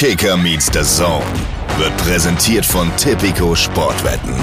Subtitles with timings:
[0.00, 1.26] Kicker meets the Zone
[1.76, 4.34] wird präsentiert von Tipico Sportwetten.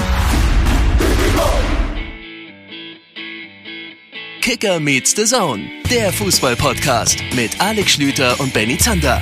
[4.40, 9.20] Kicker meets the Zone, der Fußball-Podcast mit Alex Schlüter und Benny Zander.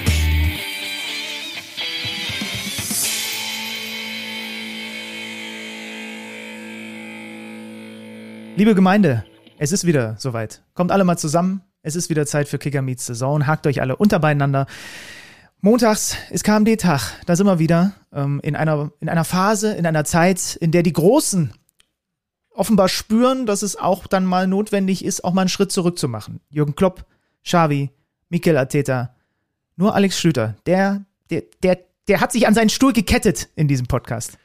[8.58, 9.24] Liebe Gemeinde,
[9.58, 10.64] es ist wieder soweit.
[10.74, 11.62] Kommt alle mal zusammen.
[11.82, 13.48] Es ist wieder Zeit für Kicker Meets the Zone.
[13.48, 14.68] Hakt euch alle unterbeieinander.
[15.62, 17.26] Montags ist KMD-Tag.
[17.26, 20.84] Da sind wir wieder ähm, in, einer, in einer Phase, in einer Zeit, in der
[20.84, 21.54] die Großen
[22.52, 26.08] offenbar spüren, dass es auch dann mal notwendig ist, auch mal einen Schritt zurück zu
[26.08, 26.40] machen.
[26.50, 27.06] Jürgen Klopp,
[27.44, 27.92] Xavi,
[28.30, 29.16] Mikel Arteta,
[29.76, 33.88] nur Alex Schlüter, der, der, der, der hat sich an seinen Stuhl gekettet in diesem
[33.88, 34.38] Podcast.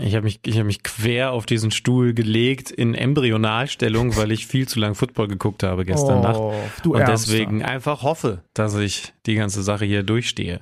[0.00, 4.46] Ich habe mich, ich hab mich quer auf diesen Stuhl gelegt in Embryonalstellung, weil ich
[4.46, 6.86] viel zu lang Football geguckt habe gestern Oh, Nacht.
[6.86, 7.12] Und Ärmster.
[7.32, 10.60] deswegen einfach hoffe, dass ich die ganze Sache hier durchstehe.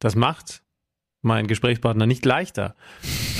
[0.00, 0.62] Das macht
[1.22, 2.74] meinen Gesprächspartner nicht leichter.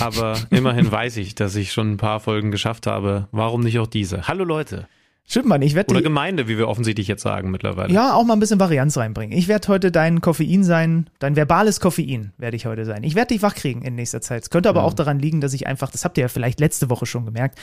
[0.01, 3.28] Aber immerhin weiß ich, dass ich schon ein paar Folgen geschafft habe.
[3.31, 4.27] Warum nicht auch diese?
[4.27, 4.89] Hallo Leute.
[5.27, 7.92] Stimmt, Mann, ich werde Oder die- Gemeinde, wie wir offensichtlich jetzt sagen mittlerweile.
[7.92, 9.36] Ja, auch mal ein bisschen Varianz reinbringen.
[9.36, 13.03] Ich werde heute dein Koffein sein, dein verbales Koffein werde ich heute sein.
[13.05, 14.42] Ich werde dich wachkriegen in nächster Zeit.
[14.42, 16.91] Es könnte aber auch daran liegen, dass ich einfach, das habt ihr ja vielleicht letzte
[16.91, 17.58] Woche schon gemerkt,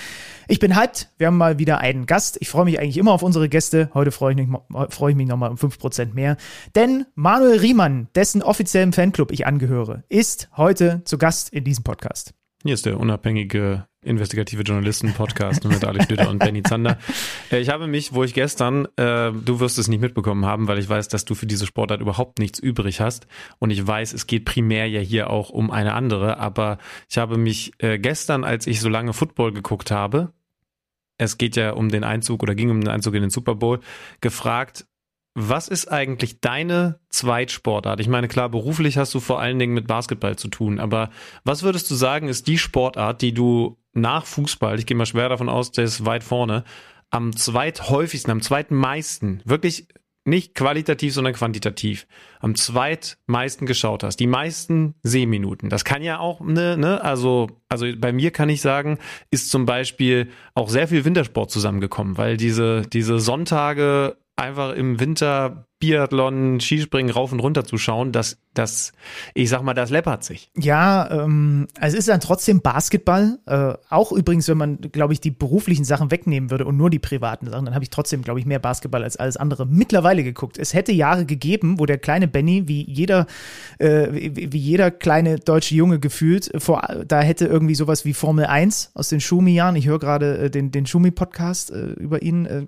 [0.48, 1.12] ich bin hyped.
[1.20, 2.38] Wir haben mal wieder einen Gast.
[2.42, 3.92] Ich freue mich eigentlich immer auf unsere Gäste.
[3.94, 4.50] Heute freue ich mich,
[4.90, 6.38] freue ich mich nochmal um 5% mehr.
[6.75, 12.34] Denn Manuel Riemann, dessen offiziellen Fanclub ich angehöre, ist heute zu Gast in diesem Podcast.
[12.64, 16.98] Hier ist der unabhängige investigative Journalisten-Podcast mit Alex Schlüter und Benny Zander.
[17.52, 20.80] Äh, Ich habe mich, wo ich gestern, äh, du wirst es nicht mitbekommen haben, weil
[20.80, 23.28] ich weiß, dass du für diese Sportart überhaupt nichts übrig hast.
[23.60, 26.38] Und ich weiß, es geht primär ja hier auch um eine andere.
[26.38, 26.78] Aber
[27.10, 30.34] ich habe mich äh, gestern, als ich so lange Football geguckt habe,
[31.18, 33.80] es geht ja um den Einzug oder ging um den Einzug in den Super Bowl,
[34.22, 34.88] gefragt,
[35.34, 38.00] was ist eigentlich deine Zweitsportart?
[38.00, 41.10] Ich meine, klar, beruflich hast du vor allen Dingen mit Basketball zu tun, aber
[41.46, 45.30] was würdest du sagen, ist die Sportart, die du nach Fußball, ich gehe mal schwer
[45.30, 46.63] davon aus, der ist weit vorne,
[47.09, 49.88] am zweithäufigsten, am zweitmeisten, wirklich
[50.24, 52.07] nicht qualitativ, sondern quantitativ,
[52.40, 55.69] am zweitmeisten geschaut hast, die meisten Sehminuten.
[55.69, 59.00] Das kann ja auch, ne, ne, also, also bei mir kann ich sagen,
[59.31, 65.68] ist zum Beispiel auch sehr viel Wintersport zusammengekommen, weil diese, diese Sonntage einfach im Winter
[65.81, 68.94] Biathlon, Skispringen rauf und runter zu schauen, das, das,
[69.34, 70.52] ich sag mal, das läppert sich.
[70.56, 73.40] Ja, ähm, also es ist dann trotzdem Basketball.
[73.47, 77.00] Äh, auch übrigens, wenn man, glaube ich, die beruflichen Sachen wegnehmen würde und nur die
[77.00, 80.59] privaten Sachen, dann habe ich trotzdem, glaube ich, mehr Basketball als alles andere mittlerweile geguckt.
[80.59, 83.25] Es hätte Jahre gegeben, wo der kleine Benny, wie jeder,
[83.80, 88.92] äh, wie, jeder kleine deutsche Junge gefühlt, vor, da hätte irgendwie sowas wie Formel 1
[88.94, 92.68] aus den Schumi-Jahren, ich höre gerade äh, den, den Schumi-Podcast äh, über ihn äh,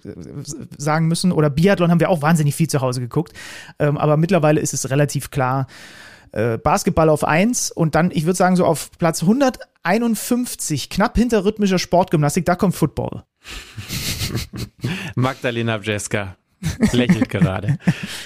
[0.78, 3.34] sagen müssen, oder Biathlon haben wir auch wahnsinnig viel zu Hause geguckt.
[3.80, 5.68] Ähm, aber mittlerweile ist es relativ klar,
[6.34, 11.46] äh, Basketball auf 1 und dann, ich würde sagen, so auf Platz 151, knapp hinter
[11.46, 13.24] rhythmischer Sportgymnastik, da kommt Football.
[15.16, 16.36] Magdalena Bjeska
[16.92, 17.78] lächelt gerade.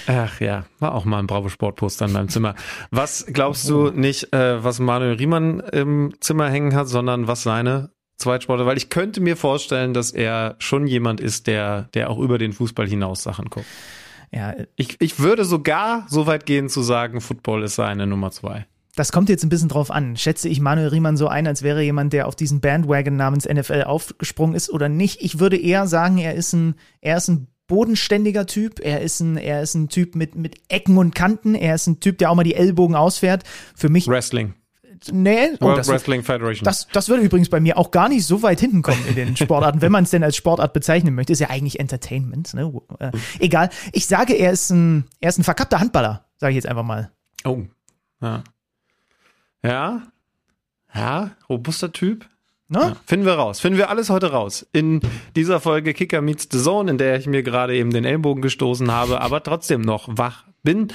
[0.06, 2.54] Ach ja, war auch mal ein Bravo Sportposter in meinem Zimmer.
[2.90, 7.90] Was glaubst du nicht, äh, was Manuel Riemann im Zimmer hängen hat, sondern was seine
[8.16, 8.66] Zweitsportler?
[8.66, 12.52] Weil ich könnte mir vorstellen, dass er schon jemand ist, der, der auch über den
[12.52, 13.66] Fußball hinaus Sachen guckt.
[14.32, 18.66] Ja, Ich, ich würde sogar so weit gehen zu sagen, Football ist seine Nummer zwei.
[18.96, 20.16] das kommt jetzt ein bisschen drauf an.
[20.16, 23.84] Schätze ich Manuel Riemann so ein, als wäre jemand, der auf diesen Bandwagon namens NFL
[23.84, 25.22] aufgesprungen ist oder nicht?
[25.22, 28.80] Ich würde eher sagen, er ist ein, er ist ein bodenständiger Typ.
[28.80, 31.54] Er ist ein, er ist ein Typ mit, mit Ecken und Kanten.
[31.54, 33.44] Er ist ein Typ, der auch mal die Ellbogen ausfährt.
[33.76, 34.54] Für mich, Wrestling.
[35.12, 36.64] Nee, oh, World das, Wrestling Federation.
[36.64, 39.36] Das, das würde übrigens bei mir auch gar nicht so weit hinten kommen in den
[39.36, 41.32] Sportarten, wenn man es denn als Sportart bezeichnen möchte.
[41.32, 42.54] Ist ja eigentlich Entertainment.
[42.54, 42.72] Ne?
[42.98, 43.70] Äh, egal.
[43.92, 47.10] Ich sage, er ist ein, er ist ein verkappter Handballer, sage ich jetzt einfach mal.
[47.44, 47.62] Oh.
[48.20, 48.44] Ja.
[49.62, 50.02] Ja.
[50.94, 52.26] Ja, robuster Typ.
[52.68, 52.80] Ne?
[52.80, 53.60] Ja, finden wir raus.
[53.60, 54.66] Finden wir alles heute raus.
[54.72, 55.00] In
[55.36, 58.90] dieser Folge Kicker Meets the Zone, in der ich mir gerade eben den Ellbogen gestoßen
[58.92, 60.88] habe, aber trotzdem noch wach bin.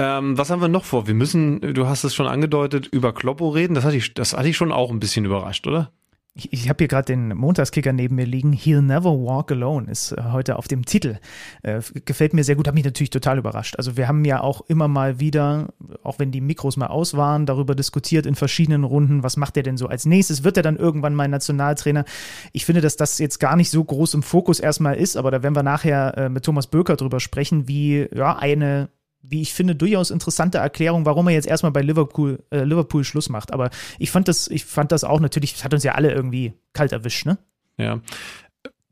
[0.00, 1.06] Ähm, was haben wir noch vor?
[1.06, 3.74] Wir müssen, du hast es schon angedeutet, über Kloppo reden.
[3.74, 5.92] Das hatte ich, das hatte ich schon auch ein bisschen überrascht, oder?
[6.32, 8.54] Ich, ich habe hier gerade den Montagskicker neben mir liegen.
[8.54, 11.18] He'll Never Walk Alone ist äh, heute auf dem Titel.
[11.62, 13.76] Äh, gefällt mir sehr gut, hat mich natürlich total überrascht.
[13.76, 15.68] Also wir haben ja auch immer mal wieder,
[16.02, 19.64] auch wenn die Mikros mal aus waren, darüber diskutiert in verschiedenen Runden, was macht er
[19.64, 20.44] denn so als nächstes?
[20.44, 22.06] Wird er dann irgendwann mal Nationaltrainer?
[22.52, 25.42] Ich finde, dass das jetzt gar nicht so groß im Fokus erstmal ist, aber da
[25.42, 28.88] werden wir nachher äh, mit Thomas Böker drüber sprechen, wie ja eine
[29.22, 33.28] wie ich finde, durchaus interessante Erklärung, warum er jetzt erstmal bei Liverpool, äh, Liverpool Schluss
[33.28, 33.52] macht.
[33.52, 36.54] Aber ich fand das, ich fand das auch natürlich, das hat uns ja alle irgendwie
[36.72, 37.38] kalt erwischt, ne?
[37.76, 38.00] Ja.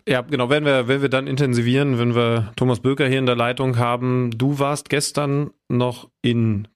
[0.06, 3.36] Ja, genau, werden wir, werden wir dann intensivieren, wenn wir Thomas Böker hier in der
[3.36, 4.30] Leitung haben.
[4.30, 6.66] Du warst gestern noch in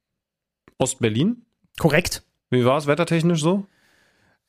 [0.77, 1.47] Ostberlin.
[1.79, 2.25] Korrekt.
[2.51, 3.67] Wie war es wettertechnisch so?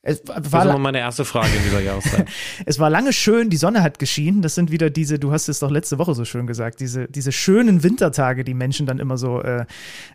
[0.06, 2.28] Es Das war, ist immer la- meine erste Frage in dieser Jahreszeit.
[2.66, 4.42] es war lange schön, die Sonne hat geschienen.
[4.42, 7.32] Das sind wieder diese, du hast es doch letzte Woche so schön gesagt, diese, diese
[7.32, 9.66] schönen Wintertage, die Menschen dann immer so äh,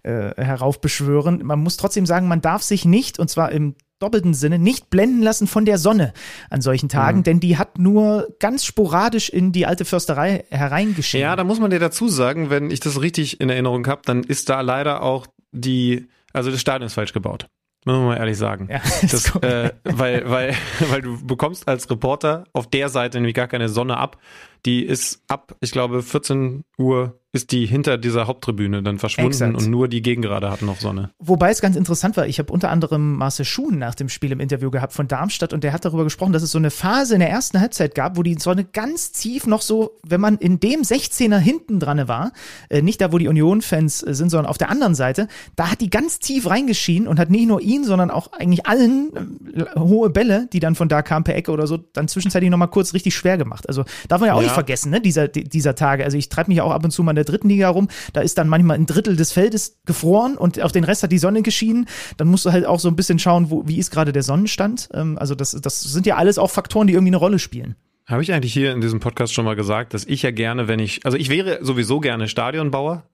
[0.02, 1.40] äh, heraufbeschwören.
[1.42, 5.22] Man muss trotzdem sagen, man darf sich nicht, und zwar im doppelten Sinne, nicht blenden
[5.22, 6.12] lassen von der Sonne
[6.50, 11.22] an solchen Tagen, denn die hat nur ganz sporadisch in die alte Försterei hereingeschienen.
[11.22, 14.22] Ja, da muss man dir dazu sagen, wenn ich das richtig in Erinnerung habe, dann
[14.22, 17.48] ist da leider auch die, also das Stadion ist falsch gebaut.
[17.88, 18.68] Muss man mal ehrlich sagen.
[18.70, 20.54] Ja, Das, äh, weil, weil,
[20.90, 24.18] weil du bekommst als Reporter auf der Seite nämlich gar keine Sonne ab.
[24.66, 29.54] Die ist ab, ich glaube, 14 Uhr ist die hinter dieser Haupttribüne dann verschwunden Exakt.
[29.56, 31.10] und nur die Gegengrade hatten noch Sonne.
[31.18, 34.40] Wobei es ganz interessant war, ich habe unter anderem Marcel Schuhen nach dem Spiel im
[34.40, 37.20] Interview gehabt von Darmstadt und der hat darüber gesprochen, dass es so eine Phase in
[37.20, 40.80] der ersten Halbzeit gab, wo die Sonne ganz tief noch so, wenn man in dem
[40.80, 42.32] 16er hinten dran war,
[42.70, 45.82] äh, nicht da, wo die Union-Fans äh, sind, sondern auf der anderen Seite, da hat
[45.82, 49.10] die ganz tief reingeschienen und hat nicht nur ihn, sondern auch eigentlich allen
[49.54, 52.68] äh, hohe Bälle, die dann von da kamen per Ecke oder so, dann zwischenzeitlich nochmal
[52.68, 53.68] kurz richtig schwer gemacht.
[53.68, 54.44] Also darf man ja auch Ja.
[54.44, 56.04] nicht vergessen, ne, dieser, die- dieser Tage.
[56.04, 58.38] Also ich treibe mich auch ab und zu mal der dritten Liga rum, da ist
[58.38, 61.86] dann manchmal ein Drittel des Feldes gefroren und auf den Rest hat die Sonne geschienen.
[62.16, 64.88] Dann musst du halt auch so ein bisschen schauen, wo, wie ist gerade der Sonnenstand.
[64.94, 67.76] Ähm, also das, das sind ja alles auch Faktoren, die irgendwie eine Rolle spielen.
[68.06, 70.78] Habe ich eigentlich hier in diesem Podcast schon mal gesagt, dass ich ja gerne, wenn
[70.78, 73.04] ich, also ich wäre sowieso gerne Stadionbauer.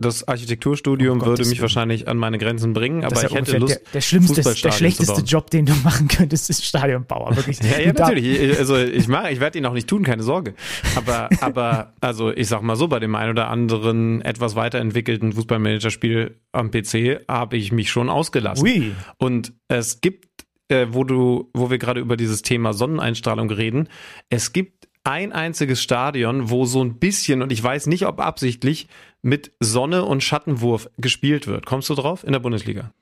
[0.00, 3.80] Das Architekturstudium Um würde mich wahrscheinlich an meine Grenzen bringen, aber ich hätte Lust, der,
[3.94, 5.20] der schlimmste, der schlechteste.
[5.22, 7.36] Job, den du machen könntest, ist Stadionbauer.
[7.36, 7.58] Wirklich.
[7.70, 8.40] Ja, ja, natürlich.
[8.40, 10.54] Ich- Also ich mache, ich werde ihn auch nicht tun, keine Sorge.
[10.96, 16.40] Aber, aber, also ich sag mal so, bei dem einen oder anderen etwas weiterentwickelten Fußballmanagerspiel
[16.52, 18.64] am PC habe ich mich schon ausgelassen.
[18.66, 18.92] Ui.
[19.18, 20.26] Und es gibt,
[20.68, 23.88] äh, wo du, wo wir gerade über dieses Thema Sonneneinstrahlung reden,
[24.30, 28.88] es gibt ein einziges Stadion, wo so ein bisschen, und ich weiß nicht, ob absichtlich,
[29.22, 31.66] mit Sonne und Schattenwurf gespielt wird.
[31.66, 32.24] Kommst du drauf?
[32.24, 32.92] In der Bundesliga.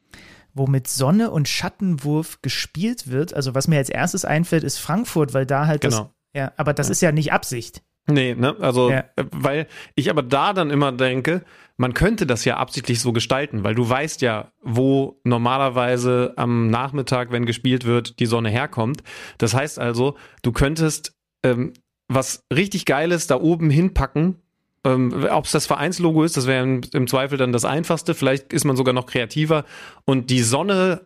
[0.54, 3.32] wo mit Sonne und Schattenwurf gespielt wird.
[3.34, 5.96] Also was mir als erstes einfällt, ist Frankfurt, weil da halt Genau.
[5.96, 7.82] das, ja, aber das ist ja nicht Absicht.
[8.10, 8.56] Nee, ne?
[8.58, 9.04] Also, Ja.
[9.16, 11.44] äh, weil ich aber da dann immer denke,
[11.76, 17.30] man könnte das ja absichtlich so gestalten, weil du weißt ja, wo normalerweise am Nachmittag,
[17.30, 19.02] wenn gespielt wird, die Sonne herkommt.
[19.36, 21.14] Das heißt also, du könntest
[21.44, 21.72] ähm,
[22.08, 24.36] was richtig Geiles da oben hinpacken.
[24.84, 28.14] Ähm, Ob es das Vereinslogo ist, das wäre im, im Zweifel dann das Einfachste.
[28.14, 29.64] Vielleicht ist man sogar noch kreativer.
[30.04, 31.02] Und die Sonne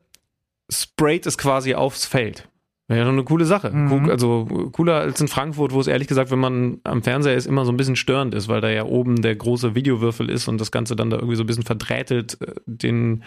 [0.71, 2.49] sprayt es quasi aufs Feld.
[2.89, 3.71] Wäre eine coole Sache.
[3.71, 3.91] Mhm.
[3.93, 7.47] Cool- Also cooler als in Frankfurt, wo es ehrlich gesagt, wenn man am Fernseher ist,
[7.47, 10.61] immer so ein bisschen störend ist, weil da ja oben der große Videowürfel ist und
[10.61, 13.23] das Ganze dann da irgendwie so ein bisschen verdrähtelt, äh, den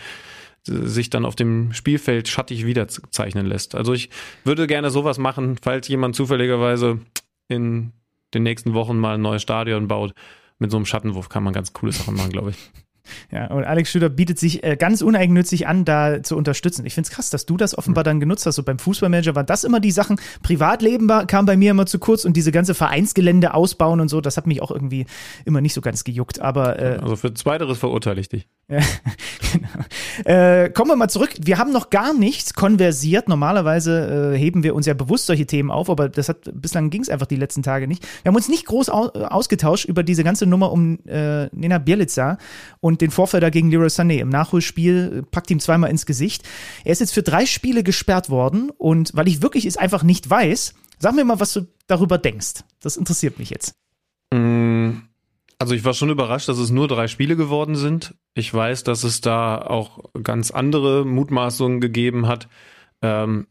[0.68, 3.74] äh, sich dann auf dem Spielfeld schattig wiederzeichnen lässt.
[3.76, 4.10] Also ich
[4.44, 7.00] würde gerne sowas machen, falls jemand zufälligerweise
[7.48, 7.92] in
[8.34, 10.14] den nächsten Wochen mal ein neues Stadion baut.
[10.58, 12.58] Mit so einem Schattenwurf kann man ganz coole Sachen machen, glaube ich.
[13.32, 16.86] Ja, und Alex Schüler bietet sich äh, ganz uneigennützig an, da zu unterstützen.
[16.86, 18.56] Ich finde es krass, dass du das offenbar dann genutzt hast.
[18.56, 20.20] So beim Fußballmanager war das immer die Sachen.
[20.42, 24.22] Privatleben war, kam bei mir immer zu kurz und diese ganze Vereinsgelände ausbauen und so,
[24.22, 25.06] das hat mich auch irgendwie
[25.46, 26.42] immer nicht so ganz gejuckt.
[26.42, 28.48] Aber äh, Also für Zweiteres verurteile ich dich.
[29.56, 29.70] Genau.
[30.26, 31.32] Äh, kommen wir mal zurück.
[31.40, 33.30] Wir haben noch gar nichts konversiert.
[33.30, 37.02] Normalerweise äh, heben wir uns ja bewusst solche Themen auf, aber das hat bislang ging
[37.02, 38.06] es einfach die letzten Tage nicht.
[38.24, 42.38] Wir haben uns nicht groß au ausgetauscht über diese ganze Nummer um äh, Nena Bielica
[42.80, 44.20] und den Vorfall da gegen Leroy Sané.
[44.20, 46.44] Im Nachholspiel äh, packt ihm zweimal ins Gesicht.
[46.84, 50.30] Er ist jetzt für drei Spiele gesperrt worden und weil ich wirklich es einfach nicht
[50.30, 52.64] weiß, sag mir mal, was du darüber denkst.
[52.82, 53.76] Das interessiert mich jetzt.
[54.34, 54.92] Mm,
[55.58, 58.16] Also ich war schon überrascht, dass es nur drei Spiele geworden sind.
[58.34, 62.50] Ich weiß, dass es da auch ganz andere Mutmaßungen gegeben hat.
[63.02, 63.48] Ähm,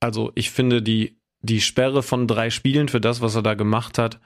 [0.00, 3.98] also ich finde die, die Sperre von drei Spielen für das, was er da gemacht
[3.98, 4.20] hat,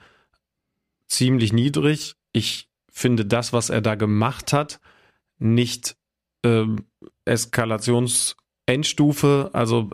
[1.07, 2.15] ziemlich niedrig.
[2.33, 4.81] Ich finde das, was er da gemacht hat,
[5.37, 5.95] nicht
[6.43, 6.85] ähm,
[7.25, 9.89] Eskalationsendstufe, also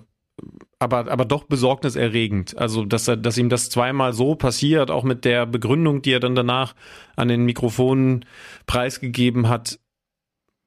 [0.80, 2.58] aber, aber doch besorgniserregend.
[2.58, 6.20] Also, dass er, dass ihm das zweimal so passiert, auch mit der Begründung, die er
[6.20, 6.76] dann danach
[7.16, 8.26] an den Mikrofonen
[8.68, 9.80] preisgegeben hat,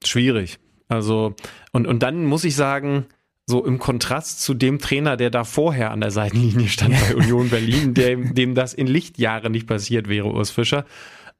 [0.03, 0.59] schwierig.
[0.87, 1.35] Also,
[1.71, 3.05] und, und dann muss ich sagen,
[3.45, 7.49] so im Kontrast zu dem Trainer, der da vorher an der Seitenlinie stand bei Union
[7.49, 10.85] Berlin, dem, dem das in Lichtjahren nicht passiert wäre, Urs Fischer.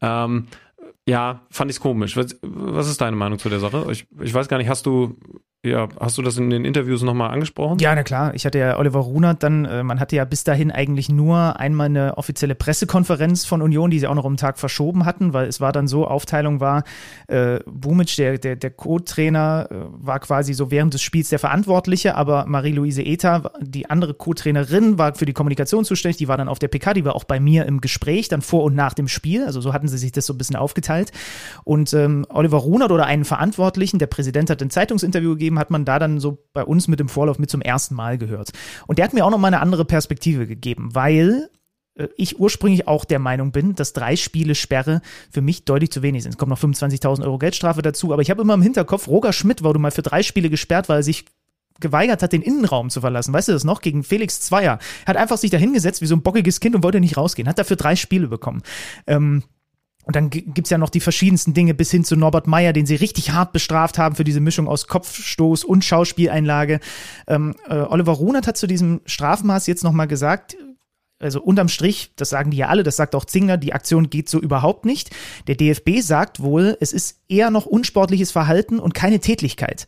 [0.01, 0.47] Ähm,
[1.07, 2.15] ja, fand ich's komisch.
[2.17, 3.87] Was, was ist deine Meinung zu der Sache?
[3.91, 5.17] Ich, ich weiß gar nicht, hast du
[5.65, 7.79] ja, hast du das in den Interviews nochmal angesprochen?
[7.79, 8.33] Ja, na klar.
[8.33, 11.87] Ich hatte ja Oliver Runert dann, äh, man hatte ja bis dahin eigentlich nur einmal
[11.87, 15.49] eine offizielle Pressekonferenz von Union, die sie auch noch um den Tag verschoben hatten, weil
[15.49, 16.85] es war dann so, Aufteilung war,
[17.27, 22.15] äh, Bumic, der, der, der Co-Trainer, äh, war quasi so während des Spiels der Verantwortliche,
[22.15, 26.59] aber Marie-Louise Eta, die andere Co-Trainerin, war für die Kommunikation zuständig, die war dann auf
[26.59, 29.43] der PK, die war auch bei mir im Gespräch, dann vor und nach dem Spiel,
[29.43, 31.11] also so hatten sie sich das so ein bisschen aufgeteilt.
[31.65, 35.71] Und ähm, Oliver Runert oder einen Verantwortlichen, der Präsident hat ein Zeitungsinterview gegeben, gegeben, hat
[35.71, 38.51] man da dann so bei uns mit dem Vorlauf mit zum ersten Mal gehört.
[38.87, 41.49] Und der hat mir auch noch mal eine andere Perspektive gegeben, weil
[41.95, 45.01] äh, ich ursprünglich auch der Meinung bin, dass drei Spiele Sperre
[45.31, 46.33] für mich deutlich zu wenig sind.
[46.33, 49.63] Es kommt noch 25.000 Euro Geldstrafe dazu, aber ich habe immer im Hinterkopf, Roger Schmidt
[49.63, 51.25] wurde mal für drei Spiele gesperrt, weil er sich
[51.79, 53.33] geweigert hat, den Innenraum zu verlassen.
[53.33, 53.79] Weißt du das noch?
[53.79, 54.79] Gegen Felix Zweier.
[55.05, 57.47] Hat einfach sich da hingesetzt wie so ein bockiges Kind und wollte nicht rausgehen.
[57.47, 58.63] Hat dafür drei Spiele bekommen.
[59.07, 59.43] Ähm,
[60.05, 62.95] und dann gibt's ja noch die verschiedensten Dinge bis hin zu Norbert Meyer, den sie
[62.95, 66.79] richtig hart bestraft haben für diese Mischung aus Kopfstoß und Schauspieleinlage.
[67.27, 70.57] Ähm, äh, Oliver Runert hat zu diesem Strafmaß jetzt nochmal gesagt,
[71.19, 74.29] also unterm Strich, das sagen die ja alle, das sagt auch Zingler, die Aktion geht
[74.29, 75.11] so überhaupt nicht.
[75.47, 79.85] Der DFB sagt wohl, es ist eher noch unsportliches Verhalten und keine Tätlichkeit.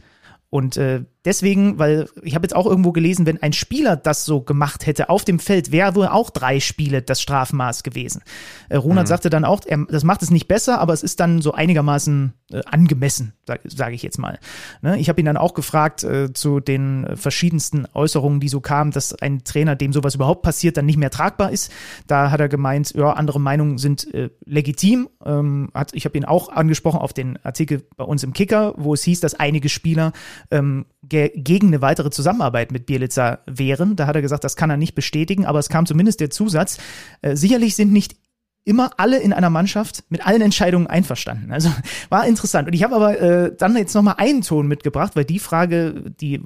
[0.51, 4.41] Und äh, deswegen, weil ich habe jetzt auch irgendwo gelesen, wenn ein Spieler das so
[4.41, 8.21] gemacht hätte auf dem Feld, wäre wohl auch drei Spiele das Strafmaß gewesen.
[8.67, 9.09] Äh, Ronald mhm.
[9.09, 12.33] sagte dann auch, er, das macht es nicht besser, aber es ist dann so einigermaßen
[12.51, 14.39] äh, angemessen, sage sag ich jetzt mal.
[14.81, 14.99] Ne?
[14.99, 19.13] Ich habe ihn dann auch gefragt äh, zu den verschiedensten Äußerungen, die so kamen, dass
[19.13, 21.71] ein Trainer, dem sowas überhaupt passiert, dann nicht mehr tragbar ist.
[22.07, 25.07] Da hat er gemeint, ja, andere Meinungen sind äh, legitim.
[25.23, 28.93] Ähm, hat, ich habe ihn auch angesprochen auf den Artikel bei uns im Kicker, wo
[28.93, 30.11] es hieß, dass einige Spieler
[30.49, 33.95] ähm, ge gegen eine weitere Zusammenarbeit mit Bielitzer wären.
[33.95, 36.77] Da hat er gesagt, das kann er nicht bestätigen, aber es kam zumindest der Zusatz,
[37.21, 38.15] äh, sicherlich sind nicht
[38.63, 41.51] immer alle in einer Mannschaft mit allen Entscheidungen einverstanden.
[41.51, 41.71] Also
[42.09, 42.67] war interessant.
[42.67, 46.41] Und ich habe aber äh, dann jetzt nochmal einen Ton mitgebracht, weil die Frage, die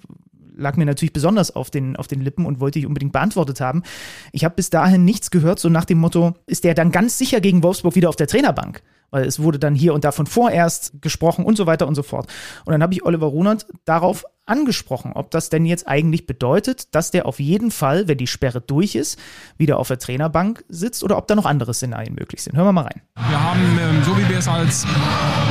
[0.58, 3.84] lag mir natürlich besonders auf den, auf den Lippen und wollte ich unbedingt beantwortet haben.
[4.32, 7.42] Ich habe bis dahin nichts gehört, so nach dem Motto, ist der dann ganz sicher
[7.42, 8.82] gegen Wolfsburg wieder auf der Trainerbank?
[9.12, 12.04] Weil es wurde dann hier und da von vorerst gesprochen und so weiter und so
[12.04, 12.28] fort.
[12.66, 17.12] Und dann habe ich Oliver Runert darauf angesprochen, ob das denn jetzt eigentlich bedeutet, dass
[17.12, 19.20] der auf jeden Fall, wenn die Sperre durch ist,
[19.58, 22.56] wieder auf der Trainerbank sitzt oder ob da noch andere Szenarien möglich sind.
[22.56, 23.02] Hören wir mal rein.
[23.16, 24.86] Wir haben, ähm, so wie wir es als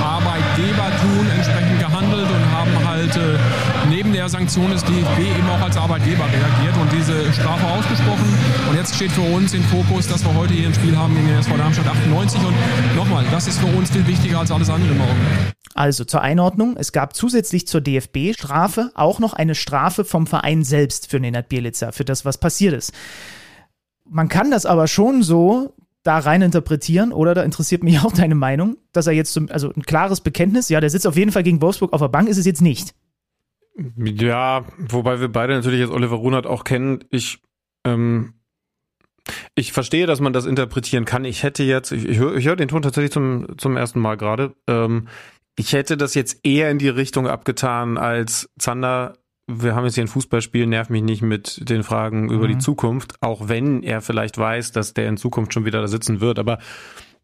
[0.00, 3.38] Arbeitgeber tun, entsprechend gehandelt und haben halt äh,
[3.88, 8.25] neben der Sanktion des DFB eben auch als Arbeitgeber reagiert und diese Strafe ausgesprochen.
[8.71, 11.26] Und jetzt steht für uns im Fokus, dass wir heute hier ein Spiel haben gegen
[11.26, 12.40] den SV Darmstadt 98.
[12.40, 12.54] Und
[12.97, 15.21] nochmal, das ist für uns viel wichtiger als alles andere morgen.
[15.75, 21.11] Also zur Einordnung, es gab zusätzlich zur DFB-Strafe auch noch eine Strafe vom Verein selbst
[21.11, 22.95] für Nenad Bielica, für das, was passiert ist.
[24.09, 28.37] Man kann das aber schon so da rein interpretieren, oder da interessiert mich auch deine
[28.37, 31.43] Meinung, dass er jetzt, zum, also ein klares Bekenntnis, ja, der sitzt auf jeden Fall
[31.43, 32.95] gegen Wolfsburg auf der Bank, ist es jetzt nicht.
[33.97, 37.04] Ja, wobei wir beide natürlich jetzt Oliver Runert auch kennen.
[37.11, 37.40] Ich,
[37.85, 38.35] ähm,
[39.54, 41.25] ich verstehe, dass man das interpretieren kann.
[41.25, 44.54] Ich hätte jetzt, ich, ich höre hör den Ton tatsächlich zum, zum ersten Mal gerade.
[44.69, 45.09] Ähm,
[45.57, 49.19] ich hätte das jetzt eher in die Richtung abgetan als Zander.
[49.47, 52.61] Wir haben jetzt hier ein Fußballspiel, nerv mich nicht mit den Fragen über die mhm.
[52.61, 56.38] Zukunft, auch wenn er vielleicht weiß, dass der in Zukunft schon wieder da sitzen wird.
[56.38, 56.59] Aber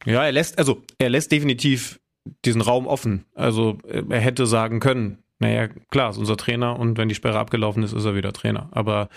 [0.05, 2.01] ja, er lässt, also er lässt definitiv
[2.45, 3.25] diesen Raum offen.
[3.35, 7.83] Also er hätte sagen können, naja, klar, ist unser Trainer und wenn die Sperre abgelaufen
[7.83, 8.69] ist, ist er wieder Trainer.
[8.73, 9.09] Aber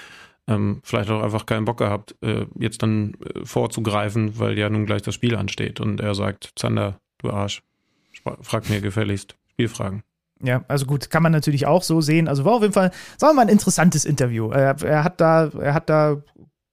[0.47, 4.85] ähm, vielleicht auch einfach keinen Bock gehabt, äh, jetzt dann äh, vorzugreifen, weil ja nun
[4.85, 5.79] gleich das Spiel ansteht.
[5.79, 7.61] Und er sagt, Zander, du Arsch,
[8.41, 10.03] frag mir gefälligst Spielfragen.
[10.41, 12.27] Ja, also gut, kann man natürlich auch so sehen.
[12.27, 14.49] Also war auf jeden Fall, sagen wir mal, ein interessantes Interview.
[14.49, 16.21] Er, er hat da, er hat da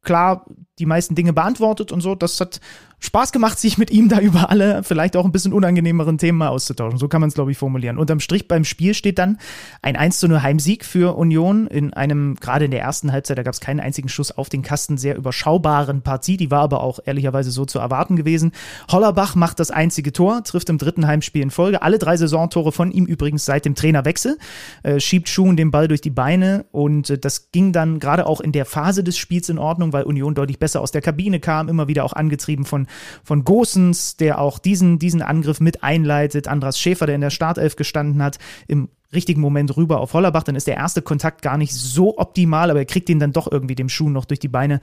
[0.02, 0.46] klar
[0.80, 2.14] die meisten Dinge beantwortet und so.
[2.14, 2.60] Das hat
[3.00, 6.48] Spaß gemacht, sich mit ihm da über alle vielleicht auch ein bisschen unangenehmeren Themen mal
[6.48, 6.98] auszutauschen.
[6.98, 7.96] So kann man es, glaube ich, formulieren.
[7.96, 9.38] Unterm Strich beim Spiel steht dann
[9.80, 13.42] ein 1 zu 0 Heimsieg für Union in einem, gerade in der ersten Halbzeit, da
[13.42, 16.36] gab es keinen einzigen Schuss auf den Kasten, sehr überschaubaren Partie.
[16.36, 18.52] Die war aber auch ehrlicherweise so zu erwarten gewesen.
[18.90, 21.80] Hollerbach macht das einzige Tor, trifft im dritten Heimspiel in Folge.
[21.80, 24.36] Alle drei Saisontore von ihm übrigens seit dem Trainerwechsel.
[24.82, 28.42] Äh, schiebt Schuhen den Ball durch die Beine und äh, das ging dann gerade auch
[28.42, 31.68] in der Phase des Spiels in Ordnung, weil Union deutlich besser aus der Kabine kam,
[31.68, 32.86] immer wieder auch angetrieben von
[33.24, 36.46] von Gosens, der auch diesen, diesen Angriff mit einleitet.
[36.46, 40.42] Andras Schäfer, der in der Startelf gestanden hat, im richtigen Moment rüber auf Hollerbach.
[40.42, 43.50] Dann ist der erste Kontakt gar nicht so optimal, aber er kriegt ihn dann doch
[43.50, 44.80] irgendwie dem Schuh noch durch die Beine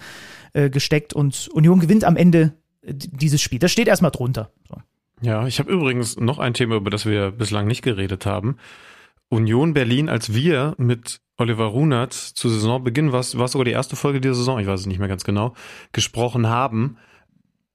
[0.54, 3.60] äh, gesteckt und Union gewinnt am Ende äh, dieses Spiel.
[3.60, 4.52] Das steht erstmal drunter.
[4.68, 4.76] So.
[5.22, 8.58] Ja, ich habe übrigens noch ein Thema, über das wir bislang nicht geredet haben.
[9.30, 14.22] Union Berlin, als wir mit Oliver Runert zu Saisonbeginn, war es sogar die erste Folge
[14.22, 15.54] dieser Saison, ich weiß es nicht mehr ganz genau,
[15.92, 16.98] gesprochen haben,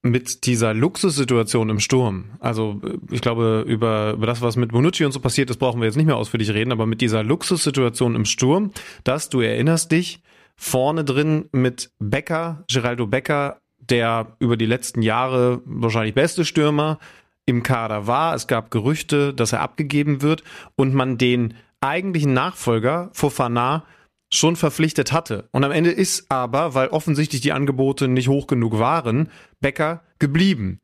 [0.05, 5.13] mit dieser Luxussituation im Sturm, also ich glaube, über, über das, was mit Bonucci und
[5.13, 8.25] so passiert ist, brauchen wir jetzt nicht mehr ausführlich reden, aber mit dieser Luxussituation im
[8.25, 8.71] Sturm,
[9.05, 10.21] dass du erinnerst dich,
[10.57, 16.99] vorne drin mit Becker, Geraldo Becker, der über die letzten Jahre wahrscheinlich beste Stürmer
[17.45, 18.35] im Kader war.
[18.35, 20.43] Es gab Gerüchte, dass er abgegeben wird
[20.75, 23.85] und man den eigentlichen Nachfolger Fofana
[24.31, 25.47] schon verpflichtet hatte.
[25.51, 30.79] Und am Ende ist aber, weil offensichtlich die Angebote nicht hoch genug waren, Becker geblieben.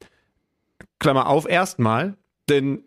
[0.99, 2.15] Klammer auf, erstmal,
[2.49, 2.83] denn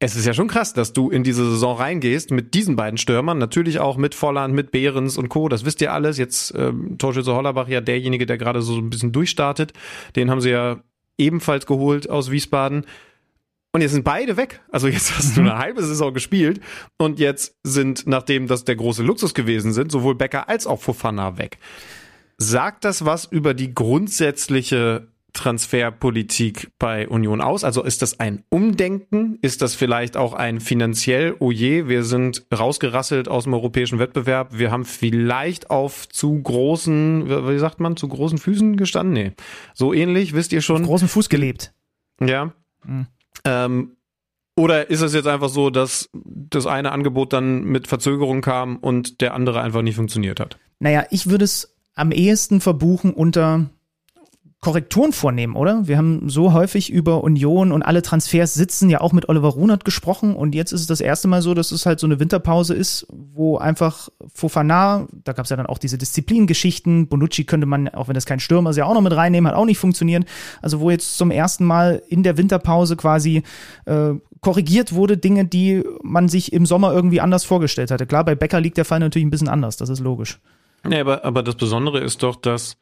[0.00, 3.36] es ist ja schon krass, dass du in diese Saison reingehst mit diesen beiden Stürmern,
[3.38, 5.48] natürlich auch mit Volland, mit Behrens und Co.
[5.48, 6.18] Das wisst ihr alles.
[6.18, 9.72] Jetzt ähm, Torschütze Hollerbach ja derjenige, der gerade so ein bisschen durchstartet.
[10.14, 10.78] Den haben sie ja
[11.18, 12.86] ebenfalls geholt aus Wiesbaden.
[13.78, 14.60] Und jetzt sind beide weg.
[14.72, 15.50] Also jetzt hast du mhm.
[15.50, 16.60] eine halbe Saison gespielt
[16.96, 21.38] und jetzt sind, nachdem das der große Luxus gewesen sind, sowohl Becker als auch Fofana
[21.38, 21.58] weg.
[22.38, 27.62] Sagt das was über die grundsätzliche Transferpolitik bei Union aus?
[27.62, 29.38] Also ist das ein Umdenken?
[29.42, 34.58] Ist das vielleicht auch ein finanziell, oh je, wir sind rausgerasselt aus dem europäischen Wettbewerb,
[34.58, 39.12] wir haben vielleicht auf zu großen, wie sagt man, zu großen Füßen gestanden?
[39.12, 39.32] Nee.
[39.72, 40.82] So ähnlich, wisst ihr schon.
[40.82, 41.72] Auf großen Fuß gelebt.
[42.20, 42.52] Ja.
[42.84, 43.06] Mhm.
[43.44, 43.96] Ähm,
[44.56, 49.20] oder ist es jetzt einfach so, dass das eine Angebot dann mit Verzögerung kam und
[49.20, 50.58] der andere einfach nicht funktioniert hat?
[50.80, 53.70] Naja, ich würde es am ehesten verbuchen unter
[54.60, 55.86] Korrekturen vornehmen, oder?
[55.86, 59.84] Wir haben so häufig über Union und alle Transfers sitzen, ja auch mit Oliver Runert
[59.84, 62.74] gesprochen und jetzt ist es das erste Mal so, dass es halt so eine Winterpause
[62.74, 67.88] ist, wo einfach Fofana, da gab es ja dann auch diese Disziplingeschichten, Bonucci könnte man,
[67.90, 70.24] auch wenn das kein Stürmer ist, ja auch noch mit reinnehmen, hat auch nicht funktioniert.
[70.60, 73.44] Also wo jetzt zum ersten Mal in der Winterpause quasi
[73.84, 78.06] äh, korrigiert wurde, Dinge, die man sich im Sommer irgendwie anders vorgestellt hatte.
[78.06, 80.40] Klar, bei Becker liegt der Fall natürlich ein bisschen anders, das ist logisch.
[80.88, 82.76] Ja, aber, aber das Besondere ist doch, dass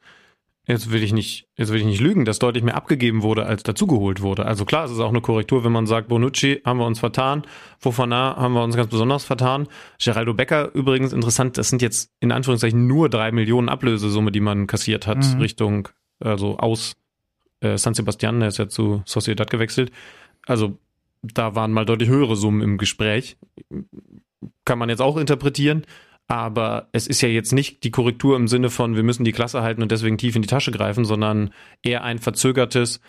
[0.67, 3.63] Jetzt will ich nicht, jetzt will ich nicht lügen, dass deutlich mehr abgegeben wurde, als
[3.63, 4.45] dazugeholt wurde.
[4.45, 7.43] Also klar, es ist auch eine Korrektur, wenn man sagt, Bonucci haben wir uns vertan,
[7.79, 9.69] Fofana haben wir uns ganz besonders vertan.
[9.97, 14.67] Geraldo Becker übrigens interessant, das sind jetzt in Anführungszeichen nur drei Millionen Ablösesumme, die man
[14.67, 15.39] kassiert hat, mhm.
[15.39, 15.87] Richtung,
[16.19, 16.97] also aus
[17.61, 19.91] äh, San Sebastian, der ist ja zu Sociedad gewechselt.
[20.45, 20.77] Also
[21.21, 23.37] da waren mal deutlich höhere Summen im Gespräch.
[24.65, 25.85] Kann man jetzt auch interpretieren.
[26.27, 29.61] Aber es ist ja jetzt nicht die Korrektur im Sinne von, wir müssen die Klasse
[29.61, 31.51] halten und deswegen tief in die Tasche greifen, sondern
[31.83, 32.99] eher ein verzögertes,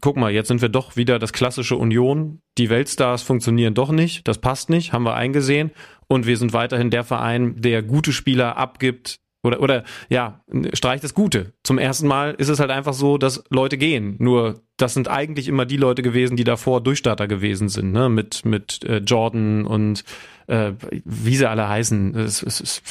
[0.00, 2.40] guck mal, jetzt sind wir doch wieder das klassische Union.
[2.58, 5.70] Die Weltstars funktionieren doch nicht, das passt nicht, haben wir eingesehen.
[6.08, 11.14] Und wir sind weiterhin der Verein, der gute Spieler abgibt, oder, oder ja, streich das
[11.14, 11.52] Gute.
[11.62, 14.16] Zum ersten Mal ist es halt einfach so, dass Leute gehen.
[14.18, 18.08] Nur das sind eigentlich immer die Leute gewesen, die davor Durchstarter gewesen sind, ne?
[18.08, 20.02] Mit, mit äh, Jordan und
[20.48, 20.72] äh,
[21.04, 22.16] wie sie alle heißen.
[22.16, 22.82] Es, es, es,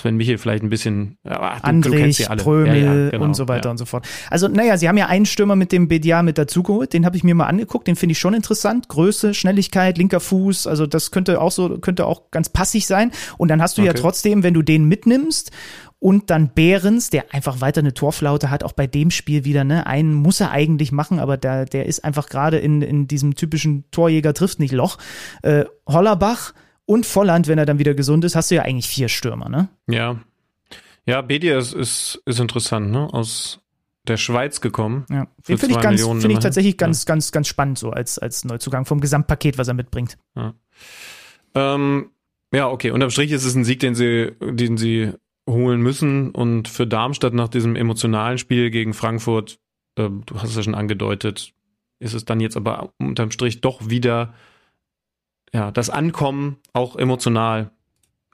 [0.00, 2.36] Sven Michel vielleicht ein bisschen, ja, du, Andrich, du.
[2.36, 4.04] Prömel ja, ja, genau, und so weiter und so fort.
[4.30, 7.22] Also, naja, sie haben ja einen Stürmer mit dem BDA mit dazugeholt, den habe ich
[7.22, 8.88] mir mal angeguckt, den finde ich schon interessant.
[8.88, 13.12] Größe, Schnelligkeit, linker Fuß, also das könnte auch so, könnte auch ganz passig sein.
[13.38, 13.88] Und dann hast du okay.
[13.88, 15.52] ja trotzdem, wenn du den mitnimmst
[16.00, 19.86] und dann Behrens, der einfach weiter eine Torflaute hat, auch bei dem Spiel wieder, ne?
[19.86, 23.84] Einen muss er eigentlich machen, aber der, der ist einfach gerade in, in diesem typischen
[23.92, 24.98] Torjäger trifft nicht Loch.
[25.42, 26.54] Äh, Hollerbach
[26.86, 29.68] und Volland, wenn er dann wieder gesund ist, hast du ja eigentlich vier Stürmer, ne?
[29.86, 30.20] Ja.
[31.04, 33.08] Ja, Bedia ist, ist, ist interessant, ne?
[33.12, 33.60] Aus
[34.06, 35.06] der Schweiz gekommen.
[35.10, 35.26] Ja.
[35.48, 37.06] Den finde ich, ganz, find ich tatsächlich ganz, ja.
[37.06, 40.18] ganz, ganz spannend, so als, als Neuzugang vom Gesamtpaket, was er mitbringt.
[40.34, 40.54] Ja.
[41.54, 42.10] Ähm,
[42.52, 42.90] ja, okay.
[42.90, 45.12] Unterm Strich ist es ein Sieg, den sie, den sie
[45.48, 46.30] holen müssen.
[46.30, 49.58] Und für Darmstadt nach diesem emotionalen Spiel gegen Frankfurt,
[49.96, 51.52] äh, du hast es ja schon angedeutet,
[51.98, 54.34] ist es dann jetzt aber unterm Strich doch wieder
[55.52, 57.70] ja, das Ankommen, auch emotional,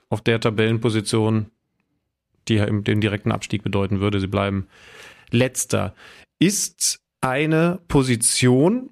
[0.09, 1.51] auf der Tabellenposition,
[2.47, 4.19] die ja den direkten Abstieg bedeuten würde.
[4.19, 4.67] Sie bleiben
[5.29, 5.93] letzter.
[6.39, 8.89] Ist eine Position,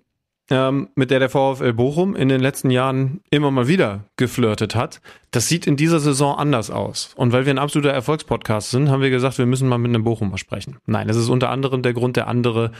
[0.50, 5.02] ähm, mit der der VfL Bochum in den letzten Jahren immer mal wieder geflirtet hat.
[5.32, 7.14] Das sieht in dieser Saison anders aus.
[7.16, 10.04] Und weil wir ein absoluter Erfolgspodcast sind, haben wir gesagt, wir müssen mal mit einem
[10.04, 10.78] Bochumer sprechen.
[10.86, 12.72] Nein, das ist unter anderem der Grund, der andere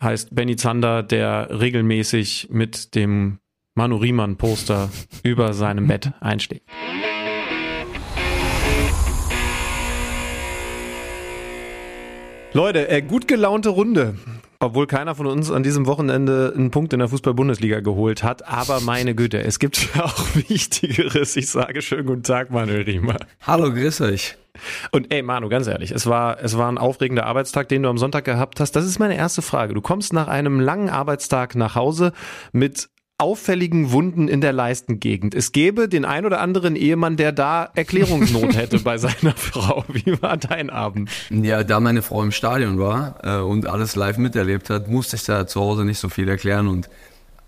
[0.00, 3.38] heißt Benny Zander, der regelmäßig mit dem
[3.78, 4.88] Manu Riemann Poster
[5.22, 6.66] über seinem Bett einschlägt.
[12.54, 14.14] Leute, äh, gut gelaunte Runde.
[14.60, 18.48] Obwohl keiner von uns an diesem Wochenende einen Punkt in der Fußball-Bundesliga geholt hat.
[18.48, 21.36] Aber meine Güte, es gibt auch Wichtigeres.
[21.36, 23.18] Ich sage schönen guten Tag, Manuel Riemer.
[23.42, 24.38] Hallo, grüß euch.
[24.90, 27.98] Und ey, Manu, ganz ehrlich, es war, es war ein aufregender Arbeitstag, den du am
[27.98, 28.72] Sonntag gehabt hast.
[28.72, 29.74] Das ist meine erste Frage.
[29.74, 32.14] Du kommst nach einem langen Arbeitstag nach Hause
[32.52, 35.34] mit auffälligen Wunden in der Leistengegend.
[35.34, 39.84] Es gäbe den ein oder anderen Ehemann, der da Erklärungsnot hätte bei seiner Frau.
[39.88, 41.10] Wie war dein Abend?
[41.30, 45.24] Ja, da meine Frau im Stadion war äh, und alles live miterlebt hat, musste ich
[45.24, 46.90] da zu Hause nicht so viel erklären und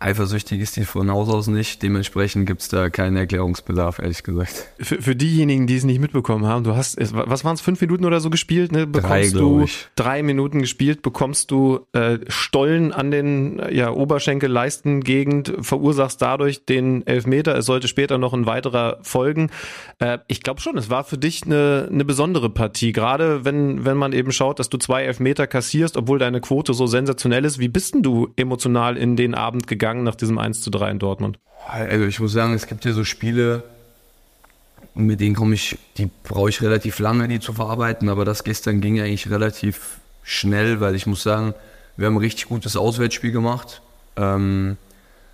[0.01, 1.83] Eifersüchtig ist die von Haus aus nicht.
[1.83, 4.69] Dementsprechend gibt es da keinen Erklärungsbedarf, ehrlich gesagt.
[4.79, 8.05] Für, für diejenigen, die es nicht mitbekommen haben, du hast, was waren es, fünf Minuten
[8.05, 8.71] oder so gespielt?
[8.71, 8.87] Ne?
[8.87, 9.89] Bekommst drei, du ich.
[9.97, 17.57] drei Minuten gespielt, bekommst du äh, Stollen an den ja, Oberschenkel-Leistengegend, verursachst dadurch den Elfmeter.
[17.57, 19.51] Es sollte später noch ein weiterer folgen.
[19.99, 22.93] Äh, ich glaube schon, es war für dich eine, eine besondere Partie.
[22.93, 26.87] Gerade wenn, wenn man eben schaut, dass du zwei Elfmeter kassierst, obwohl deine Quote so
[26.87, 27.59] sensationell ist.
[27.59, 29.88] Wie bist denn du emotional in den Abend gegangen?
[29.89, 31.39] Gegangen nach diesem 1 zu 3 in Dortmund?
[31.67, 33.63] Also ich muss sagen, es gibt ja so Spiele,
[34.95, 38.81] mit denen komme ich, die brauche ich relativ lange, die zu verarbeiten, aber das gestern
[38.81, 41.55] ging eigentlich relativ schnell, weil ich muss sagen,
[41.97, 43.81] wir haben ein richtig gutes Auswärtsspiel gemacht.
[44.17, 44.77] Ähm,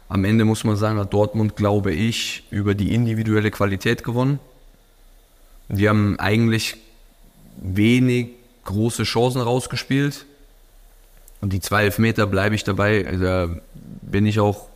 [0.08, 4.38] am Ende muss man sagen, hat Dortmund, glaube ich, über die individuelle Qualität gewonnen.
[5.68, 6.76] Die haben eigentlich
[7.56, 8.28] wenig
[8.64, 10.26] große Chancen rausgespielt.
[11.40, 13.06] Und die zwei Elfmeter bleibe ich dabei.
[13.06, 13.56] Also
[14.02, 14.68] bin ich auch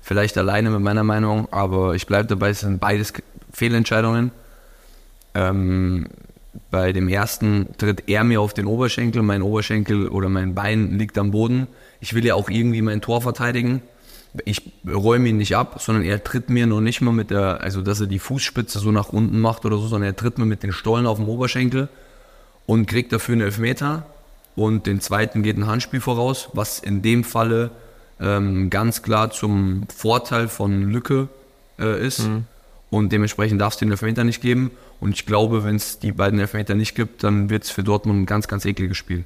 [0.00, 3.12] vielleicht alleine mit meiner Meinung, aber ich bleibe dabei, es sind beides
[3.52, 4.32] Fehlentscheidungen.
[5.34, 6.06] Ähm,
[6.70, 11.16] bei dem ersten tritt er mir auf den Oberschenkel, mein Oberschenkel oder mein Bein liegt
[11.16, 11.66] am Boden.
[12.00, 13.82] Ich will ja auch irgendwie mein Tor verteidigen.
[14.44, 17.82] Ich räume ihn nicht ab, sondern er tritt mir noch nicht mal mit der, also
[17.82, 20.62] dass er die Fußspitze so nach unten macht oder so, sondern er tritt mir mit
[20.62, 21.88] den Stollen auf dem Oberschenkel
[22.66, 24.06] und kriegt dafür einen Elfmeter
[24.56, 27.70] und den zweiten geht ein Handspiel voraus, was in dem Falle
[28.22, 31.28] ähm, ganz klar zum Vorteil von Lücke
[31.78, 32.20] äh, ist.
[32.20, 32.44] Mhm.
[32.90, 34.70] Und dementsprechend darf es den Elfmeter nicht geben.
[35.00, 38.22] Und ich glaube, wenn es die beiden Elfmeter nicht gibt, dann wird es für Dortmund
[38.22, 39.24] ein ganz, ganz ekliges Spiel.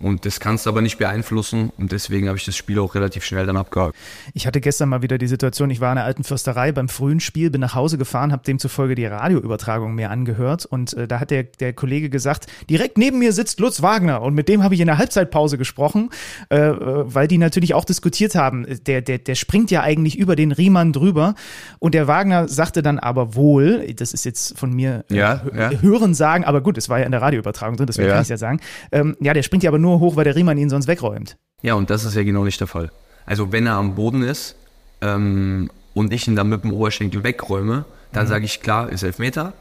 [0.00, 3.24] Und das kannst du aber nicht beeinflussen und deswegen habe ich das Spiel auch relativ
[3.24, 3.94] schnell dann abgehakt.
[4.34, 7.20] Ich hatte gestern mal wieder die Situation, ich war in der alten Fürsterei beim frühen
[7.20, 11.30] Spiel, bin nach Hause gefahren, habe demzufolge die Radioübertragung mir angehört und äh, da hat
[11.30, 14.80] der, der Kollege gesagt, direkt neben mir sitzt Lutz Wagner und mit dem habe ich
[14.80, 16.10] in der Halbzeitpause gesprochen,
[16.50, 16.74] äh, äh,
[17.06, 18.66] weil die natürlich auch diskutiert haben.
[18.86, 21.34] Der, der, der springt ja eigentlich über den Riemann drüber
[21.78, 25.70] und der Wagner sagte dann aber wohl, das ist jetzt von mir äh, ja, ja.
[25.80, 28.14] hören sagen, aber gut, es war ja in der Radioübertragung drin, deswegen ja.
[28.14, 28.60] kann ich ja sagen.
[28.92, 31.36] Ähm, ja, der springt ja aber nur hoch, weil der Riemann ihn sonst wegräumt.
[31.62, 32.90] Ja, und das ist ja genau nicht der Fall.
[33.26, 34.56] Also wenn er am Boden ist
[35.00, 38.28] ähm, und ich ihn dann mit dem Oberschenkel wegräume, dann mhm.
[38.28, 39.54] sage ich klar, ist Elfmeter.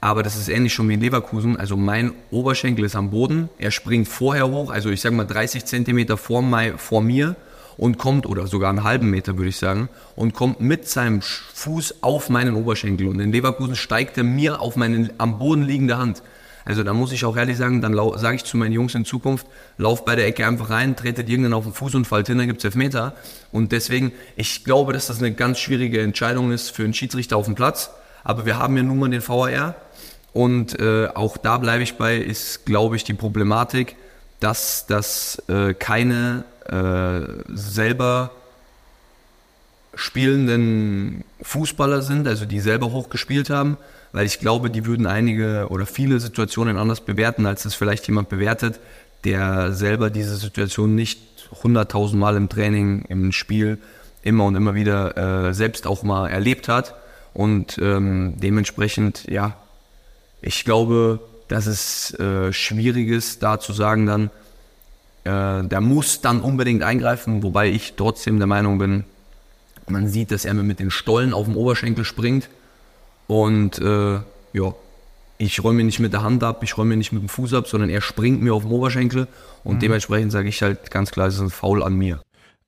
[0.00, 1.56] Aber das ist ähnlich schon wie in Leverkusen.
[1.56, 5.64] Also mein Oberschenkel ist am Boden, er springt vorher hoch, also ich sage mal 30
[5.66, 7.36] Zentimeter vor, mein, vor mir
[7.76, 12.02] und kommt, oder sogar einen halben Meter würde ich sagen, und kommt mit seinem Fuß
[12.02, 13.08] auf meinen Oberschenkel.
[13.08, 16.22] Und in Leverkusen steigt er mir auf meine am Boden liegende Hand.
[16.64, 19.46] Also da muss ich auch ehrlich sagen, dann sage ich zu meinen Jungs in Zukunft,
[19.78, 22.46] lauf bei der Ecke einfach rein, tretet irgendeinen auf den Fuß und fallt hin, dann
[22.46, 23.14] gibt es Elfmeter.
[23.52, 27.46] Und deswegen, ich glaube, dass das eine ganz schwierige Entscheidung ist für einen Schiedsrichter auf
[27.46, 27.90] dem Platz.
[28.24, 29.74] Aber wir haben ja nun mal den VAR.
[30.32, 33.96] Und äh, auch da bleibe ich bei, ist, glaube ich, die Problematik,
[34.38, 38.30] dass das äh, keine äh, selber
[39.94, 43.76] spielenden Fußballer sind, also die selber hochgespielt haben,
[44.12, 48.28] weil ich glaube, die würden einige oder viele Situationen anders bewerten, als es vielleicht jemand
[48.28, 48.80] bewertet,
[49.24, 51.20] der selber diese Situation nicht
[51.62, 53.78] hunderttausendmal im Training, im Spiel
[54.22, 56.94] immer und immer wieder äh, selbst auch mal erlebt hat.
[57.32, 59.56] Und ähm, dementsprechend, ja,
[60.42, 64.30] ich glaube, dass es äh, schwierig ist, da zu sagen dann,
[65.24, 69.04] äh, der muss dann unbedingt eingreifen, wobei ich trotzdem der Meinung bin,
[69.90, 72.48] man sieht, dass er mir mit den Stollen auf dem Oberschenkel springt.
[73.26, 74.20] Und äh,
[74.52, 74.74] ja,
[75.38, 77.88] ich räume nicht mit der Hand ab, ich räume nicht mit dem Fuß ab, sondern
[77.88, 79.26] er springt mir auf dem Oberschenkel.
[79.64, 79.80] Und mhm.
[79.80, 82.20] dementsprechend sage ich halt ganz klar, es ist ein Foul an mir.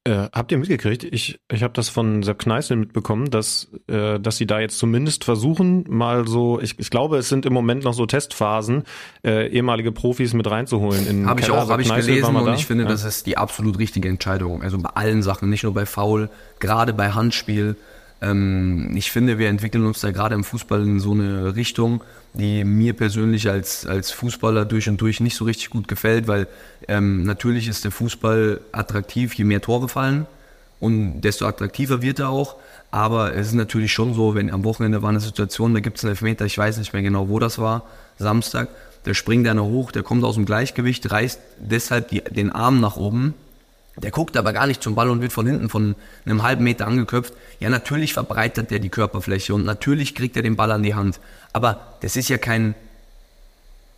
[0.04, 1.04] Äh, habt ihr mitgekriegt?
[1.04, 5.22] Ich, ich habe das von Sepp Kneißl mitbekommen, dass, äh, dass sie da jetzt zumindest
[5.22, 8.82] versuchen, mal so, ich, ich glaube, es sind im Moment noch so Testphasen,
[9.24, 11.28] äh, ehemalige Profis mit reinzuholen.
[11.28, 12.90] Habe ich auch, habe ich gelesen und ich finde, ja.
[12.90, 14.60] das ist die absolut richtige Entscheidung.
[14.62, 17.76] Also bei allen Sachen, nicht nur bei Foul, gerade bei Handspiel.
[18.22, 22.02] Ähm, ich finde, wir entwickeln uns da gerade im Fußball in so eine Richtung,
[22.34, 26.46] die mir persönlich als, als Fußballer durch und durch nicht so richtig gut gefällt, weil
[26.88, 30.26] ähm, natürlich ist der Fußball attraktiv, je mehr Tore fallen
[30.80, 32.56] und desto attraktiver wird er auch.
[32.90, 36.04] Aber es ist natürlich schon so, wenn am Wochenende war eine Situation, da gibt es
[36.04, 37.82] einen Elfmeter, ich weiß nicht mehr genau, wo das war,
[38.18, 38.68] Samstag,
[39.04, 42.96] da springt einer hoch, der kommt aus dem Gleichgewicht, reißt deshalb die, den Arm nach
[42.96, 43.34] oben
[43.96, 46.86] der guckt aber gar nicht zum Ball und wird von hinten von einem halben Meter
[46.86, 47.34] angeköpft.
[47.60, 51.20] Ja, natürlich verbreitert der die Körperfläche und natürlich kriegt er den Ball an die Hand.
[51.52, 52.74] Aber das ist ja kein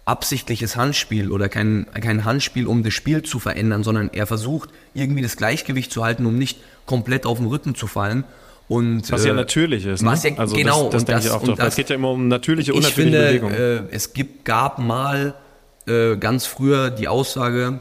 [0.04, 5.22] absichtliches Handspiel oder kein, kein Handspiel, um das Spiel zu verändern, sondern er versucht irgendwie
[5.22, 8.24] das Gleichgewicht zu halten, um nicht komplett auf den Rücken zu fallen.
[8.68, 10.02] Und, Was ja äh, natürlich ist.
[10.02, 10.11] Ne?
[10.11, 11.59] was ja- also genau, das, das denke das- ich auch und drauf.
[11.59, 13.88] das- Es geht ja immer um natürliche, ich unnatürliche finde, Bewegungen.
[13.90, 15.35] äh, es gibt, gab mal
[15.87, 17.78] äh, ganz früher die Aussage,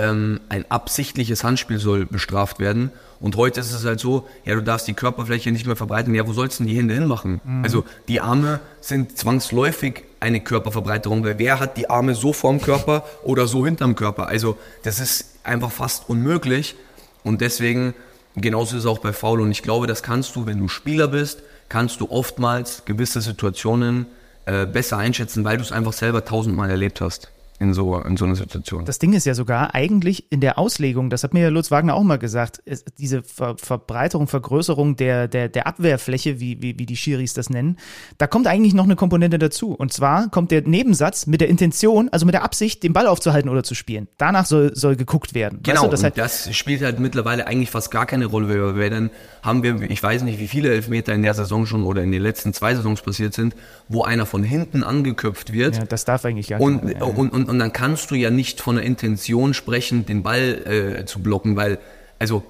[0.00, 2.90] ähm, ein absichtliches Handspiel soll bestraft werden.
[3.20, 6.14] Und heute ist es halt so, ja, du darfst die Körperfläche nicht mehr verbreiten.
[6.14, 7.40] Ja, wo sollst du denn die Hände hinmachen?
[7.62, 13.04] Also die Arme sind zwangsläufig eine Körperverbreiterung, weil wer hat die Arme so vorm Körper
[13.22, 14.28] oder so hinterm Körper?
[14.28, 16.76] Also das ist einfach fast unmöglich.
[17.22, 17.94] Und deswegen,
[18.36, 19.42] genauso ist es auch bei Foul.
[19.42, 24.06] Und ich glaube, das kannst du, wenn du Spieler bist, kannst du oftmals gewisse Situationen
[24.46, 28.24] äh, besser einschätzen, weil du es einfach selber tausendmal erlebt hast in so, in so
[28.24, 28.86] einer Situation.
[28.86, 31.94] Das Ding ist ja sogar eigentlich in der Auslegung, das hat mir ja Lutz Wagner
[31.94, 32.62] auch mal gesagt,
[32.98, 37.76] diese Ver Verbreiterung, Vergrößerung der, der, der Abwehrfläche, wie, wie, wie die Schiris das nennen,
[38.16, 39.72] da kommt eigentlich noch eine Komponente dazu.
[39.74, 43.50] Und zwar kommt der Nebensatz mit der Intention, also mit der Absicht, den Ball aufzuhalten
[43.50, 44.08] oder zu spielen.
[44.16, 45.60] Danach soll, soll geguckt werden.
[45.62, 48.76] Genau, weißt du, das und halt, das spielt halt mittlerweile eigentlich fast gar keine Rolle,
[48.76, 49.10] weil dann
[49.42, 52.22] haben wir, ich weiß nicht, wie viele Elfmeter in der Saison schon oder in den
[52.22, 53.54] letzten zwei Saisons passiert sind,
[53.88, 55.76] wo einer von hinten angeköpft wird.
[55.76, 57.18] ja, das darf eigentlich gar Und, keiner.
[57.18, 61.04] und, und, und dann kannst du ja nicht von der Intention sprechen, den Ball äh,
[61.04, 61.80] zu blocken, weil,
[62.20, 62.44] also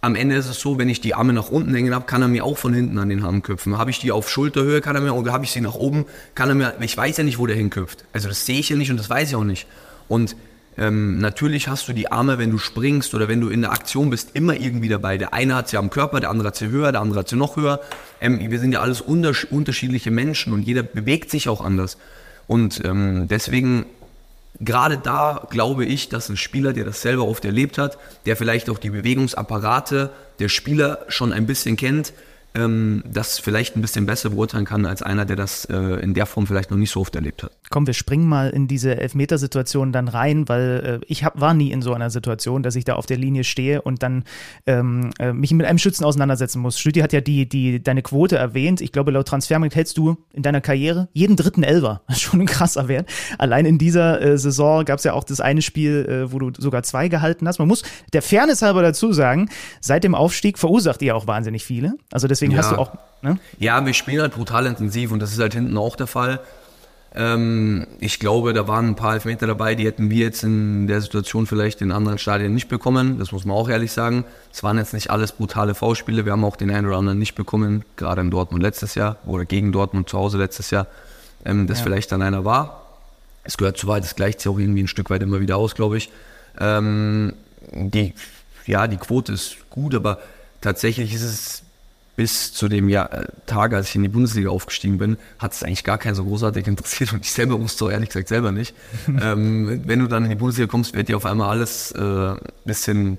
[0.00, 2.28] am Ende ist es so, wenn ich die Arme nach unten hängen habe, kann er
[2.28, 3.76] mir auch von hinten an den Arm köpfen.
[3.76, 6.04] Habe ich die auf Schulterhöhe, kann er mir, oder habe ich sie nach oben,
[6.36, 8.04] kann er mir, ich weiß ja nicht, wo der hinköpft.
[8.12, 9.66] Also das sehe ich ja nicht und das weiß ich auch nicht.
[10.06, 10.36] Und
[10.78, 14.08] ähm, natürlich hast du die Arme, wenn du springst oder wenn du in der Aktion
[14.08, 15.18] bist, immer irgendwie dabei.
[15.18, 17.36] Der eine hat sie am Körper, der andere hat sie höher, der andere hat sie
[17.36, 17.80] noch höher.
[18.20, 21.96] Ähm, wir sind ja alles untersch unterschiedliche Menschen und jeder bewegt sich auch anders.
[22.46, 23.86] Und ähm, deswegen
[24.60, 28.70] gerade da glaube ich, dass ein Spieler, der das selber oft erlebt hat, der vielleicht
[28.70, 32.12] auch die Bewegungsapparate der Spieler schon ein bisschen kennt,
[32.54, 36.26] ähm, das vielleicht ein bisschen besser beurteilen kann als einer, der das äh, in der
[36.26, 37.52] Form vielleicht noch nicht so oft erlebt hat.
[37.70, 41.72] Komm, wir springen mal in diese Elfmetersituation dann rein, weil äh, ich hab, war nie
[41.72, 44.24] in so einer Situation, dass ich da auf der Linie stehe und dann
[44.66, 46.78] ähm, äh, mich mit einem Schützen auseinandersetzen muss.
[46.78, 48.80] Stüdi hat ja die, die, deine Quote erwähnt.
[48.80, 52.02] Ich glaube, laut Transfermarkt hältst du in deiner Karriere jeden dritten Elfer.
[52.14, 53.08] Schon ein krasser Wert.
[53.38, 56.52] Allein in dieser äh, Saison gab es ja auch das eine Spiel, äh, wo du
[56.60, 57.58] sogar zwei gehalten hast.
[57.58, 59.48] Man muss der Fairness halber dazu sagen,
[59.80, 61.94] seit dem Aufstieg verursacht ihr auch wahnsinnig viele.
[62.12, 62.58] Also deswegen Ja.
[62.58, 63.38] hast du auch, ne?
[63.58, 66.40] Ja, wir spielen halt brutal intensiv und das ist halt hinten auch der Fall.
[67.16, 71.00] Ähm, ich glaube, da waren ein paar Elfmeter dabei, die hätten wir jetzt in der
[71.00, 73.18] Situation vielleicht in anderen Stadien nicht bekommen.
[73.18, 74.24] Das muss man auch ehrlich sagen.
[74.52, 76.24] Es waren jetzt nicht alles brutale V-Spiele.
[76.24, 79.44] Wir haben auch den einen oder anderen nicht bekommen, gerade in Dortmund letztes Jahr oder
[79.44, 80.88] gegen Dortmund zu Hause letztes Jahr,
[81.44, 82.80] ähm, das vielleicht dann einer war.
[83.44, 85.74] Es gehört zu weit, es gleicht sich auch irgendwie ein Stück weit immer wieder aus,
[85.74, 86.10] glaube ich.
[86.58, 87.34] Ähm,
[87.72, 88.14] die,
[88.66, 90.18] ja, die Quote ist gut, aber
[90.60, 91.63] tatsächlich ist es
[92.16, 95.62] bis zu dem Jahr, äh, Tag, als ich in die Bundesliga aufgestiegen bin, hat es
[95.62, 98.74] eigentlich gar keinen so großartig interessiert und ich selber wusste auch ehrlich gesagt selber nicht.
[99.08, 103.18] ähm, wenn du dann in die Bundesliga kommst, wird dir auf einmal alles äh, bisschen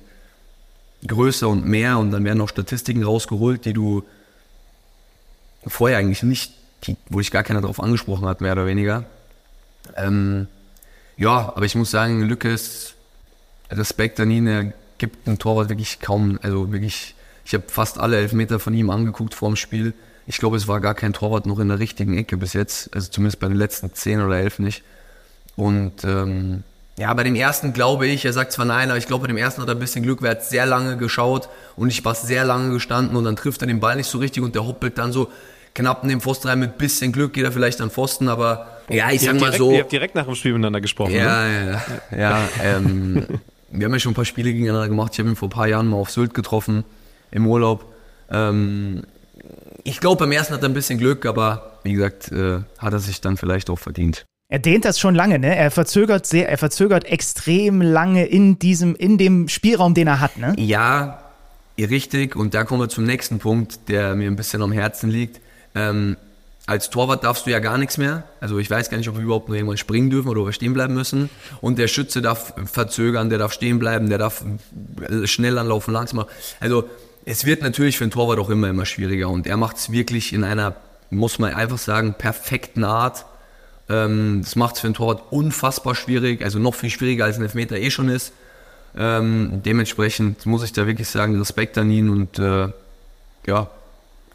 [1.06, 4.04] größer und mehr und dann werden auch Statistiken rausgeholt, die du
[5.68, 6.54] vorher eigentlich nicht,
[6.84, 9.06] die, wo dich gar keiner drauf angesprochen hat, mehr oder weniger.
[9.96, 10.48] Ähm,
[11.18, 12.94] ja, aber ich muss sagen, Lückes
[13.72, 18.18] Respekt an ihn, er gibt dem Torwart wirklich kaum, also wirklich, ich habe fast alle
[18.18, 19.94] Elfmeter von ihm angeguckt vor dem Spiel.
[20.28, 23.10] Ich glaube, es war gar kein Torwart noch in der richtigen Ecke bis jetzt, also
[23.10, 24.84] zumindest bei den letzten zehn oder elf nicht.
[25.56, 26.64] Und ähm,
[26.98, 29.38] ja, bei dem ersten glaube ich, er sagt zwar nein, aber ich glaube, bei dem
[29.38, 32.46] ersten hat er ein bisschen Glück, er hat sehr lange geschaut und ich war sehr
[32.46, 35.12] lange gestanden und dann trifft er den Ball nicht so richtig und der hoppelt dann
[35.12, 35.30] so
[35.76, 36.60] knapp in den Pfosten rein.
[36.60, 39.58] Mit bisschen Glück geht er vielleicht an Pfosten, aber ja, ich Ihr sag mal direkt,
[39.58, 39.72] so.
[39.72, 41.12] ihr habt direkt nach dem Spiel miteinander gesprochen.
[41.12, 41.20] ne?
[41.20, 42.18] Ja, ja, ja.
[42.18, 43.28] ja ähm,
[43.70, 45.12] wir haben ja schon ein paar Spiele gegeneinander gemacht.
[45.14, 46.86] Ich habe ihn vor ein paar Jahren mal auf Sylt getroffen,
[47.36, 47.94] im Urlaub.
[48.30, 49.04] Ähm,
[49.84, 53.00] ich glaube, beim ersten hat er ein bisschen Glück, aber wie gesagt, äh, hat er
[53.00, 54.26] sich dann vielleicht auch verdient.
[54.48, 55.56] Er dehnt das schon lange, ne?
[55.56, 60.38] Er verzögert sehr, er verzögert extrem lange in diesem, in dem Spielraum, den er hat,
[60.38, 60.56] ne?
[60.58, 61.24] Ja,
[61.78, 62.36] richtig.
[62.36, 65.42] Und da kommen wir zum nächsten Punkt, der mir ein bisschen am Herzen liegt.
[65.74, 66.16] Ähm,
[66.68, 68.24] als Torwart darfst du ja gar nichts mehr.
[68.40, 70.54] Also ich weiß gar nicht, ob wir überhaupt noch irgendwann springen dürfen oder ob wir
[70.54, 71.30] stehen bleiben müssen.
[71.62, 74.44] Und der Schütze darf verzögern, der darf stehen bleiben, der darf
[75.26, 76.26] schnell anlaufen, langsam.
[76.60, 76.86] Also
[77.26, 79.30] es wird natürlich für einen Torwart auch immer, immer schwieriger.
[79.30, 80.76] Und er macht es wirklich in einer,
[81.10, 83.26] muss man einfach sagen, perfekten Art.
[83.90, 87.44] Ähm, das macht es für einen Torwart unfassbar schwierig, also noch viel schwieriger als ein
[87.44, 88.32] Elfmeter eh schon ist.
[88.98, 92.70] Ähm, dementsprechend muss ich da wirklich sagen, Respekt an ihn und äh,
[93.46, 93.70] ja,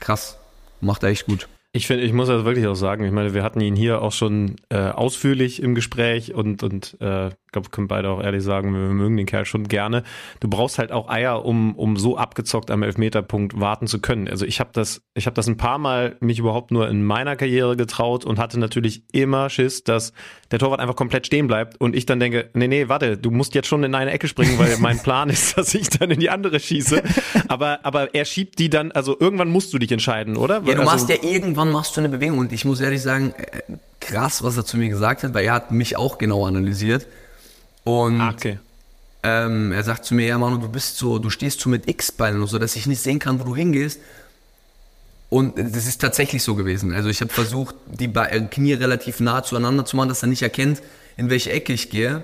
[0.00, 0.36] krass,
[0.80, 1.48] macht er echt gut.
[1.72, 3.04] Ich finde, ich muss das wirklich auch sagen.
[3.04, 7.28] Ich meine, wir hatten ihn hier auch schon äh, ausführlich im Gespräch und und äh,
[7.28, 10.02] ich glaube, wir können beide auch ehrlich sagen, wir mögen den Kerl schon gerne.
[10.40, 14.26] Du brauchst halt auch Eier, um um so abgezockt am Elfmeterpunkt warten zu können.
[14.26, 17.36] Also ich habe das, ich habe das ein paar Mal mich überhaupt nur in meiner
[17.36, 20.12] Karriere getraut und hatte natürlich immer Schiss, dass
[20.50, 23.54] der Torwart einfach komplett stehen bleibt und ich dann denke, nee, nee, warte, du musst
[23.54, 26.30] jetzt schon in eine Ecke springen, weil mein Plan ist, dass ich dann in die
[26.30, 27.00] andere schieße.
[27.46, 30.56] Aber aber er schiebt die dann, also irgendwann musst du dich entscheiden, oder?
[30.56, 33.34] Ja, du also, machst ja irgendwann machst du eine Bewegung und ich muss ehrlich sagen,
[33.36, 33.60] äh,
[34.00, 37.06] krass, was er zu mir gesagt hat, weil er hat mich auch genau analysiert.
[37.84, 38.58] Und Ah, okay.
[39.22, 42.46] ähm, er sagt zu mir, ja Manu, du bist so, du stehst so mit X-Beinen,
[42.46, 44.00] so dass ich nicht sehen kann, wo du hingehst.
[45.28, 46.92] Und das ist tatsächlich so gewesen.
[46.92, 50.28] Also ich habe versucht, die Be äh, Knie relativ nah zueinander zu machen, dass er
[50.28, 50.82] nicht erkennt,
[51.16, 52.22] in welche Ecke ich gehe.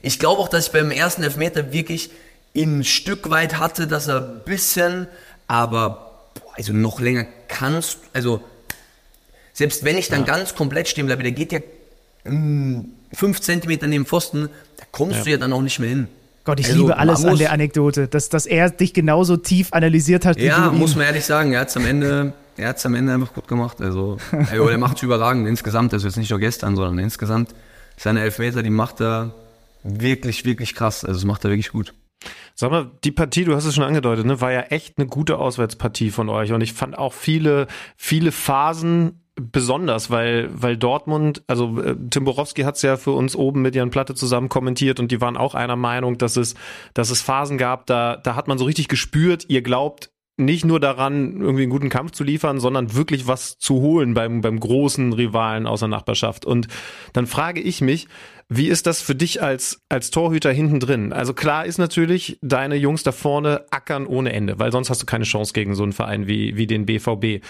[0.00, 2.10] Ich glaube auch, dass ich beim ersten Elfmeter wirklich
[2.54, 5.06] ihn ein Stück weit hatte, dass er ein bisschen,
[5.48, 8.42] aber boah, also noch länger kannst, also
[9.52, 11.60] selbst wenn ich dann ganz komplett stehen bleibe, der geht ja
[12.24, 12.80] mm,
[13.12, 15.24] fünf Zentimeter neben Pfosten, da kommst Ja.
[15.24, 16.08] du ja dann auch nicht mehr hin.
[16.44, 20.24] Gott, ich Also, liebe alles an der Anekdote, dass, dass er dich genauso tief analysiert
[20.24, 20.78] hat wie Ja, du ihn.
[20.78, 23.46] muss man ehrlich sagen, er hat es am Ende, er hat's am Ende einfach gut
[23.46, 23.80] gemacht.
[23.80, 27.54] Also, also er macht es überragend insgesamt, also jetzt nicht nur gestern, sondern insgesamt
[27.96, 29.34] seine Elfmeter, die macht er
[29.84, 31.04] wirklich, wirklich krass.
[31.04, 31.94] Also das macht er wirklich gut.
[32.54, 35.38] Sag mal, die Partie, du hast es schon angedeutet, ne, war ja echt eine gute
[35.38, 41.80] Auswärtspartie von euch und ich fand auch viele, viele Phasen besonders, weil, weil Dortmund, also
[41.80, 45.10] äh, Tim Borowski hat es ja für uns oben mit Jan Platte zusammen kommentiert und
[45.10, 46.54] die waren auch einer Meinung, dass es,
[46.92, 50.80] dass es Phasen gab, da, da hat man so richtig gespürt, ihr glaubt nicht nur
[50.80, 55.12] daran, irgendwie einen guten Kampf zu liefern, sondern wirklich was zu holen beim, beim großen
[55.12, 56.44] Rivalen aus der Nachbarschaft.
[56.46, 56.68] Und
[57.12, 58.08] dann frage ich mich,
[58.48, 61.12] wie ist das für dich als, als Torhüter hinten drin?
[61.12, 65.06] Also klar ist natürlich, deine Jungs da vorne ackern ohne Ende, weil sonst hast du
[65.06, 67.44] keine Chance gegen so einen Verein wie, wie den BVB.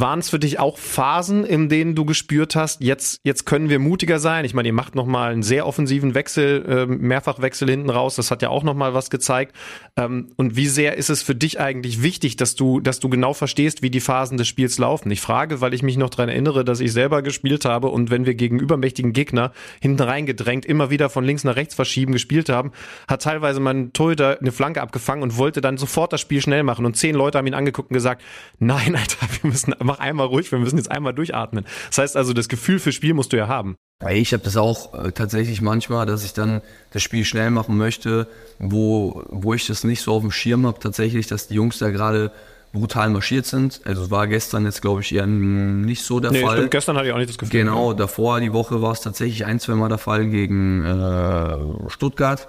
[0.00, 3.80] Waren es für dich auch Phasen, in denen du gespürt hast, jetzt, jetzt können wir
[3.80, 4.44] mutiger sein?
[4.44, 8.40] Ich meine, ihr macht nochmal einen sehr offensiven Wechsel, ähm, Mehrfachwechsel hinten raus, das hat
[8.40, 9.56] ja auch nochmal was gezeigt.
[9.96, 13.34] Ähm, und wie sehr ist es für dich eigentlich wichtig, dass du, dass du genau
[13.34, 15.10] verstehst, wie die Phasen des Spiels laufen?
[15.10, 18.24] Ich frage, weil ich mich noch daran erinnere, dass ich selber gespielt habe und wenn
[18.24, 22.70] wir gegen übermächtigen Gegner hinten reingedrängt immer wieder von links nach rechts verschieben gespielt haben,
[23.08, 26.86] hat teilweise mein Torhüter eine Flanke abgefangen und wollte dann sofort das Spiel schnell machen
[26.86, 28.22] und zehn Leute haben ihn angeguckt und gesagt,
[28.60, 31.64] nein, Alter, wir müssen mach einmal ruhig, wir müssen jetzt einmal durchatmen.
[31.88, 33.74] Das heißt also, das Gefühl für Spiel musst du ja haben.
[34.10, 36.60] Ich habe das auch äh, tatsächlich manchmal, dass ich dann
[36.92, 38.28] das Spiel schnell machen möchte,
[38.60, 41.90] wo, wo ich das nicht so auf dem Schirm habe, tatsächlich, dass die Jungs da
[41.90, 42.30] gerade
[42.72, 43.80] brutal marschiert sind.
[43.84, 46.58] Also es war gestern jetzt, glaube ich, eher nicht so der Nee, Fall.
[46.58, 47.60] stimmt, gestern hatte ich auch nicht das Gefühl.
[47.60, 52.46] Genau, davor die Woche war es tatsächlich ein, zwei Mal der Fall gegen äh, Stuttgart.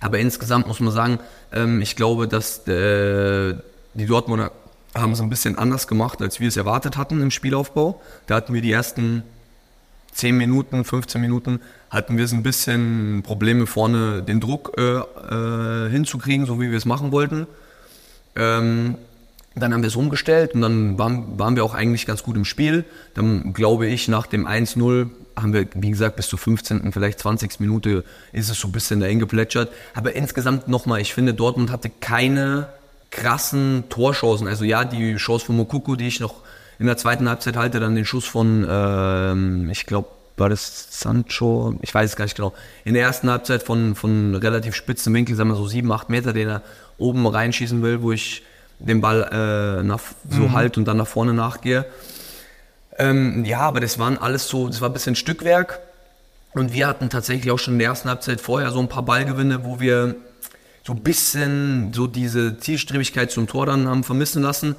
[0.00, 1.18] Aber insgesamt muss man sagen,
[1.52, 3.54] ähm, ich glaube, dass äh,
[3.94, 4.52] die Dortmunder
[4.94, 8.00] haben es ein bisschen anders gemacht, als wir es erwartet hatten im Spielaufbau.
[8.26, 9.22] Da hatten wir die ersten
[10.12, 15.90] 10 Minuten, 15 Minuten, hatten wir es ein bisschen Probleme vorne, den Druck äh, äh,
[15.90, 17.46] hinzukriegen, so wie wir es machen wollten.
[18.34, 18.96] Ähm,
[19.54, 22.44] dann haben wir es umgestellt und dann waren, waren wir auch eigentlich ganz gut im
[22.44, 22.84] Spiel.
[23.14, 27.60] Dann glaube ich, nach dem 1-0 haben wir, wie gesagt, bis zur 15., vielleicht 20.
[27.60, 29.70] Minute ist es so ein bisschen dahin geplätschert.
[29.94, 32.68] Aber insgesamt nochmal, ich finde, Dortmund hatte keine
[33.10, 34.46] krassen Torchancen.
[34.46, 36.34] Also ja, die Chance von Mokuku, die ich noch
[36.78, 41.74] in der zweiten Halbzeit halte, dann den Schuss von, ähm, ich glaube, war das Sancho?
[41.82, 42.52] Ich weiß es gar nicht genau.
[42.84, 46.32] In der ersten Halbzeit von, von relativ spitzen Winkel, sagen wir so sieben, acht Meter,
[46.32, 46.62] den er
[46.96, 48.44] oben reinschießen will, wo ich
[48.78, 51.86] den Ball äh, nach, so halt und dann nach vorne nachgehe.
[52.96, 55.80] Ähm, ja, aber das waren alles so, das war ein bisschen Stückwerk.
[56.54, 59.64] Und wir hatten tatsächlich auch schon in der ersten Halbzeit vorher so ein paar Ballgewinne,
[59.64, 60.16] wo wir
[60.88, 64.74] so ein bisschen so diese Zielstrebigkeit zum Tor dann haben vermissen lassen.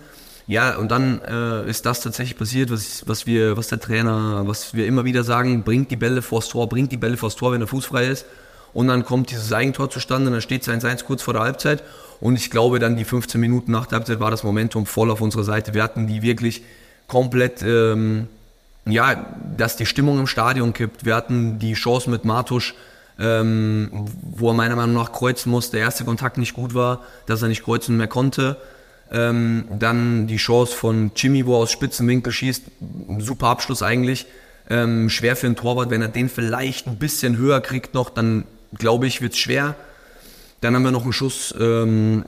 [0.48, 4.74] Ja, und dann äh, ist das tatsächlich passiert, was, was wir, was der Trainer, was
[4.74, 7.60] wir immer wieder sagen, bringt die Bälle vors Tor, bringt die Bälle vors Tor, wenn
[7.60, 8.26] der Fuß frei ist.
[8.74, 11.84] Und dann kommt dieses Eigentor zustande, dann steht es 1-1 kurz vor der Halbzeit.
[12.20, 15.22] Und ich glaube, dann die 15 Minuten nach der Halbzeit war das Momentum voll auf
[15.22, 15.76] unserer Seite.
[15.76, 16.64] Wir hatten die wirklich
[17.08, 18.26] komplett, ähm,
[18.88, 21.06] ja, dass die Stimmung im Stadion kippt.
[21.06, 22.74] Wir hatten die Chance mit Martusch,
[23.20, 25.78] ähm, wo er meiner Meinung nach kreuzen musste.
[25.78, 28.58] Der erste Kontakt nicht gut war, dass er nicht kreuzen mehr konnte.
[29.12, 32.64] Ähm, dann die Chance von Jimmy, wo er aus Spitzenwinkel schießt.
[33.20, 34.26] Super Abschluss eigentlich.
[34.70, 38.46] Ähm, schwer für einen Torwart, wenn er den vielleicht ein bisschen höher kriegt noch, dann
[38.78, 39.76] glaube ich, wird's schwer.
[40.62, 42.24] Dann haben wir noch einen Schuss ähm,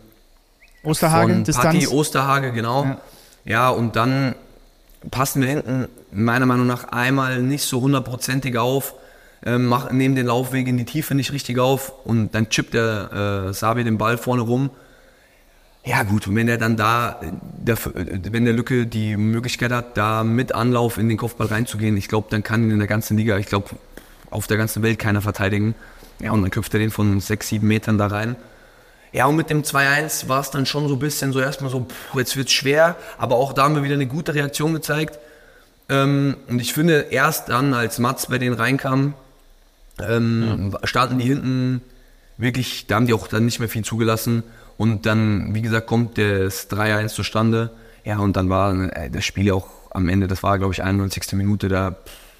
[0.84, 1.74] Osterhage, von Distanz.
[1.74, 2.84] Patti Osterhage, genau.
[2.86, 3.02] Ja.
[3.46, 3.70] Ja.
[3.70, 4.36] und dann
[5.12, 8.96] passen wir hinten meiner Meinung nach einmal nicht so hundertprozentig auf,
[9.46, 13.48] ähm, mach, nehmen den Laufweg in die Tiefe nicht richtig auf und dann chippt der
[13.50, 14.70] äh, Sabi den Ball vorne rum.
[15.84, 17.20] Ja gut, und wenn er dann da,
[17.58, 22.08] der, wenn der Lücke die Möglichkeit hat, da mit Anlauf in den Kopfball reinzugehen, ich
[22.08, 23.70] glaube, dann kann ihn in der ganzen Liga, ich glaube,
[24.30, 25.74] auf der ganzen Welt keiner verteidigen.
[26.20, 28.36] Ja, und dann köpft er den von sechs, sieben Metern da rein.
[29.12, 31.82] Ja, und mit dem 2-1 war es dann schon so ein bisschen so erstmal so,
[31.82, 35.18] pff, jetzt wird's schwer, aber auch da haben wir wieder eine gute Reaktion gezeigt.
[35.90, 39.16] Ähm, und ich finde, erst dann, als Mats bei denen reinkam,
[40.08, 40.88] ähm, ja.
[40.88, 41.82] starten die hinten
[42.38, 44.44] wirklich, da haben die auch dann nicht mehr viel zugelassen.
[44.78, 47.72] Und dann, wie gesagt, kommt das 3-1 zustande.
[48.04, 51.34] Ja, und dann war äh, das Spiel auch am Ende, das war, glaube ich, 91.
[51.34, 51.98] Minute, da,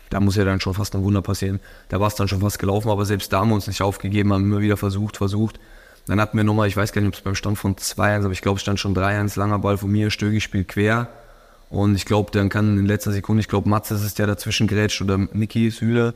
[0.10, 1.60] da muss ja dann schon fast ein Wunder passieren.
[1.90, 4.34] Da war es dann schon fast gelaufen, aber selbst da haben wir uns nicht aufgegeben,
[4.34, 5.60] haben immer wieder versucht, versucht.
[6.08, 8.32] Dann hatten wir nochmal, ich weiß gar nicht, ob es beim Stand von 2-1, aber
[8.32, 11.10] ich glaube, es stand schon 3-1, langer Ball von mir, Stögi spielt quer.
[11.70, 14.68] Und ich glaube, dann kann in letzter Sekunde, ich glaube, Mats ist es der dazwischen
[14.68, 16.14] grätscht oder Niki Süle.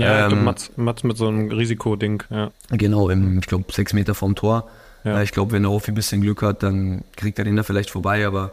[0.00, 2.50] Ja, ähm, Mats, Mats mit so einem Risikoding, ja.
[2.70, 4.68] Genau, im, ich glaube, sechs Meter vom Tor.
[5.04, 5.22] Ja.
[5.22, 7.90] Ich glaube, wenn der Hofi ein bisschen Glück hat, dann kriegt er den da vielleicht
[7.90, 8.26] vorbei.
[8.26, 8.52] Aber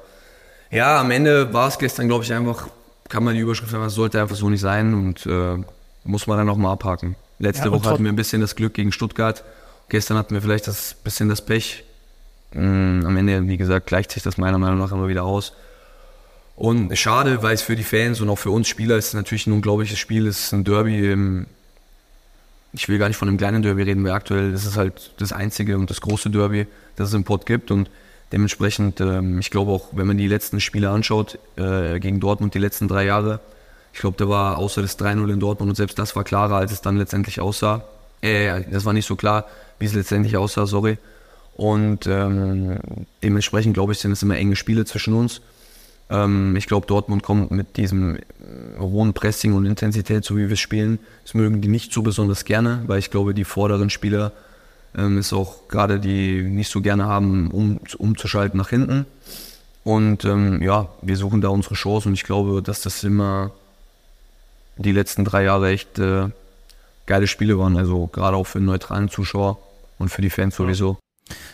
[0.72, 2.68] ja, am Ende war es gestern, glaube ich, einfach,
[3.10, 5.58] kann man die Überschrift sagen, es sollte einfach so nicht sein und äh,
[6.04, 7.16] muss man dann nochmal abhaken.
[7.40, 9.44] Letzte ja, Woche hatten wir ein bisschen das Glück gegen Stuttgart.
[9.90, 11.84] Gestern hatten wir vielleicht das bisschen das Pech.
[12.54, 15.54] Mhm, am Ende, wie gesagt, gleicht sich das meiner Meinung nach immer wieder aus.
[16.56, 19.54] Und schade, weil es für die Fans und auch für uns Spieler ist natürlich ein
[19.54, 20.26] unglaubliches Spiel.
[20.28, 21.48] Es ist ein Derby im,
[22.72, 25.34] ich will gar nicht von einem kleinen Derby reden, weil aktuell ist es halt das
[25.34, 27.72] einzige und das große Derby, das es im Pott gibt.
[27.72, 27.90] Und
[28.32, 32.60] dementsprechend, ähm, ich glaube auch, wenn man die letzten Spiele anschaut, äh, gegen Dortmund die
[32.60, 33.42] letzten drei Jahre,
[33.94, 36.72] ich glaube, da war außer das 3-0 in Dortmund und selbst das war klarer, als
[36.72, 37.86] es dann letztendlich aussah.
[38.22, 39.46] Äh, das war nicht so klar,
[39.80, 40.98] wie es letztendlich aussah, sorry.
[41.56, 42.80] Und ähm,
[43.24, 45.42] dementsprechend, glaube ich, sind es immer enge Spiele zwischen uns.
[46.10, 48.20] Ähm, ich glaube, Dortmund kommt mit diesem äh,
[48.80, 52.84] hohen Pressing und Intensität, so wie wir spielen, das mögen die nicht so besonders gerne,
[52.88, 54.32] weil ich glaube, die vorderen Spieler
[54.96, 59.06] ähm, ist auch gerade die nicht so gerne haben, um, umzuschalten nach hinten.
[59.84, 63.52] Und ähm, ja, wir suchen da unsere Chance und ich glaube, dass das immer
[64.78, 66.30] die letzten drei Jahre echt äh,
[67.06, 67.78] geile Spiele waren.
[67.78, 69.60] Also gerade auch für einen neutralen Zuschauer
[70.00, 70.98] und für die Fans sowieso.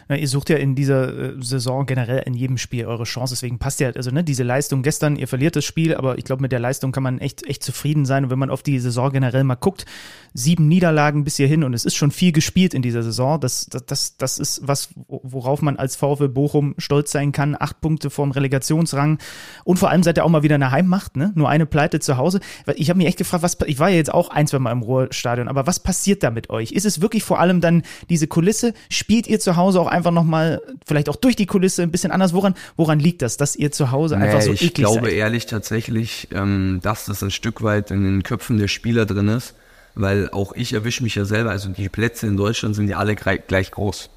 [0.09, 3.79] Ihr sucht ja in dieser äh, Saison generell in jedem Spiel eure Chance, deswegen passt
[3.79, 6.59] ja, also ne, diese Leistung gestern, ihr verliert das Spiel, aber ich glaube, mit der
[6.59, 8.25] Leistung kann man echt, echt zufrieden sein.
[8.25, 9.85] Und wenn man auf die Saison generell mal guckt,
[10.33, 13.39] sieben Niederlagen bis hierhin und es ist schon viel gespielt in dieser Saison.
[13.39, 17.55] Das, das, das, das ist was, worauf man als VfL Bochum stolz sein kann.
[17.57, 19.19] Acht Punkte vorm Relegationsrang
[19.63, 21.31] und vor allem seid ihr auch mal wieder eine Heimmacht, ne?
[21.35, 22.41] Nur eine Pleite zu Hause.
[22.75, 24.81] Ich habe mich echt gefragt, was, ich war ja jetzt auch ein, zwei Mal im
[24.81, 26.71] Ruhrstadion, aber was passiert da mit euch?
[26.73, 28.73] Ist es wirklich vor allem dann diese Kulisse?
[28.89, 32.33] Spielt ihr zu Hause auch einfach nochmal, vielleicht auch durch die Kulisse ein bisschen anders?
[32.33, 35.13] Woran, woran liegt das, dass ihr zu Hause einfach nee, so eklig Ich glaube seid?
[35.13, 39.53] ehrlich tatsächlich, ähm, dass das ein Stück weit in den Köpfen der Spieler drin ist
[39.95, 43.15] weil auch ich erwische mich ja selber, also die Plätze in Deutschland sind ja alle
[43.15, 44.09] gleich groß.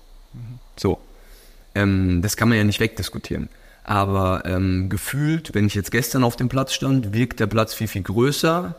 [0.76, 0.98] So.
[1.74, 3.48] Ähm, das kann man ja nicht wegdiskutieren.
[3.82, 7.88] Aber ähm, gefühlt, wenn ich jetzt gestern auf dem Platz stand, wirkt der Platz viel,
[7.88, 8.74] viel größer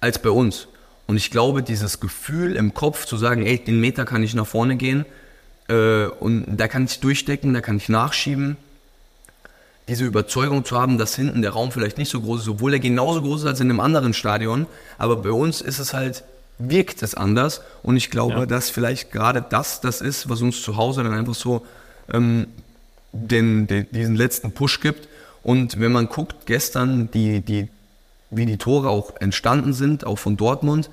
[0.00, 0.68] als bei uns.
[1.06, 4.46] Und ich glaube, dieses Gefühl im Kopf zu sagen, ey, den Meter kann ich nach
[4.46, 5.04] vorne gehen
[5.70, 8.56] äh, und da kann ich durchdecken, da kann ich nachschieben,
[9.88, 12.80] diese Überzeugung zu haben, dass hinten der Raum vielleicht nicht so groß ist, obwohl er
[12.80, 14.66] genauso groß ist als in einem anderen Stadion.
[14.98, 16.22] Aber bei uns ist es halt,
[16.58, 17.62] wirkt es anders.
[17.82, 18.46] Und ich glaube, ja.
[18.46, 21.66] dass vielleicht gerade das das ist, was uns zu Hause dann einfach so
[22.12, 22.46] ähm,
[23.12, 25.08] den, den, diesen letzten Push gibt.
[25.42, 27.68] Und wenn man guckt, gestern, die, die,
[28.30, 30.90] wie die Tore auch entstanden sind, auch von Dortmund,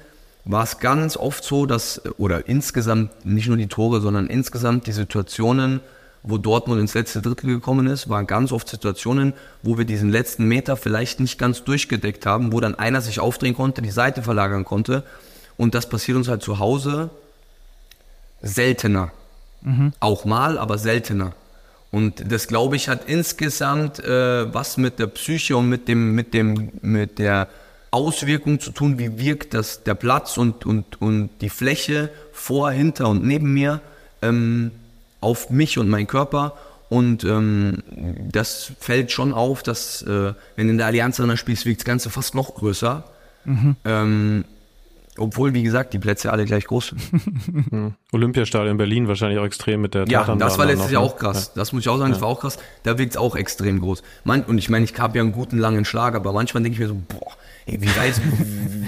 [0.48, 4.94] war es ganz oft so, dass, oder insgesamt, nicht nur die Tore, sondern insgesamt die
[4.94, 5.82] Situationen,
[6.24, 10.46] wo Dortmund ins letzte Drittel gekommen ist, waren ganz oft Situationen, wo wir diesen letzten
[10.46, 14.64] Meter vielleicht nicht ganz durchgedeckt haben, wo dann einer sich aufdrehen konnte, die Seite verlagern
[14.64, 15.04] konnte.
[15.58, 17.10] Und das passiert uns halt zu Hause
[18.42, 19.12] seltener.
[19.62, 19.94] Mhm.
[20.00, 21.34] Auch mal, aber seltener.
[21.92, 26.34] Und das, glaube ich, hat insgesamt äh, was mit der Psyche und mit dem, mit
[26.34, 27.48] dem, mit der
[27.98, 33.10] Auswirkung zu tun, wie wirkt das der Platz und, und, und die Fläche vor, hinter
[33.10, 33.82] und neben mir.
[34.22, 34.72] Ähm,
[35.22, 36.54] auf mich und meinen Körper.
[36.90, 37.84] Und ähm,
[38.32, 42.10] das fällt schon auf, dass äh, wenn in der Allianz Arena spielst, wirkt das Ganze
[42.10, 43.04] fast noch größer.
[43.44, 43.76] Mhm.
[43.84, 44.46] Ähm,
[45.18, 47.72] obwohl, wie gesagt, die Plätze alle gleich groß sind.
[47.72, 47.96] Mhm.
[48.12, 51.10] Olympiastadion in Berlin wahrscheinlich auch extrem mit der Ja, das war letztes Jahr ne?
[51.10, 51.54] auch krass.
[51.54, 52.58] Das muss ich auch sagen, das war auch krass.
[52.84, 54.04] Da wirkt es auch extrem groß.
[54.24, 56.80] Man, und ich meine, ich habe ja einen guten langen Schlag, aber manchmal denke ich
[56.80, 57.34] mir so, boah,
[57.68, 58.22] wie, weit,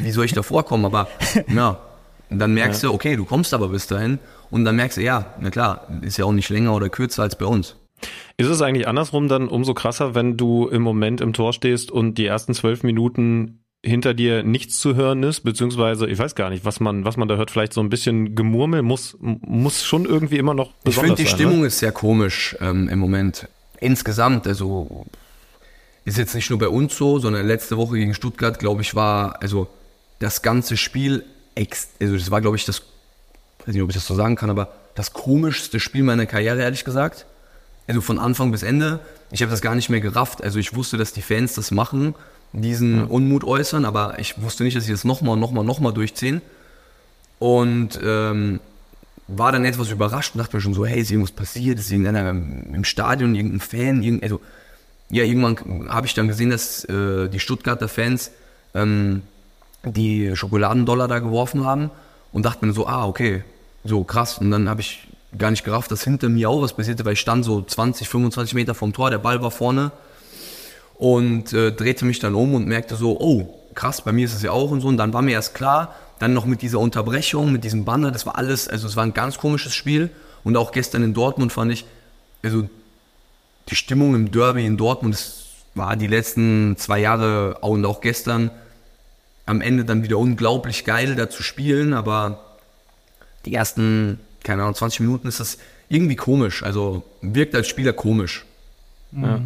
[0.04, 0.86] wie soll ich da vorkommen?
[0.86, 1.08] Aber
[1.54, 1.80] ja,
[2.30, 2.90] dann merkst ja.
[2.90, 4.20] du, okay, du kommst aber bis dahin
[4.50, 7.38] und dann merkst du, ja, na klar, ist ja auch nicht länger oder kürzer als
[7.38, 7.76] bei uns.
[8.38, 12.18] Ist es eigentlich andersrum dann umso krasser, wenn du im Moment im Tor stehst und
[12.18, 16.66] die ersten zwölf Minuten hinter dir nichts zu hören ist, beziehungsweise ich weiß gar nicht,
[16.66, 20.38] was man, was man da hört, vielleicht so ein bisschen Gemurmel, muss, muss schon irgendwie
[20.38, 21.68] immer noch Ich finde, die sein, Stimmung ne?
[21.68, 23.48] ist sehr komisch ähm, im Moment.
[23.80, 25.06] Insgesamt, also
[26.10, 29.42] ist jetzt nicht nur bei uns so, sondern letzte Woche gegen Stuttgart, glaube ich, war
[29.42, 29.68] also
[30.20, 31.24] das ganze Spiel,
[31.56, 32.82] ex also das war, glaube ich, das,
[33.66, 36.84] weiß nicht, ob ich das so sagen kann, aber das komischste Spiel meiner Karriere, ehrlich
[36.84, 37.26] gesagt.
[37.88, 39.00] Also von Anfang bis Ende.
[39.32, 40.44] Ich habe das gar nicht mehr gerafft.
[40.44, 42.16] Also ich wusste, dass die Fans das machen,
[42.54, 46.42] diesen Unmut äußern, aber ich wusste nicht, dass sie das nochmal, nochmal, nochmal durchziehen.
[47.40, 48.60] Und ähm,
[49.28, 51.80] war dann etwas überrascht und dachte mir schon so, hey, ist irgendwas passiert?
[51.80, 54.04] Ist irgendeiner im Stadion, irgendein Fan?
[54.04, 54.42] Irgend, also,
[55.12, 58.32] ja, irgendwann habe ich dann gesehen, dass äh, die Stuttgarter Fans
[58.74, 59.24] ähm,
[59.84, 61.90] die Schokoladendollar da geworfen haben
[62.32, 63.44] und dachte mir so, ah, okay,
[63.84, 64.38] so krass.
[64.38, 65.08] Und dann habe ich
[65.38, 68.54] gar nicht gerafft, dass hinter mir auch was passierte, weil ich stand so 20, 25
[68.54, 69.92] Meter vom Tor, der Ball war vorne
[70.98, 74.42] und äh, drehte mich dann um und merkte so, oh, krass, bei mir ist es
[74.42, 74.88] ja auch und so.
[74.88, 78.26] Und dann war mir erst klar, dann noch mit dieser Unterbrechung, mit diesem Banner, das
[78.26, 80.10] war alles, also es war ein ganz komisches Spiel.
[80.44, 81.86] Und auch gestern in Dortmund fand ich,
[82.44, 82.70] also
[83.70, 85.46] die Stimmung im Derby in Dortmund, das
[85.76, 88.52] war die letzten zwei Jahre und auch gestern
[89.46, 92.58] am Ende dann wieder unglaublich geil, da zu spielen, aber
[93.46, 95.58] die ersten, keine Ahnung, 20 Minuten ist das
[95.90, 96.64] irgendwie komisch.
[96.64, 98.46] Also wirkt als Spieler komisch.
[99.12, 99.42] Ja.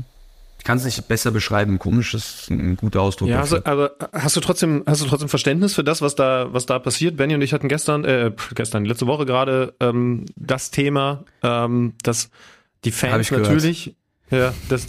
[0.57, 1.77] Ich kann es nicht besser beschreiben.
[1.77, 3.27] Komisch ist ein guter Ausdruck.
[3.27, 6.65] Ja, also, aber hast du trotzdem, hast du trotzdem Verständnis für das, was da, was
[6.65, 7.17] da passiert?
[7.17, 12.29] Benny und ich hatten gestern, äh, gestern, letzte Woche gerade ähm, das Thema, ähm, dass
[12.85, 13.95] die Fans natürlich,
[14.33, 14.87] ja, das,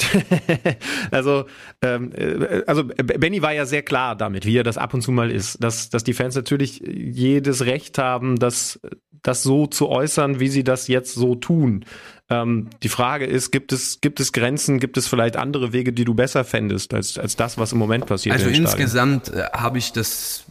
[1.11, 1.45] also,
[1.83, 5.13] ähm, äh, also Benny war ja sehr klar damit, wie er das ab und zu
[5.13, 8.81] mal ist, dass, dass die Fans natürlich jedes Recht haben, das,
[9.23, 11.85] das so zu äußern, wie sie das jetzt so tun.
[12.31, 16.05] Ähm, die Frage ist, gibt es, gibt es Grenzen, gibt es vielleicht andere Wege, die
[16.05, 18.35] du besser fändest, als, als das, was im Moment passiert?
[18.35, 20.45] Also insgesamt äh, habe ich das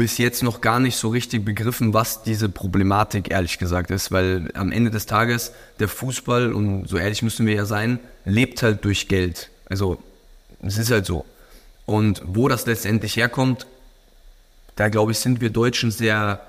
[0.00, 4.50] bis jetzt noch gar nicht so richtig begriffen, was diese Problematik ehrlich gesagt ist, weil
[4.54, 8.82] am Ende des Tages der Fußball, und so ehrlich müssen wir ja sein, lebt halt
[8.86, 9.50] durch Geld.
[9.66, 10.02] Also
[10.62, 11.26] es ist halt so.
[11.84, 13.66] Und wo das letztendlich herkommt,
[14.74, 16.40] da glaube ich, sind wir Deutschen sehr,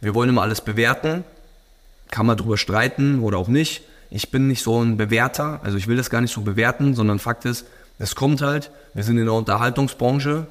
[0.00, 1.24] wir wollen immer alles bewerten,
[2.10, 3.82] kann man drüber streiten oder auch nicht.
[4.08, 7.18] Ich bin nicht so ein Bewerter, also ich will das gar nicht so bewerten, sondern
[7.18, 7.66] Fakt ist,
[7.98, 10.46] es kommt halt, wir sind in der Unterhaltungsbranche,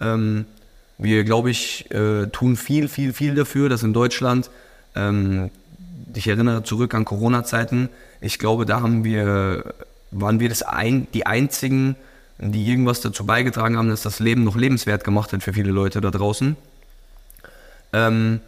[0.00, 0.46] ähm,
[0.98, 4.50] wir, glaube ich, äh, tun viel, viel, viel dafür, dass in Deutschland,
[4.94, 5.50] ähm,
[6.14, 7.88] ich erinnere zurück an Corona-Zeiten,
[8.20, 9.74] ich glaube, da haben wir,
[10.10, 11.96] waren wir das ein, die einzigen,
[12.38, 16.00] die irgendwas dazu beigetragen haben, dass das Leben noch lebenswert gemacht hat für viele Leute
[16.00, 16.56] da draußen.
[17.92, 18.40] Ähm,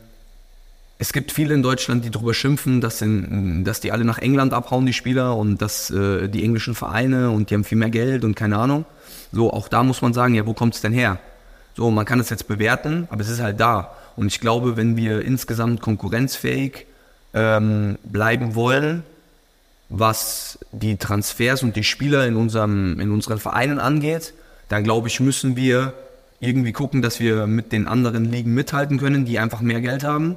[0.98, 4.52] es gibt viele in Deutschland, die darüber schimpfen, dass, in, dass die alle nach England
[4.52, 8.22] abhauen, die Spieler, und dass äh, die englischen Vereine und die haben viel mehr Geld
[8.24, 8.84] und keine Ahnung.
[9.32, 11.18] So, auch da muss man sagen, ja, wo kommt es denn her?
[11.80, 13.96] So, man kann es jetzt bewerten, aber es ist halt da.
[14.14, 16.84] Und ich glaube, wenn wir insgesamt konkurrenzfähig
[17.32, 19.02] ähm, bleiben wollen,
[19.88, 24.34] was die Transfers und die Spieler in, unserem, in unseren Vereinen angeht,
[24.68, 25.94] dann glaube ich, müssen wir
[26.38, 30.36] irgendwie gucken, dass wir mit den anderen Ligen mithalten können, die einfach mehr Geld haben.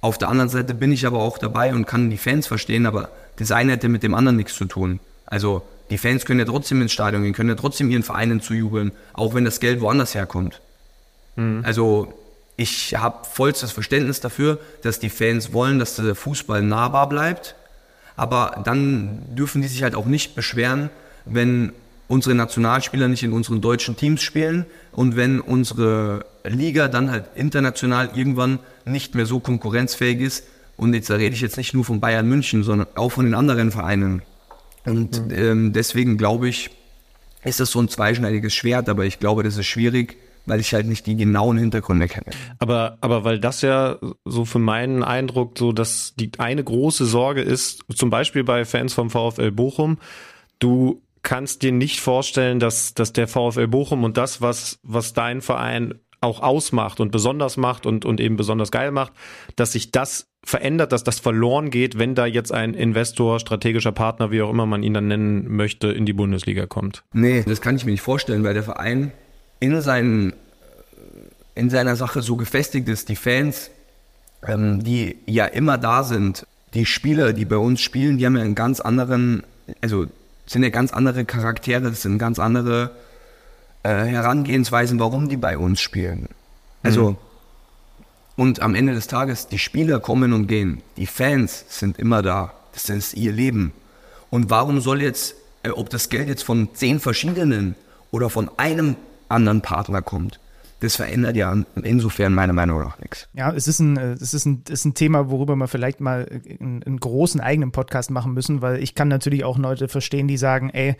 [0.00, 3.08] Auf der anderen Seite bin ich aber auch dabei und kann die Fans verstehen, aber
[3.36, 4.98] das eine hätte mit dem anderen nichts zu tun.
[5.26, 8.90] Also die Fans können ja trotzdem ins Stadion gehen, können ja trotzdem ihren Vereinen zujubeln,
[9.12, 10.60] auch wenn das Geld woanders herkommt.
[11.64, 12.12] Also
[12.56, 17.54] ich habe vollstes Verständnis dafür, dass die Fans wollen, dass der Fußball nahbar bleibt,
[18.16, 20.90] aber dann dürfen die sich halt auch nicht beschweren,
[21.24, 21.72] wenn
[22.08, 28.10] unsere Nationalspieler nicht in unseren deutschen Teams spielen und wenn unsere Liga dann halt international
[28.14, 30.44] irgendwann nicht mehr so konkurrenzfähig ist.
[30.76, 33.34] Und jetzt da rede ich jetzt nicht nur von Bayern München, sondern auch von den
[33.34, 34.22] anderen Vereinen.
[34.84, 36.70] Und ähm, deswegen glaube ich,
[37.44, 40.16] ist das so ein zweischneidiges Schwert, aber ich glaube, das ist schwierig,
[40.46, 42.30] weil ich halt nicht die genauen Hintergründe kenne.
[42.58, 47.42] Aber, aber weil das ja so für meinen Eindruck so, dass die eine große Sorge
[47.42, 49.98] ist, zum Beispiel bei Fans vom VfL Bochum,
[50.58, 55.40] du kannst dir nicht vorstellen, dass, dass der VfL Bochum und das, was, was dein
[55.40, 59.12] Verein auch ausmacht und besonders macht und, und eben besonders geil macht,
[59.56, 64.30] dass sich das verändert, dass das verloren geht, wenn da jetzt ein Investor, strategischer Partner,
[64.30, 67.04] wie auch immer man ihn dann nennen möchte, in die Bundesliga kommt.
[67.12, 69.12] Nee, das kann ich mir nicht vorstellen, weil der Verein
[69.62, 70.32] in, seinen,
[71.54, 73.08] in seiner Sache so gefestigt ist.
[73.08, 73.70] Die Fans,
[74.44, 78.42] ähm, die ja immer da sind, die Spieler, die bei uns spielen, die haben ja
[78.42, 79.44] einen ganz anderen,
[79.80, 80.06] also
[80.46, 82.90] sind ja ganz andere Charaktere, das sind ganz andere
[83.84, 86.28] äh, Herangehensweisen, warum die bei uns spielen.
[86.82, 87.16] Also,
[88.34, 92.52] und am Ende des Tages, die Spieler kommen und gehen, die Fans sind immer da,
[92.72, 93.72] das ist ihr Leben.
[94.28, 97.76] Und warum soll jetzt, äh, ob das Geld jetzt von zehn verschiedenen
[98.10, 98.96] oder von einem
[99.32, 100.38] anderen Partner kommt.
[100.80, 103.28] Das verändert ja insofern meiner Meinung nach nichts.
[103.34, 106.26] Ja, es ist ein, es ist ein, es ist ein Thema, worüber wir vielleicht mal
[106.58, 110.36] einen, einen großen eigenen Podcast machen müssen, weil ich kann natürlich auch Leute verstehen, die
[110.36, 110.96] sagen, ey,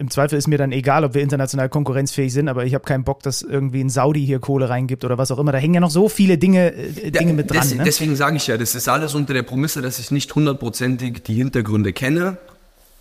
[0.00, 3.04] im Zweifel ist mir dann egal, ob wir international konkurrenzfähig sind, aber ich habe keinen
[3.04, 5.52] Bock, dass irgendwie ein Saudi hier Kohle reingibt oder was auch immer.
[5.52, 7.60] Da hängen ja noch so viele Dinge, äh, Dinge mit dran.
[7.60, 7.84] Des, ne?
[7.84, 11.34] Deswegen sage ich ja, das ist alles unter der Prämisse, dass ich nicht hundertprozentig die
[11.34, 12.38] Hintergründe kenne.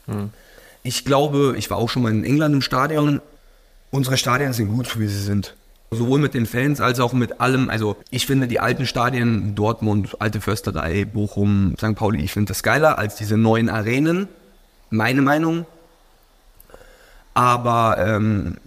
[0.08, 0.32] Hm.
[0.84, 3.22] Ich glaube, ich war auch schon mal in England im Stadion.
[3.92, 5.56] Unsere Stadien sind gut, wie sie sind.
[5.92, 7.70] Sowohl mit den Fans als auch mit allem.
[7.70, 11.96] Also ich finde die alten Stadien, Dortmund, Alte Försterei, Bochum, St.
[11.96, 14.28] Pauli, ich finde das geiler als diese neuen Arenen.
[14.92, 15.66] Meine Meinung.
[17.34, 18.58] Aber ähm,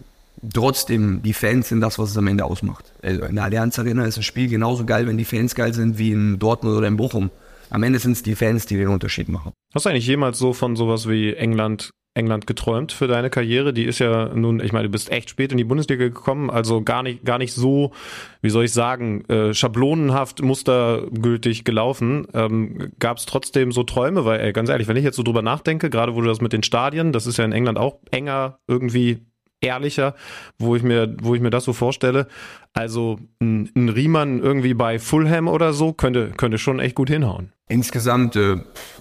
[0.53, 2.93] trotzdem, die Fans sind das, was es am Ende ausmacht.
[3.03, 5.99] Also in der Allianz Arena ist ein Spiel genauso geil, wenn die Fans geil sind,
[5.99, 7.31] wie in Dortmund oder in Bochum.
[7.71, 9.53] Am Ende sind es die Fans, die den Unterschied machen.
[9.75, 13.73] Hast du eigentlich jemals so von sowas wie England England geträumt für deine Karriere?
[13.73, 16.83] Die ist ja nun, ich meine, du bist echt spät in die Bundesliga gekommen, also
[16.83, 17.93] gar nicht, gar nicht so,
[18.41, 22.27] wie soll ich sagen, äh, schablonenhaft mustergültig gelaufen.
[22.35, 24.25] Ähm, Gab es trotzdem so Träume?
[24.25, 26.53] Weil, ey, ganz ehrlich, wenn ich jetzt so drüber nachdenke, gerade wo du das mit
[26.53, 29.21] den Stadien, das ist ja in England auch enger irgendwie
[29.63, 30.15] ehrlicher,
[30.59, 32.27] wo ich mir, wo ich mir das so vorstelle.
[32.75, 37.53] Also ein, ein Riemann irgendwie bei Fulham oder so könnte, könnte schon echt gut hinhauen.
[37.69, 38.57] Insgesamt äh,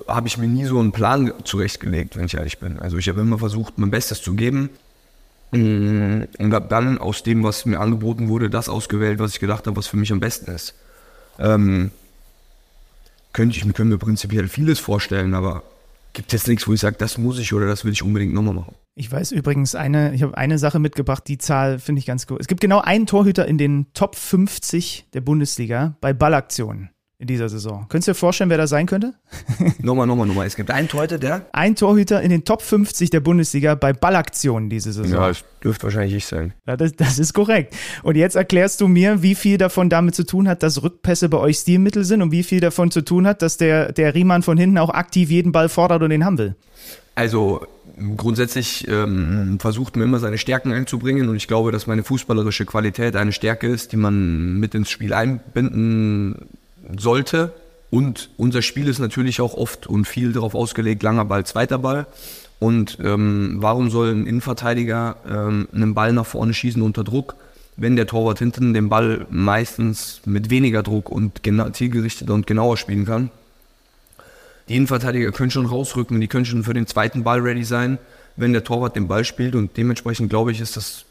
[0.08, 2.80] habe ich mir nie so einen Plan zurechtgelegt, wenn ich ehrlich bin.
[2.80, 4.70] Also ich habe immer versucht, mein Bestes zu geben.
[5.52, 9.68] Mm, und habe dann aus dem, was mir angeboten wurde, das ausgewählt, was ich gedacht
[9.68, 10.76] habe, was für mich am besten ist.
[11.40, 11.92] Ähm,
[13.34, 15.64] könnte ich, mir prinzipiell vieles vorstellen, aber
[16.14, 18.54] gibt jetzt nichts, wo ich sage, das muss ich oder das will ich unbedingt nochmal
[18.54, 18.76] machen.
[18.96, 22.40] Ich weiß übrigens eine, ich habe eine Sache mitgebracht, die Zahl finde ich ganz gut.
[22.40, 26.90] Es gibt genau einen Torhüter in den Top 50 der Bundesliga bei Ballaktionen
[27.22, 27.86] in dieser Saison.
[27.88, 29.14] Könntest du dir vorstellen, wer das sein könnte?
[29.80, 30.48] nochmal, nochmal, nochmal.
[30.48, 31.46] Es gibt einen Torhüter, der?
[31.54, 35.22] Ein Torhüter in den Top 50 der Bundesliga bei Ballaktionen diese Saison.
[35.22, 36.54] Ja, das dürfte wahrscheinlich ich sein.
[36.66, 37.76] Ja, das, das ist korrekt.
[38.02, 41.38] Und jetzt erklärst du mir, wie viel davon damit zu tun hat, dass Rückpässe bei
[41.38, 44.58] euch Stilmittel sind und wie viel davon zu tun hat, dass der, der Riemann von
[44.58, 46.56] hinten auch aktiv jeden Ball fordert und den haben will.
[47.14, 47.68] Also
[48.18, 53.16] grundsätzlich ähm, versucht man immer seine Stärken einzubringen und ich glaube, dass meine fußballerische Qualität
[53.16, 56.48] eine Stärke ist, die man mit ins Spiel einbinden
[56.98, 57.54] sollte.
[57.90, 62.08] Und unser Spiel ist natürlich auch oft und viel darauf ausgelegt, langer Ball, zweiter Ball.
[62.60, 67.36] Und ähm, warum soll ein Innenverteidiger ähm, einen Ball nach vorne schießen unter Druck,
[67.76, 71.42] wenn der Torwart hinten den Ball meistens mit weniger Druck und
[71.74, 73.32] zielgerichteter und genauer spielen kann?
[74.70, 77.98] Die Innenverteidiger können schon rausrücken, die können schon für den zweiten Ball ready sein,
[78.36, 79.56] wenn der Torwart den Ball spielt.
[79.56, 81.04] Und dementsprechend glaube ich, ist das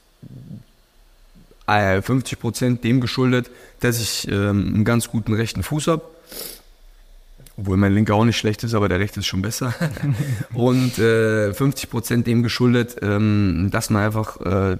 [1.70, 3.50] 50 äh, Prozent dem geschuldet,
[3.80, 6.02] dass ich ähm, einen ganz guten rechten Fuß habe.
[7.56, 9.74] Obwohl mein linker auch nicht schlecht ist, aber der rechte ist schon besser.
[10.54, 14.78] und äh, 50 Prozent dem geschuldet, ähm, dass man einfach, äh,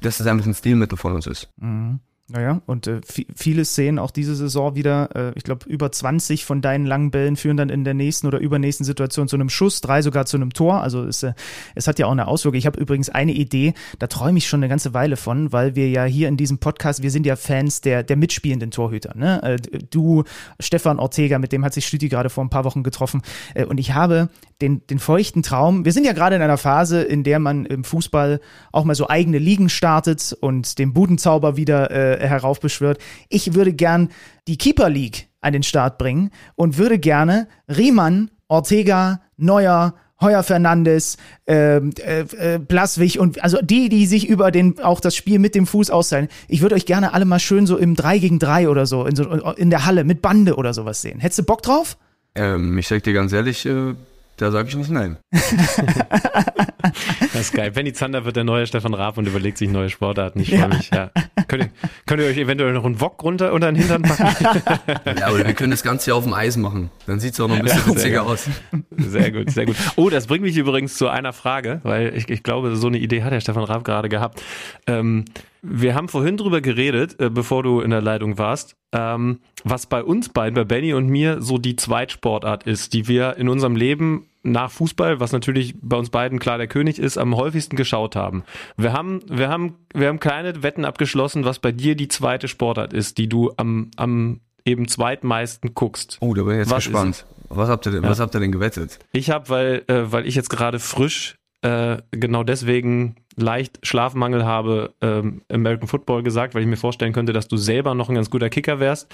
[0.00, 1.48] dass es einfach ein Stilmittel von uns ist.
[1.58, 2.00] Mhm.
[2.30, 3.00] Naja, und äh,
[3.34, 7.36] viele Szenen auch diese Saison wieder, äh, ich glaube, über 20 von deinen langen Bällen
[7.36, 10.52] führen dann in der nächsten oder übernächsten Situation zu einem Schuss, drei sogar zu einem
[10.52, 10.82] Tor.
[10.82, 11.32] Also es, äh,
[11.74, 12.58] es hat ja auch eine Auswirkung.
[12.58, 15.88] Ich habe übrigens eine Idee, da träume ich schon eine ganze Weile von, weil wir
[15.88, 19.16] ja hier in diesem Podcast, wir sind ja Fans der, der mitspielenden Torhüter.
[19.16, 19.42] Ne?
[19.42, 19.56] Äh,
[19.90, 20.24] du,
[20.60, 23.22] Stefan Ortega, mit dem hat sich Stüti gerade vor ein paar Wochen getroffen.
[23.54, 24.28] Äh, und ich habe
[24.60, 27.84] den, den feuchten Traum, wir sind ja gerade in einer Phase, in der man im
[27.84, 28.40] Fußball
[28.72, 32.98] auch mal so eigene Ligen startet und den Budenzauber wieder äh, heraufbeschwört.
[33.28, 34.10] Ich würde gern
[34.48, 41.16] die Keeper League an den Start bringen und würde gerne Riemann, Ortega, Neuer, Heuer Fernandes,
[41.46, 45.66] äh, äh, Blaswig und also die, die sich über den auch das Spiel mit dem
[45.66, 46.26] Fuß austeilen.
[46.48, 49.14] Ich würde euch gerne alle mal schön so im 3 gegen 3 oder so in,
[49.14, 51.20] so in der Halle mit Bande oder sowas sehen.
[51.20, 51.96] Hättest du Bock drauf?
[52.34, 53.94] Ähm, ich sag dir ganz ehrlich, äh,
[54.38, 55.18] da sage ich nicht nein.
[55.32, 57.72] das ist geil.
[57.72, 60.40] Benny Zander wird der neue Stefan Raab und überlegt sich neue Sportarten.
[60.40, 60.68] Ich freue ja.
[60.68, 60.90] mich.
[60.92, 61.10] Ja.
[61.48, 61.70] Könnt, ihr,
[62.06, 64.62] könnt ihr euch eventuell noch einen Wok runter unter den Hintern packen?
[65.18, 66.90] ja, aber wir können das Ganze ja auf dem Eis machen.
[67.06, 68.48] Dann sieht es auch noch ein bisschen ja, witziger aus.
[68.96, 69.76] Sehr gut, sehr gut.
[69.96, 73.22] Oh, das bringt mich übrigens zu einer Frage, weil ich, ich glaube, so eine Idee
[73.22, 74.42] hat der Stefan Raab gerade gehabt.
[74.86, 75.24] Ähm,
[75.62, 80.02] wir haben vorhin drüber geredet, äh, bevor du in der Leitung warst, ähm, was bei
[80.02, 84.27] uns beiden, bei Benny und mir, so die Zweitsportart ist, die wir in unserem Leben
[84.42, 88.44] nach Fußball, was natürlich bei uns beiden klar der König ist, am häufigsten geschaut haben.
[88.76, 92.92] Wir haben, wir haben, wir haben kleine Wetten abgeschlossen, was bei dir die zweite Sportart
[92.92, 96.18] ist, die du am, am eben zweitmeisten guckst.
[96.20, 97.26] Oh, da bin ich jetzt was gespannt.
[97.48, 98.10] Was habt ihr denn, ja.
[98.10, 98.98] was habt ihr denn gewettet?
[99.12, 104.94] Ich habe, weil, äh, weil ich jetzt gerade frisch äh, genau deswegen leicht Schlafmangel habe,
[105.00, 108.30] ähm, American Football gesagt, weil ich mir vorstellen könnte, dass du selber noch ein ganz
[108.30, 109.08] guter Kicker wärst.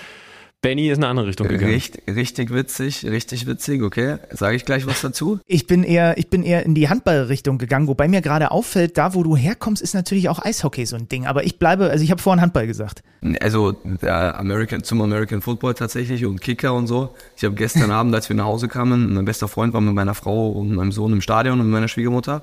[0.64, 1.74] Benny ist in eine andere Richtung gegangen.
[1.74, 4.16] Richtig, richtig witzig, richtig witzig, okay.
[4.30, 5.38] Sage ich gleich was dazu?
[5.46, 9.12] Ich bin eher, ich bin eher in die Handballrichtung gegangen, wobei mir gerade auffällt, da
[9.12, 11.26] wo du herkommst, ist natürlich auch Eishockey so ein Ding.
[11.26, 13.02] Aber ich bleibe, also ich habe vorhin Handball gesagt.
[13.42, 17.14] Also der American, zum American Football tatsächlich und Kicker und so.
[17.36, 20.14] Ich habe gestern Abend, als wir nach Hause kamen, mein bester Freund war mit meiner
[20.14, 22.40] Frau und meinem Sohn im Stadion und mit meiner Schwiegermutter.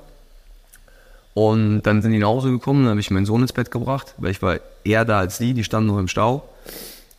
[1.33, 4.13] Und dann sind die nach Hause gekommen, dann habe ich meinen Sohn ins Bett gebracht,
[4.19, 6.47] weil ich war eher da als die, die standen noch im Stau.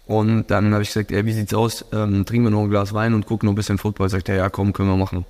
[0.06, 1.84] Und dann habe ich gesagt, ey, wie sieht's aus?
[1.92, 4.08] Ähm, trinken wir noch ein Glas Wein und gucken noch ein bisschen Football.
[4.08, 5.24] Sagt er, ja, komm, können wir machen.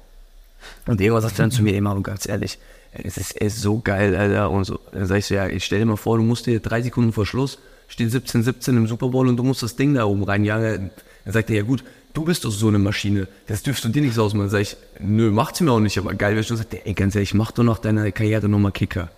[0.87, 2.59] Und irgendwann sagt er dann zu mir, Manu, ganz ehrlich,
[2.93, 4.51] es ist, es ist so geil, Alter.
[4.51, 4.79] Und so.
[4.93, 7.13] Dann sag ich so, ja, ich stell dir mal vor, du musst dir drei Sekunden
[7.13, 7.59] vor Schluss,
[7.89, 10.91] steht 17, 17 im Super Bowl und du musst das Ding da oben reinjagen.
[11.25, 14.03] Dann sagt er, ja gut, du bist doch so eine Maschine, das dürfst du dir
[14.03, 14.45] nicht so ausmachen.
[14.45, 16.57] Dann sag ich, nö, macht's mir auch nicht, aber geil wäre schon.
[16.57, 19.11] Sagt er, ey, ganz ehrlich, mach doch nach deiner Karriere nochmal Kicker.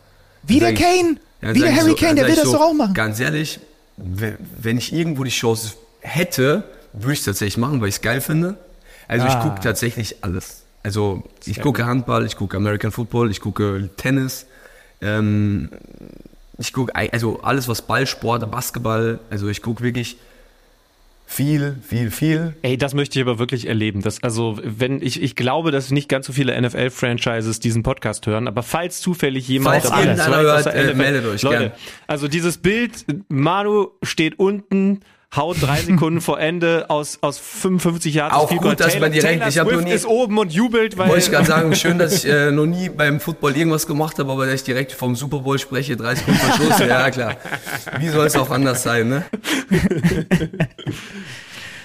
[0.42, 1.16] Wie der Kane!
[1.40, 2.94] Wie der Harry so- Kane, der will das so, doch auch machen.
[2.94, 3.60] Ganz ehrlich,
[3.96, 8.20] wenn ich irgendwo die Chance hätte, würde ich es tatsächlich machen, weil ich es geil
[8.20, 8.56] finde.
[9.08, 9.42] Also ich Ah.
[9.42, 10.62] gucke tatsächlich alles.
[10.82, 14.46] Also ich gucke Handball, ich gucke American Football, ich gucke Tennis,
[15.00, 15.70] ähm,
[16.58, 20.16] ich gucke also alles was Ballsport, Basketball, also ich gucke wirklich
[21.26, 22.56] viel, viel, viel.
[22.62, 24.02] Ey, das möchte ich aber wirklich erleben.
[24.02, 28.46] Das, also, wenn ich, ich glaube, dass nicht ganz so viele NFL-Franchises diesen Podcast hören,
[28.46, 31.72] aber falls zufällig jemand Falls dabei ist, hört, äh, meldet euch Leute, gern.
[32.06, 35.00] also dieses Bild, Manu steht unten,
[35.36, 38.32] haut drei Sekunden vor Ende aus, aus 55 Jahren.
[38.32, 40.96] Auch gut, dass man direkt- Taylor ich hab noch Swift nie- ist oben und jubelt,
[40.98, 44.18] weil Wollte ich gerade sagen, schön, dass ich äh, noch nie beim Football irgendwas gemacht
[44.18, 47.36] habe, aber dass ich direkt vom Super Bowl spreche, 30 Sekunden Verschluss, ja klar.
[47.98, 49.24] Wie soll es auch anders sein, ne?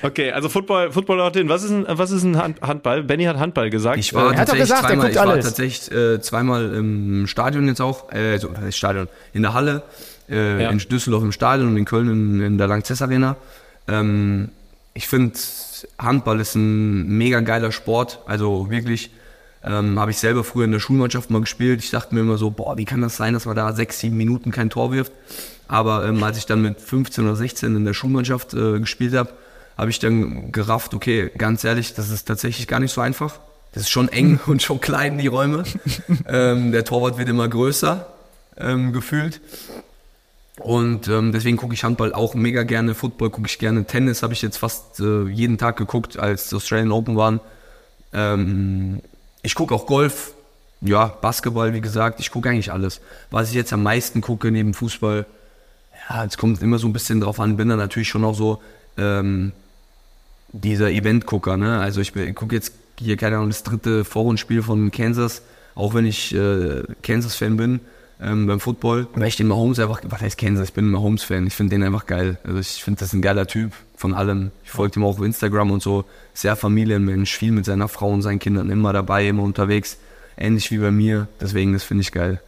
[0.02, 1.50] Okay, also Football, Football dorthin.
[1.50, 3.04] Was ist ein, was ist ein Hand, Handball?
[3.04, 3.98] Benny hat Handball gesagt.
[3.98, 7.28] Ich war Er hat doch tatsächlich gesagt, er zweimal, ich war tatsächlich äh, zweimal im
[7.28, 9.84] Stadion jetzt auch, äh, so, was heißt Stadion, in der Halle,
[10.30, 10.70] äh, Ja.
[10.70, 13.36] in Düsseldorf im Stadion und in Köln in, in der Langzess Arena.
[13.88, 14.50] Ähm,
[14.94, 15.34] ich finde,
[15.98, 19.12] Handball ist ein mega geiler Sport, also wirklich.
[19.62, 21.84] Ähm, habe ich selber früher in der Schulmannschaft mal gespielt.
[21.84, 24.16] Ich dachte mir immer so, boah, wie kann das sein, dass man da sechs, sieben
[24.16, 25.12] Minuten kein Tor wirft.
[25.68, 29.32] Aber ähm, als ich dann mit 15 oder 16 in der Schulmannschaft äh, gespielt habe,
[29.78, 33.40] habe ich dann gerafft, okay, ganz ehrlich, das ist tatsächlich gar nicht so einfach.
[33.74, 35.64] Das ist schon eng und schon klein, die Räume.
[36.28, 38.08] ähm, der Torwart wird immer größer,
[38.58, 39.42] ähm, gefühlt.
[40.60, 44.34] Und ähm, deswegen gucke ich Handball auch mega gerne, Football gucke ich gerne, Tennis habe
[44.34, 47.40] ich jetzt fast äh, jeden Tag geguckt, als Australian Open waren.
[48.14, 49.02] Ähm,
[49.42, 50.34] ich gucke auch Golf,
[50.82, 53.02] ja, Basketball, wie gesagt, ich gucke eigentlich alles.
[53.32, 55.26] Was ich jetzt am meisten gucke neben Fußball,
[56.10, 58.62] ja, es kommt immer so ein bisschen drauf an, bin da natürlich schon auch so
[58.98, 59.52] ähm,
[60.52, 61.80] dieser Event-Gucker, ne?
[61.80, 65.42] Also ich, gucke jetzt hier, keine Ahnung, das dritte Vorrundenspiel von Kansas,
[65.76, 67.80] auch wenn ich äh, Kansas-Fan bin,
[68.22, 71.48] ähm, beim Football, weil ich den Mahomes einfach, was heißt Kansas, ich bin ein Mahomes-Fan,
[71.48, 72.38] ich finde den einfach geil.
[72.44, 74.52] Also ich finde, das ist ein geiler Typ von allem.
[74.64, 78.22] Ich folge ihm auch auf Instagram und so, sehr Familienmensch, viel mit seiner Frau und
[78.22, 79.98] seinen Kindern immer dabei, immer unterwegs,
[80.38, 82.42] ähnlich wie bei mir, deswegen, das finde ich geil.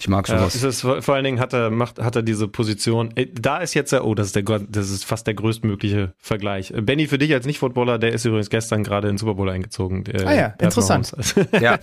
[0.00, 0.54] Ich mag Ja, sowas.
[0.54, 3.10] es ist, vor allen Dingen hat er, macht, hat er diese Position.
[3.16, 6.70] Äh, Da ist jetzt der, oh, das ist der, das ist fast der größtmögliche Vergleich.
[6.70, 9.50] Äh, Benny, für dich als Nicht-Footballer, der ist übrigens gestern gerade in den Super Bowl
[9.50, 10.04] eingezogen.
[10.06, 11.12] äh, Ah ja, interessant.
[11.60, 11.78] Ja.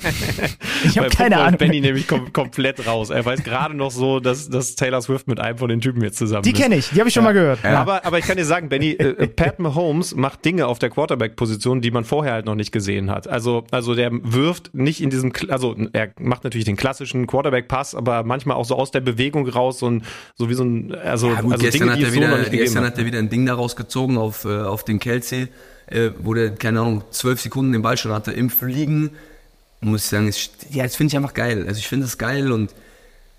[0.84, 1.58] Ich habe Bei keine Ahnung.
[1.60, 3.10] Benny nämlich kom komplett raus.
[3.12, 6.18] Er weiß gerade noch so, dass, dass Taylor Swift mit einem von den Typen jetzt
[6.18, 6.58] zusammen Die ist.
[6.60, 7.64] kenne ich, die habe ich schon mal gehört.
[7.64, 11.82] Aber, aber ich kann dir sagen, Benny, äh, Pat Mahomes macht Dinge auf der Quarterback-Position,
[11.82, 13.28] die man vorher halt noch nicht gesehen hat.
[13.28, 18.07] Also, also der wirft nicht in diesem, also er macht natürlich den klassischen Quarterback-Pass, aber
[18.24, 20.04] manchmal auch so aus der Bewegung raus, so, ein,
[20.36, 22.64] so wie so ein, also, Ja, gut, also gestern, Dinge, hat er so wieder, gegeben
[22.64, 22.98] gestern hat.
[22.98, 25.48] er wieder ein Ding daraus gezogen auf, äh, auf den Kelsey,
[25.88, 29.12] äh, wo der, keine Ahnung, zwölf Sekunden den Ball schon hatte im Fliegen.
[29.80, 31.66] Muss ich sagen, ist, ja, das finde ich einfach geil.
[31.68, 32.74] Also ich finde es geil und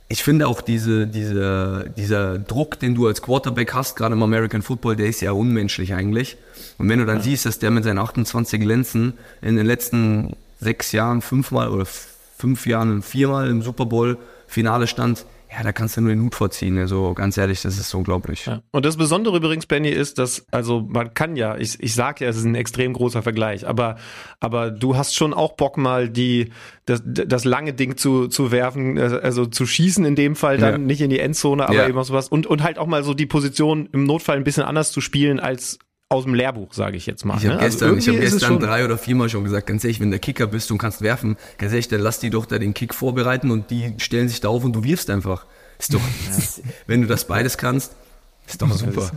[0.09, 4.63] ich finde auch diese, diese, dieser Druck, den du als Quarterback hast, gerade im American
[4.63, 6.39] Football, der ist ja unmenschlich eigentlich.
[6.79, 10.93] Und wenn du dann siehst, dass der mit seinen 28 Lenzen in den letzten sechs
[10.93, 14.17] Jahren fünfmal oder fünf Jahren viermal im Super Bowl
[14.49, 16.77] Finale stand, ja, da kannst du nur den Hut vorziehen.
[16.77, 18.45] Also ganz ehrlich, das ist unglaublich.
[18.45, 18.61] Ja.
[18.71, 22.29] Und das Besondere übrigens, Benny, ist, dass, also man kann ja, ich, ich sag ja,
[22.29, 23.97] es ist ein extrem großer Vergleich, aber,
[24.41, 26.51] aber du hast schon auch Bock mal die,
[26.85, 30.79] das, das lange Ding zu, zu werfen, also zu schießen in dem Fall dann, Ja.
[30.79, 31.89] nicht in die Endzone, aber Ja.
[31.89, 34.65] eben auch sowas und, und halt auch mal so die Position im Notfall ein bisschen
[34.65, 35.79] anders zu spielen als
[36.11, 37.37] aus dem Lehrbuch, sage ich jetzt mal.
[37.37, 37.61] Ich habe ne?
[37.61, 40.21] Also gestern, ich hab gestern schon- drei oder viermal schon gesagt, ganz ehrlich, wenn der
[40.21, 43.51] Kicker bist und kannst werfen, ganz ehrlich, dann lass die doch da den Kick vorbereiten
[43.51, 45.45] und die stellen sich da auf und du wirfst einfach.
[45.79, 46.01] Ist doch,
[46.87, 47.93] wenn du das beides kannst,
[48.47, 49.11] ist doch super.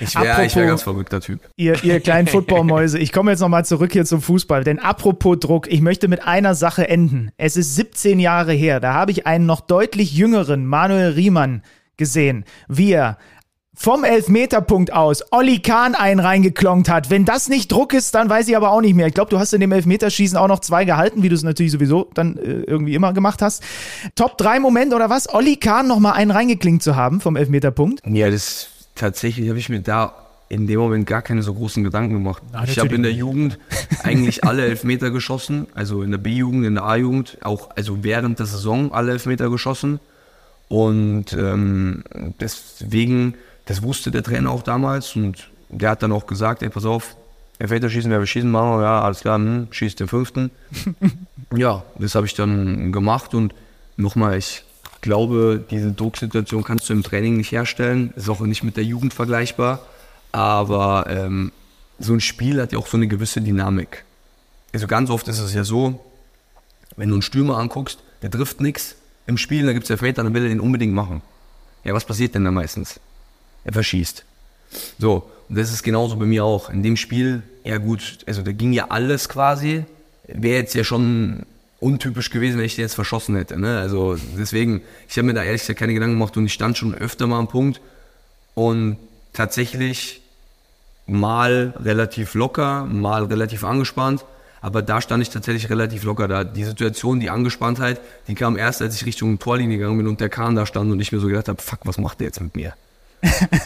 [0.00, 1.38] Ich wäre wär ganz verrückter Typ.
[1.56, 4.64] Ihr, ihr kleinen Footballmäuse, ich komme jetzt nochmal zurück hier zum Fußball.
[4.64, 7.30] Denn apropos Druck, ich möchte mit einer Sache enden.
[7.36, 11.62] Es ist 17 Jahre her, da habe ich einen noch deutlich jüngeren Manuel Riemann
[11.96, 13.18] gesehen, wie er
[13.74, 17.10] vom Elfmeterpunkt aus Olli Kahn einen reingeklonkt hat.
[17.10, 19.06] Wenn das nicht Druck ist, dann weiß ich aber auch nicht mehr.
[19.06, 21.72] Ich glaube, du hast in dem Elfmeterschießen auch noch zwei gehalten, wie du es natürlich
[21.72, 23.62] sowieso dann äh, irgendwie immer gemacht hast.
[24.14, 25.32] Top 3 Moment oder was?
[25.32, 28.02] Olli Kahn noch mal einen reingeklinkt zu haben vom Elfmeterpunkt.
[28.06, 30.14] Ja, das tatsächlich habe ich mir da
[30.52, 32.42] in dem Moment gar keine so großen Gedanken gemacht.
[32.52, 33.12] Ah, ich habe in der.
[33.12, 33.58] Jugend
[34.02, 38.44] eigentlich alle Elfmeter geschossen, also in der B-Jugend, in der A-Jugend, auch also während der
[38.44, 39.98] Saison alle Elfmeter geschossen.
[40.68, 42.04] Und ähm,
[42.38, 43.34] deswegen,
[43.66, 47.16] das wusste der Trainer auch damals und der hat dann auch gesagt, ey, pass auf,
[47.58, 50.50] Elfmeter schießen, wer wir schießen, machen wir, ja, alles klar, hm, schießt den fünften.
[51.56, 53.54] ja, das habe ich dann gemacht und
[53.96, 54.64] nochmal, ich
[55.00, 59.14] glaube, diese Drucksituation kannst du im Training nicht herstellen, ist auch nicht mit der Jugend
[59.14, 59.80] vergleichbar,
[60.32, 61.52] aber ähm,
[61.98, 64.04] so ein Spiel hat ja auch so eine gewisse Dynamik.
[64.72, 66.04] Also ganz oft ist es ja so,
[66.96, 68.96] wenn du einen Stürmer anguckst, der trifft nichts
[69.26, 71.22] im Spiel, da gibt es Elfmeter, dann will er den unbedingt machen.
[71.84, 73.00] Ja, was passiert denn da meistens?
[73.64, 74.24] Er verschießt.
[74.98, 76.70] So, und das ist genauso bei mir auch.
[76.70, 79.84] In dem Spiel, ja gut, also da ging ja alles quasi.
[80.26, 81.44] Wäre jetzt ja schon
[81.80, 83.58] untypisch gewesen, wenn ich den jetzt verschossen hätte.
[83.58, 83.78] Ne?
[83.78, 86.94] Also deswegen, ich habe mir da ehrlich gesagt keine Gedanken gemacht und ich stand schon
[86.94, 87.80] öfter mal am Punkt.
[88.54, 88.96] Und
[89.32, 90.20] tatsächlich
[91.06, 94.24] mal relativ locker, mal relativ angespannt.
[94.60, 96.44] Aber da stand ich tatsächlich relativ locker da.
[96.44, 100.28] Die Situation, die Angespanntheit, die kam erst, als ich Richtung Torlinie gegangen bin und der
[100.28, 102.54] Kahn da stand und ich mir so gedacht habe, fuck, was macht der jetzt mit
[102.54, 102.74] mir?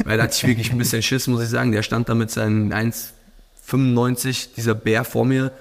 [0.04, 1.72] Weil da hatte ich wirklich ein bisschen Schiss, muss ich sagen.
[1.72, 5.52] Der stand da mit seinen 1,95, dieser Bär vor mir.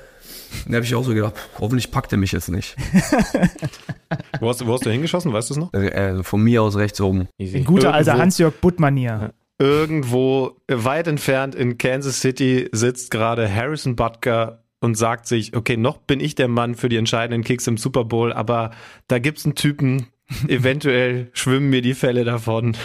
[0.67, 2.75] Da habe ich auch so gedacht, pff, hoffentlich packt er mich jetzt nicht.
[4.39, 5.33] Wo hast, du- wo hast du hingeschossen?
[5.33, 5.73] Weißt du es noch?
[5.73, 7.27] Also, äh, von mir aus rechts oben.
[7.37, 7.57] Easy.
[7.57, 9.33] In guter alter Hans-Jörg Butt-Manier.
[9.59, 15.97] Irgendwo weit entfernt in Kansas City sitzt gerade Harrison Butker und sagt sich, okay, noch
[15.97, 18.71] bin ich der Mann für die entscheidenden Kicks im Super Bowl, aber
[19.07, 20.07] da gibt's einen Typen,
[20.47, 22.75] eventuell schwimmen mir die Fälle davon.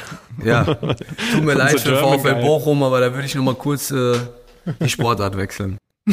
[0.45, 0.65] Ja,
[1.33, 2.37] tut mir leid für VfL.
[2.37, 4.15] Bochum, aber da würde ich noch mal kurz äh,
[4.81, 5.79] die Sportart wechseln.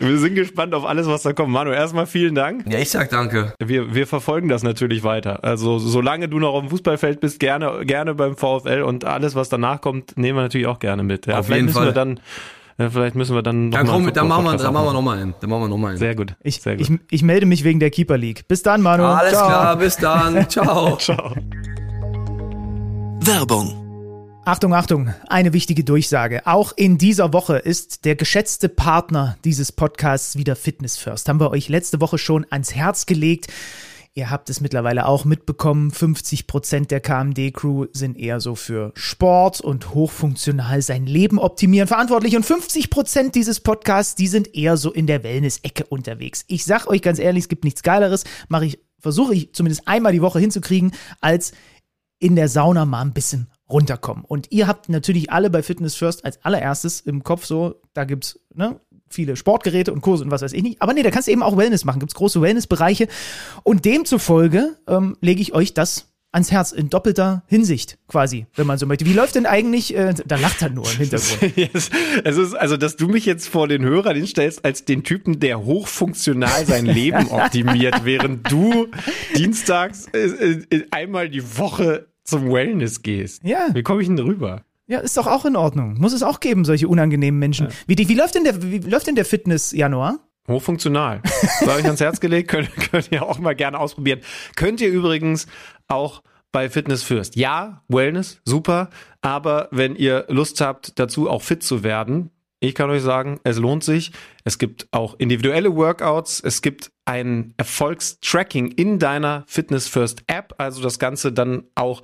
[0.00, 1.50] Wir sind gespannt auf alles, was da kommt.
[1.50, 2.64] Manu, erstmal vielen Dank.
[2.70, 3.52] Ja, ich sag danke.
[3.62, 5.44] Wir, wir verfolgen das natürlich weiter.
[5.44, 9.48] Also solange du noch auf dem Fußballfeld bist, gerne, gerne beim VfL und alles, was
[9.48, 11.26] danach kommt, nehmen wir natürlich auch gerne mit.
[11.26, 11.86] Ja, Auf jeden müssen Fall.
[11.86, 12.20] wir dann,
[12.76, 14.78] vielleicht müssen wir dann noch Dann, mal komm, einen dann machen wir, dann machen wir
[14.80, 14.94] aufmachen.
[14.94, 15.34] noch mal einen.
[15.40, 15.98] Dann machen wir noch mal einen.
[15.98, 16.34] Sehr gut.
[16.42, 16.88] Ich, Sehr gut.
[16.88, 18.46] ich, ich melde mich wegen der Keeper League.
[18.48, 19.04] Bis dann, Manu.
[19.04, 19.46] Alles Ciao.
[19.46, 20.48] klar, bis dann.
[20.48, 20.96] Ciao.
[20.96, 21.34] Ciao.
[23.24, 23.78] Werbung.
[24.44, 26.46] Achtung, Achtung, eine wichtige Durchsage.
[26.48, 31.28] Auch in dieser Woche ist der geschätzte Partner dieses Podcasts wieder Fitness First.
[31.28, 33.46] Haben wir euch letzte Woche schon ans Herz gelegt.
[34.14, 39.62] Ihr habt es mittlerweile auch mitbekommen, 50 Prozent der KMD-Crew sind eher so für Sport
[39.62, 44.92] und hochfunktional sein Leben optimieren verantwortlich und 50 Prozent dieses Podcasts, die sind eher so
[44.92, 46.44] in der Wellness-Ecke unterwegs.
[46.48, 50.12] Ich sag euch ganz ehrlich, es gibt nichts Geileres, mache ich, versuche ich zumindest einmal
[50.12, 50.92] die Woche hinzukriegen,
[51.22, 51.52] als
[52.18, 54.26] in der Sauna mal ein bisschen runterkommen.
[54.26, 58.38] Und ihr habt natürlich alle bei Fitness First als allererstes im Kopf so, da gibt's
[58.54, 58.78] ne,
[59.12, 60.82] viele Sportgeräte und Kurse und was weiß ich nicht.
[60.82, 62.00] Aber nee, da kannst du eben auch Wellness machen.
[62.00, 63.08] Gibt's große Wellnessbereiche.
[63.62, 68.78] Und demzufolge ähm, lege ich euch das ans Herz in doppelter Hinsicht quasi, wenn man
[68.78, 69.04] so möchte.
[69.04, 71.56] Wie läuft denn eigentlich, äh, da lacht er nur im Hintergrund.
[71.56, 71.90] Yes.
[72.24, 75.64] Es ist, also, dass du mich jetzt vor den Hörer hinstellst als den Typen, der
[75.64, 78.88] hochfunktional sein Leben optimiert, während du
[79.36, 83.44] dienstags äh, äh, einmal die Woche zum Wellness gehst.
[83.44, 83.68] Ja.
[83.74, 84.64] Wie komme ich denn rüber?
[84.86, 85.94] Ja, ist doch auch in Ordnung.
[85.98, 87.68] Muss es auch geben, solche unangenehmen Menschen.
[87.86, 90.18] Wie, die, wie läuft denn der, wie läuft denn der Fitness Januar?
[90.48, 91.20] Hochfunktional.
[91.22, 92.50] Das habe ich ans Herz gelegt.
[92.50, 94.20] Könnt, könnt ihr auch mal gerne ausprobieren.
[94.56, 95.46] Könnt ihr übrigens
[95.86, 97.36] auch bei Fitness First.
[97.36, 98.90] Ja, Wellness, super.
[99.22, 102.30] Aber wenn ihr Lust habt, dazu auch fit zu werden,
[102.60, 104.12] ich kann euch sagen, es lohnt sich.
[104.44, 106.40] Es gibt auch individuelle Workouts.
[106.40, 110.54] Es gibt ein Erfolgstracking in deiner Fitness First App.
[110.58, 112.02] Also das Ganze dann auch,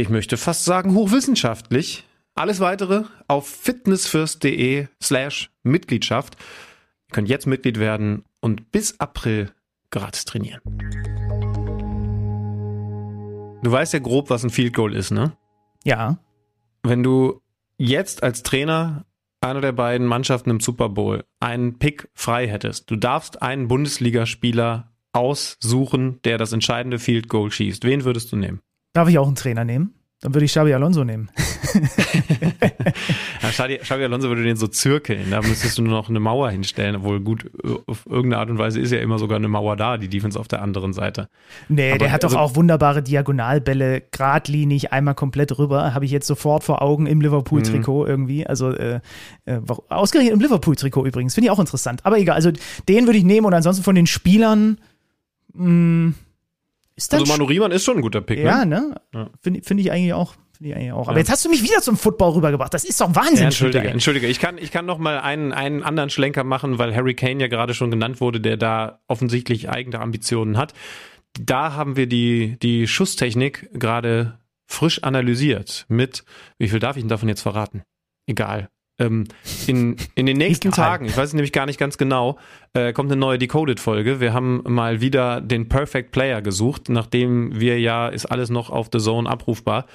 [0.00, 2.04] ich möchte fast sagen, hochwissenschaftlich.
[2.34, 6.36] Alles weitere auf fitnessfirst.de slash Mitgliedschaft.
[7.08, 9.52] Ihr könnt jetzt Mitglied werden und bis April
[9.90, 10.60] gratis trainieren.
[13.62, 15.36] Du weißt ja grob, was ein Field Goal ist, ne?
[15.84, 16.18] Ja.
[16.82, 17.40] Wenn du
[17.78, 19.06] jetzt als Trainer
[19.40, 24.92] einer der beiden Mannschaften im Super Bowl einen Pick frei hättest, du darfst einen Bundesligaspieler
[25.12, 27.84] aussuchen, der das entscheidende Field Goal schießt.
[27.84, 28.60] Wen würdest du nehmen?
[28.94, 29.92] Darf ich auch einen Trainer nehmen?
[30.20, 31.28] Dann würde ich Xabi Alonso nehmen.
[33.42, 35.30] Ja, Xabi, Xabi Alonso würde den so zirkeln.
[35.30, 36.96] Da müsstest du nur noch eine Mauer hinstellen.
[36.96, 37.50] Obwohl gut,
[37.86, 40.48] auf irgendeine Art und Weise ist ja immer sogar eine Mauer da, die Defense auf
[40.48, 41.28] der anderen Seite.
[41.68, 45.94] Nee, Aber der hat also- doch auch wunderbare Diagonalbälle, geradlinig, einmal komplett rüber.
[45.94, 48.46] Habe ich jetzt sofort vor Augen im Liverpool-Trikot irgendwie.
[48.46, 49.00] Also äh,
[49.44, 51.34] äh, ausgerechnet im Liverpool-Trikot übrigens.
[51.34, 52.00] Finde ich auch interessant.
[52.06, 52.50] Aber egal, also
[52.88, 54.78] den würde ich nehmen und ansonsten von den Spielern
[55.52, 56.14] mh,
[56.96, 58.80] ist Also Manu Riemann ist schon ein guter Pick, ja, ne?
[58.80, 59.00] ne?
[59.12, 59.30] Ja.
[59.40, 60.34] Finde find ich eigentlich auch.
[60.56, 61.08] Finde ich eigentlich auch.
[61.08, 62.72] Aber jetzt hast du mich wieder zum Football rübergebracht.
[62.72, 63.38] Das ist doch Wahnsinn.
[63.38, 64.26] Ja, entschuldige, entschuldige.
[64.28, 67.48] Ich kann, ich kann noch mal einen, einen anderen Schlenker machen, weil Harry Kane ja
[67.48, 70.72] gerade schon genannt wurde, der da offensichtlich eigene Ambitionen hat.
[71.40, 76.24] Da haben wir die, die Schusstechnik gerade frisch analysiert mit,
[76.58, 77.82] wie viel darf ich denn davon jetzt verraten?
[78.26, 78.68] Egal.
[78.98, 79.24] Ähm,
[79.66, 80.70] in, in den nächsten.
[80.70, 82.38] Tagen, ich weiß es nämlich gar nicht ganz genau,
[82.74, 84.20] äh, kommt eine neue Decoded-Folge.
[84.20, 88.88] Wir haben mal wieder den Perfect Player gesucht, nachdem wir ja, ist alles noch auf
[88.92, 89.86] The Zone abrufbar.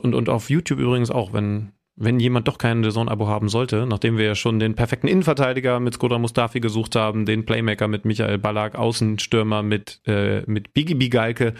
[0.00, 3.86] Und, und auf YouTube übrigens auch, wenn, wenn jemand doch kein The Zone-Abo haben sollte,
[3.86, 8.04] nachdem wir ja schon den perfekten Innenverteidiger mit Skoda Mustafi gesucht haben, den Playmaker mit
[8.04, 11.54] Michael Ballack, Außenstürmer mit, äh, mit Biggie Bigalke,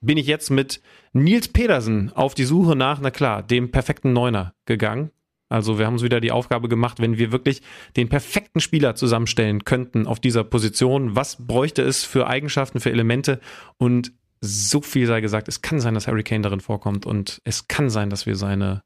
[0.00, 0.82] bin ich jetzt mit
[1.12, 5.10] Nils Pedersen auf die Suche nach, na klar, dem perfekten Neuner gegangen.
[5.48, 7.62] Also wir haben uns wieder die Aufgabe gemacht, wenn wir wirklich
[7.96, 13.40] den perfekten Spieler zusammenstellen könnten auf dieser Position, was bräuchte es für Eigenschaften, für Elemente?
[13.76, 17.68] Und so viel sei gesagt, es kann sein, dass Harry Kane darin vorkommt und es
[17.68, 18.82] kann sein, dass wir seine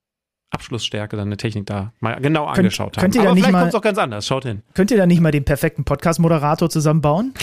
[0.51, 3.03] Abschlussstärke, seine Technik da mal genau angeschaut haben.
[3.03, 4.63] könnt ihr da Aber nicht vielleicht mal- kommt es auch ganz anders, schaut hin.
[4.75, 7.35] Könnt ihr da nicht mal den perfekten Podcast-Moderator zusammenbauen?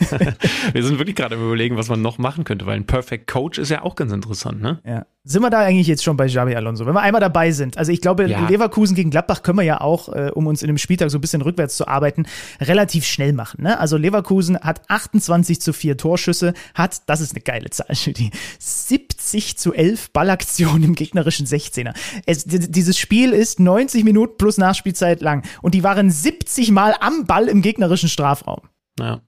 [0.72, 3.68] Wir sind wirklich gerade überlegen, was man noch machen könnte, weil ein Perfect Coach ist
[3.70, 4.80] ja auch ganz interessant, ne?
[4.84, 5.06] Ja.
[5.24, 6.86] Sind wir da eigentlich jetzt schon bei Xabi Alonso?
[6.86, 7.76] Wenn wir einmal dabei sind.
[7.76, 8.48] Also ich glaube, Ja.
[8.48, 11.20] Leverkusen gegen Gladbach können wir ja auch, äh, um uns in dem Spieltag so ein
[11.20, 12.24] bisschen rückwärts zu arbeiten,
[12.62, 13.62] relativ schnell machen.
[13.64, 13.78] Ne?
[13.78, 19.58] Also Leverkusen hat 28 zu 4 Torschüsse, hat, das ist eine geile Zahl, die 70
[19.58, 21.92] zu 11 Ballaktionen im gegnerischen 16er.
[22.24, 27.26] Es, dieses Spiel ist 90 Minuten plus Nachspielzeit lang und die waren 70 Mal am
[27.26, 28.60] Ball im gegnerischen Strafraum.
[28.98, 29.20] Ja.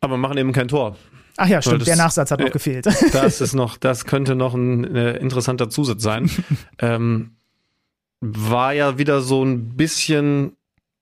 [0.00, 0.96] Aber machen eben kein Tor.
[1.36, 2.86] Ach ja, stimmt, das- der Nachsatz hat noch äh, gefehlt.
[3.12, 6.30] Das ist noch, das könnte noch ein äh, interessanter Zusatz sein.
[6.78, 7.36] ähm,
[8.20, 10.52] war ja wieder so ein bisschen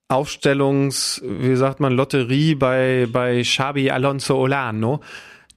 [0.09, 5.01] Aufstellungs, wie sagt man, Lotterie bei, bei Xabi Alonso Olano.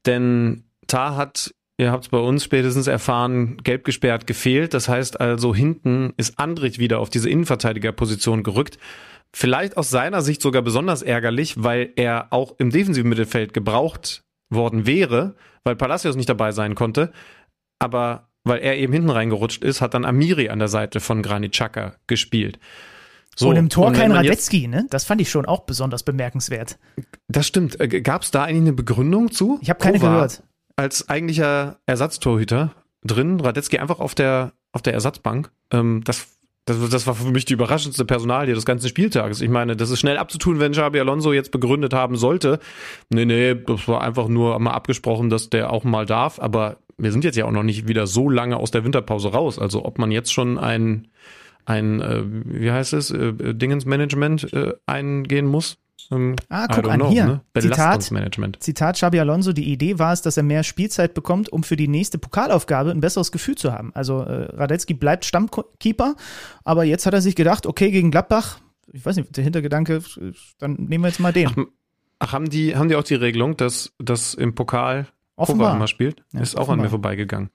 [0.06, 4.74] Denn Tar hat, ihr habt es bei uns spätestens erfahren, gelb gesperrt gefehlt.
[4.74, 8.78] Das heißt also, hinten ist Andrich wieder auf diese Innenverteidigerposition gerückt.
[9.34, 14.86] Vielleicht aus seiner Sicht sogar besonders ärgerlich, weil er auch im defensiven Mittelfeld gebraucht worden
[14.86, 17.12] wäre, weil Palacios nicht dabei sein konnte.
[17.80, 21.54] Aber weil er eben hinten reingerutscht ist, hat dann Amiri an der Seite von Granit
[21.54, 22.60] Xhaka gespielt.
[23.36, 24.86] So, und im Tor und kein Radetzky, ne?
[24.90, 26.78] Das fand ich schon auch besonders bemerkenswert.
[27.30, 27.78] Das stimmt.
[28.04, 29.60] Gab es da eigentlich eine Begründung zu?
[29.62, 30.44] Ich habe keine Kovar gehört.
[30.80, 32.72] Als eigentlicher Ersatztorhüter
[33.04, 35.52] drin, Radetzky einfach auf der, auf der Ersatzbank.
[35.72, 39.42] Ähm, das, das, war für mich die überraschendste Personalie des ganzen Spieltages.
[39.42, 42.60] Ich meine, das ist schnell abzutun, wenn Xabi Alonso jetzt begründet haben sollte.
[43.10, 46.40] Nee, nee, das war einfach nur mal abgesprochen, dass der auch mal darf.
[46.40, 49.60] Aber wir sind jetzt ja auch noch nicht wieder so lange aus der Winterpause raus.
[49.60, 51.10] Also ob man jetzt schon ein,
[51.66, 55.78] ein äh, wie heißt es, äh, Dingensmanagement äh, eingehen muss.
[56.12, 57.26] Ähm, Ah, guck an, know, hier.
[57.26, 57.42] Ne?
[57.60, 57.78] Zitat.
[57.78, 58.64] Belastungsmanagement.
[58.64, 61.88] Zitat Xabi Alonso, die Idee war es, dass er mehr Spielzeit bekommt, um für die
[61.88, 63.92] nächste Pokalaufgabe ein besseres Gefühl zu haben.
[63.94, 66.16] Also äh, Radetzky bleibt Stammkeeper,
[66.64, 68.60] aber jetzt hat er sich gedacht, okay, gegen Gladbach,
[68.92, 70.02] ich weiß nicht, der Hintergedanke,
[70.58, 71.68] dann nehmen wir jetzt mal den.
[72.20, 75.08] Ach, haben die, haben die auch die Regelung, dass das im Pokal
[75.40, 75.74] Offenbar.
[75.78, 76.22] Immer spielt?
[76.34, 76.84] Ja, ist auch an offenbar.
[76.84, 77.50] mir vorbeigegangen.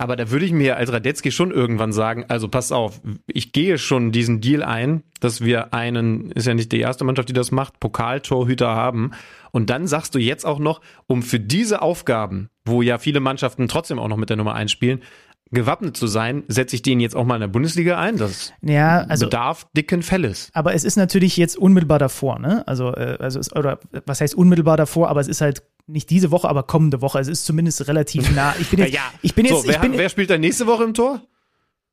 [0.00, 3.76] Aber da würde ich mir als Radetzky schon irgendwann sagen, also pass auf, ich gehe
[3.76, 7.50] schon diesen Deal ein, dass wir einen, ist ja nicht die erste Mannschaft, die das
[7.50, 9.10] macht, Pokaltorhüter haben.
[9.50, 13.68] Und dann sagst du jetzt auch noch, um für diese Aufgaben, wo ja viele Mannschaften
[13.68, 15.02] trotzdem auch noch mit der Nummer 1 spielen,
[15.50, 18.16] gewappnet zu sein, setze ich den jetzt auch mal in der Bundesliga ein.
[18.16, 20.48] Das Ja, also bedarf dicken Felles.
[20.54, 22.66] aber es ist natürlich jetzt unmittelbar davor, ne?
[22.66, 26.30] Also, äh, also es, oder was heißt unmittelbar davor, aber es ist halt nicht diese
[26.30, 27.18] Woche, aber kommende Woche.
[27.18, 28.54] Also es ist zumindest relativ nah.
[28.60, 30.84] Ich bin jetzt, ich bin jetzt, so, wer, ich bin, wer spielt dann nächste Woche
[30.84, 31.20] im Tor?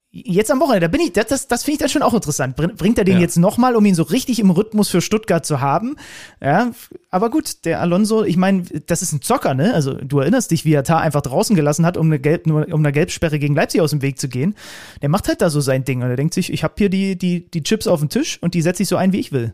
[0.09, 2.55] Jetzt am Wochenende, da bin ich, das, das, das finde ich dann schon auch interessant.
[2.55, 3.19] Bring- Bringt er den Ja.
[3.21, 5.97] jetzt nochmal, um ihn so richtig im Rhythmus für Stuttgart zu haben?
[6.41, 6.71] Ja,
[7.11, 9.73] aber gut, der Alonso, ich meine, das ist ein Zocker, ne?
[9.73, 12.65] Also du erinnerst dich, wie er Tar einfach draußen gelassen hat, um eine, Gelb, nur,
[12.73, 14.55] um eine Gelbsperre gegen Leipzig aus dem Weg zu gehen.
[15.01, 17.17] Der macht halt da so sein Ding und er denkt sich, ich habe hier die,
[17.17, 19.53] die, die Chips auf dem Tisch und die setze ich so ein, wie ich will.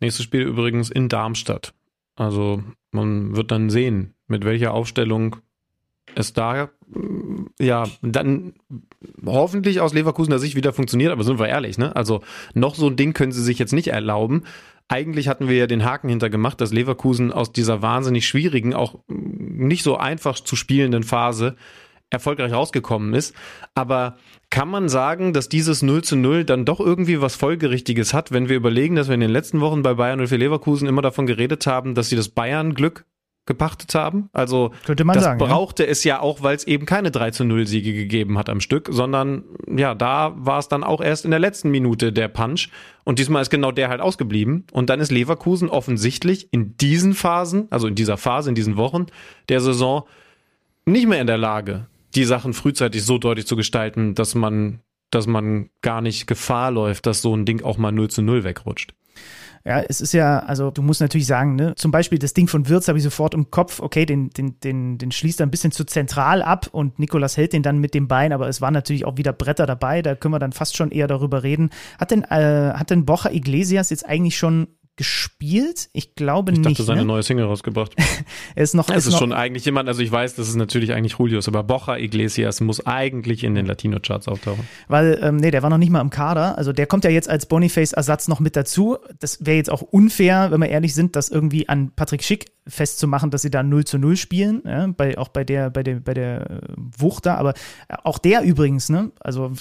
[0.00, 1.74] Nächstes Spiel übrigens in Darmstadt.
[2.18, 5.36] Also man wird dann sehen, mit welcher Aufstellung
[6.16, 8.54] es da mm, ja dann
[9.24, 11.94] hoffentlich aus Leverkusener Sicht wieder funktioniert, aber sind wir ehrlich, ne?
[11.94, 12.22] Also
[12.54, 14.42] noch so ein Ding können sie sich jetzt nicht erlauben.
[14.88, 19.84] Eigentlich hatten wir ja den Haken hintergemacht, dass Leverkusen aus dieser wahnsinnig schwierigen, auch nicht
[19.84, 21.56] so einfach zu spielenden Phase
[22.10, 23.34] erfolgreich rausgekommen ist.
[23.74, 24.16] Aber
[24.50, 28.48] kann man sagen, dass dieses 0 zu 0 dann doch irgendwie was Folgerichtiges hat, wenn
[28.48, 31.26] wir überlegen, dass wir in den letzten Wochen bei Bayern und für Leverkusen immer davon
[31.26, 33.04] geredet haben, dass sie das Bayern-Glück
[33.48, 34.28] gepachtet haben?
[34.32, 35.46] Also Könnte man das sagen, ja.
[35.46, 38.60] brauchte es ja auch, weil es eben keine 3 zu 0 Siege gegeben hat am
[38.60, 39.42] Stück, sondern
[39.74, 42.68] ja, da war es dann auch erst in der letzten Minute der Punch.
[43.04, 44.66] Und diesmal ist genau der halt ausgeblieben.
[44.70, 49.06] Und dann ist Leverkusen offensichtlich in diesen Phasen, also in dieser Phase, in diesen Wochen
[49.48, 50.04] der Saison,
[50.84, 54.80] nicht mehr in der Lage, die Sachen frühzeitig so deutlich zu gestalten, dass man,
[55.10, 58.44] dass man gar nicht Gefahr läuft, dass so ein Ding auch mal 0 zu 0
[58.44, 58.94] wegrutscht.
[59.64, 62.68] Ja, es ist ja, also du musst natürlich sagen, ne, zum Beispiel das Ding von
[62.68, 65.72] Wirtz habe ich sofort im Kopf, okay, den, den, den, den schließt er ein bisschen
[65.72, 69.04] zu zentral ab und Nikolas hält den dann mit dem Bein, aber es waren natürlich
[69.04, 71.70] auch wieder Bretter dabei, da können wir dann fast schon eher darüber reden.
[71.98, 74.68] Hat denn, äh, hat denn Bocha Iglesias jetzt eigentlich schon
[74.98, 75.88] gespielt?
[75.94, 76.68] Ich glaube ich nicht.
[76.68, 77.06] Ich dachte, seine ne?
[77.06, 77.94] neue Single rausgebracht.
[78.54, 78.90] er ist noch.
[78.90, 81.62] Es ist ist schon eigentlich jemand, also ich weiß, das ist natürlich eigentlich Julius, aber
[81.62, 84.68] Bocha Iglesias muss eigentlich in den Latino-Charts auftauchen.
[84.88, 86.58] Weil, ähm, nee, der war noch nicht mal im Kader.
[86.58, 88.98] Also der kommt ja jetzt als Boniface-Ersatz noch mit dazu.
[89.18, 93.30] Das wäre jetzt auch unfair, wenn wir ehrlich sind, das irgendwie an Patrick Schick festzumachen,
[93.30, 96.12] dass sie da 0 zu 0 spielen, ja, bei, auch bei der, bei der, bei
[96.12, 96.60] der äh,
[96.98, 97.54] Wucht da, aber
[98.02, 99.52] auch der übrigens, ne, also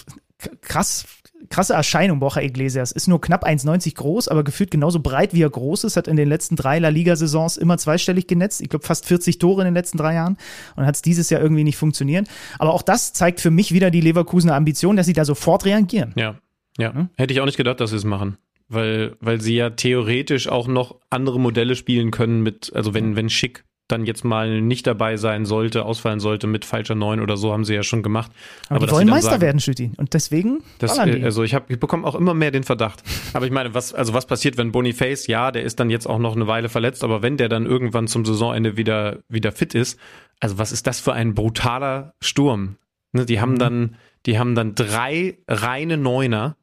[0.62, 1.06] krass,
[1.50, 2.92] krasse Erscheinung, Borja Iglesias.
[2.92, 5.98] Ist nur knapp 1,90 groß, aber gefühlt genauso breit, wie er groß ist.
[5.98, 8.62] Hat in den letzten drei La Liga-Saisons immer zweistellig genetzt.
[8.62, 10.38] Ich glaube, fast 40 Tore in den letzten drei Jahren.
[10.76, 12.28] Und hat es dieses Jahr irgendwie nicht funktioniert.
[12.60, 16.14] Aber auch das zeigt für mich wieder die Leverkusener Ambition, dass sie da sofort reagieren.
[16.16, 16.36] Ja,
[16.78, 16.94] ja.
[16.94, 17.10] Hm?
[17.18, 18.38] Hätte ich auch nicht gedacht, dass sie es machen.
[18.70, 23.30] Weil, weil sie ja theoretisch auch noch andere Modelle spielen können mit, also wenn, wenn
[23.30, 27.54] Schick dann jetzt mal nicht dabei sein sollte, ausfallen sollte mit falscher Neun oder so,
[27.54, 28.32] haben sie ja schon gemacht.
[28.68, 29.92] Aber, Aber die wollen Meister sagen, werden, Schütti.
[29.98, 30.64] Und deswegen.
[30.80, 33.04] Das, also ich, hab, ich bekomme auch immer mehr den Verdacht.
[33.34, 36.20] Aber ich meine, was, also was passiert, wenn Boniface, ja, der ist dann jetzt auch
[36.20, 40.00] noch eine Weile verletzt, aber wenn der dann irgendwann zum Saisonende wieder, wieder fit ist,
[40.40, 42.78] also was ist das für ein brutaler Sturm?
[43.14, 43.60] Ne, die haben mhm.
[43.60, 46.58] dann, die haben dann drei reine Neuner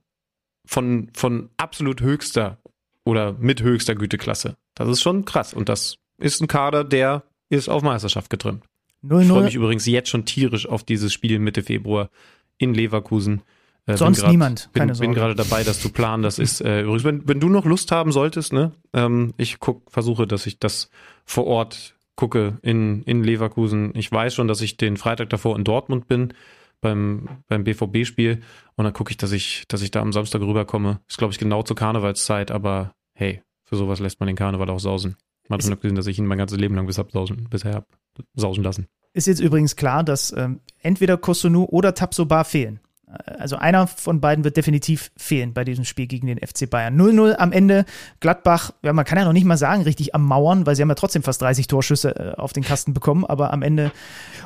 [0.67, 2.59] von, von absolut höchster
[3.05, 4.57] oder mit höchster Güteklasse.
[4.75, 5.55] Das ist schon krass.
[5.55, 8.65] Und das ist ein Kader, der ist auf Meisterschaft getrimmt.
[9.03, 9.23] 0 -0.
[9.23, 12.11] Ich freue mich übrigens jetzt schon tierisch auf dieses Spiel Mitte Februar
[12.59, 13.43] in Leverkusen.
[13.87, 15.09] Äh, Sonst grad, niemand, keine bin, Sorge.
[15.09, 16.23] Bin gerade dabei, das zu planen.
[16.23, 19.91] Das ist äh, übrigens, wenn, wenn du noch Lust haben solltest, ne, ähm, ich guck,
[19.91, 20.89] versuche, dass ich das
[21.27, 23.93] vor Ort gucke in, in Leverkusen.
[23.95, 26.33] Ich weiß schon, dass ich den Freitag davor in Dortmund bin
[26.81, 28.41] beim, beim BVB-Spiel
[28.77, 31.01] und dann gucke ich, dass ich, dass ich da am Samstag rüberkomme.
[31.09, 34.81] Ist, glaube ich, genau zur Karnevalszeit, aber hey, für sowas lässt man den Karneval auch
[34.81, 35.17] sausen.
[35.49, 37.75] Man hat schon gesehen, dass ich ihn mein ganzes Leben lang bis hab sausen, bisher
[37.75, 37.87] habe
[38.35, 38.87] sausen lassen.
[39.13, 42.81] Ist jetzt übrigens klar, dass ähm, entweder Kosunu oder Tapsoba fehlen.
[43.07, 46.99] Also einer von beiden wird definitiv fehlen bei diesem Spiel gegen den FC Bayern.
[46.99, 47.85] 0-0 am Ende.
[48.21, 50.89] Gladbach, ja, man kann ja noch nicht mal sagen, richtig am Mauern, weil sie haben
[50.89, 53.93] ja trotzdem fast 30 Torschüsse äh, auf den Kasten bekommen, aber am Ende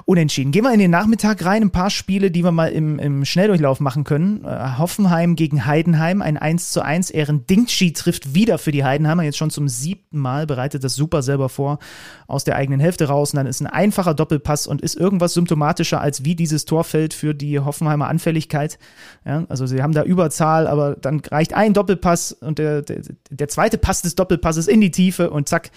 [0.05, 0.53] unentschieden.
[0.53, 1.63] Gehen wir in den Nachmittag rein.
[1.63, 4.45] Ein paar Spiele, die wir mal im, im Schnelldurchlauf machen können.
[4.45, 7.11] Äh, Hoffenheim gegen Heidenheim, ein 1 zu 1.
[7.11, 11.23] Ehren Dingchi trifft wieder für die Heidenheimer, jetzt schon zum siebten Mal, bereitet das super
[11.23, 11.79] selber vor,
[12.27, 13.33] aus der eigenen Hälfte raus.
[13.33, 17.15] Und dann ist ein einfacher Doppelpass und ist irgendwas symptomatischer, als wie dieses Tor fällt
[17.15, 18.79] für die Hoffenheimer Anfälligkeit Geschwindigkeit.
[19.25, 23.49] Ja, also sie haben da Überzahl, aber dann reicht ein Doppelpass und der, der, der
[23.49, 25.71] zweite Pass des Doppelpasses in die Tiefe und zack,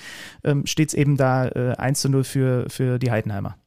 [0.43, 3.57] ähm, steht es eben da äh, 1 zu 0 für, für die Heidenheimer.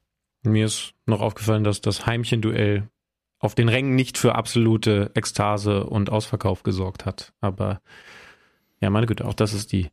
[0.42, 2.88] Mir ist noch aufgefallen, dass das Heimchen-Duell
[3.38, 7.32] auf den Rängen nicht für absolute Ekstase und Ausverkauf gesorgt hat.
[7.40, 7.80] Aber
[8.80, 9.88] ja, meine Güte, auch das ist die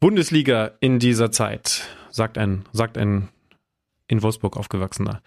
[0.00, 3.28] Bundesliga in dieser Zeit, sagt ein, sagt ein
[4.08, 5.22] in Wolfsburg aufgewachsener.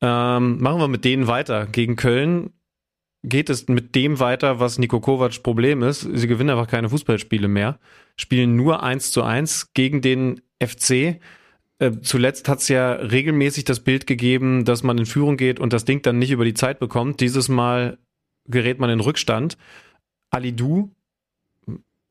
[0.00, 1.66] Ähm, machen wir mit denen weiter.
[1.66, 2.50] Gegen Köln
[3.26, 6.00] geht es mit dem weiter, was Niko Kovacs Problem ist.
[6.00, 7.78] Sie gewinnen einfach keine Fußballspiele mehr,
[8.16, 11.20] spielen nur eins zu eins gegen den FC.
[11.78, 15.72] Äh, zuletzt hat es ja regelmäßig das Bild gegeben, dass man in Führung geht und
[15.72, 17.20] das Ding dann nicht über die Zeit bekommt.
[17.20, 17.98] Dieses Mal
[18.46, 19.58] gerät man in Rückstand.
[20.30, 20.92] Ali Du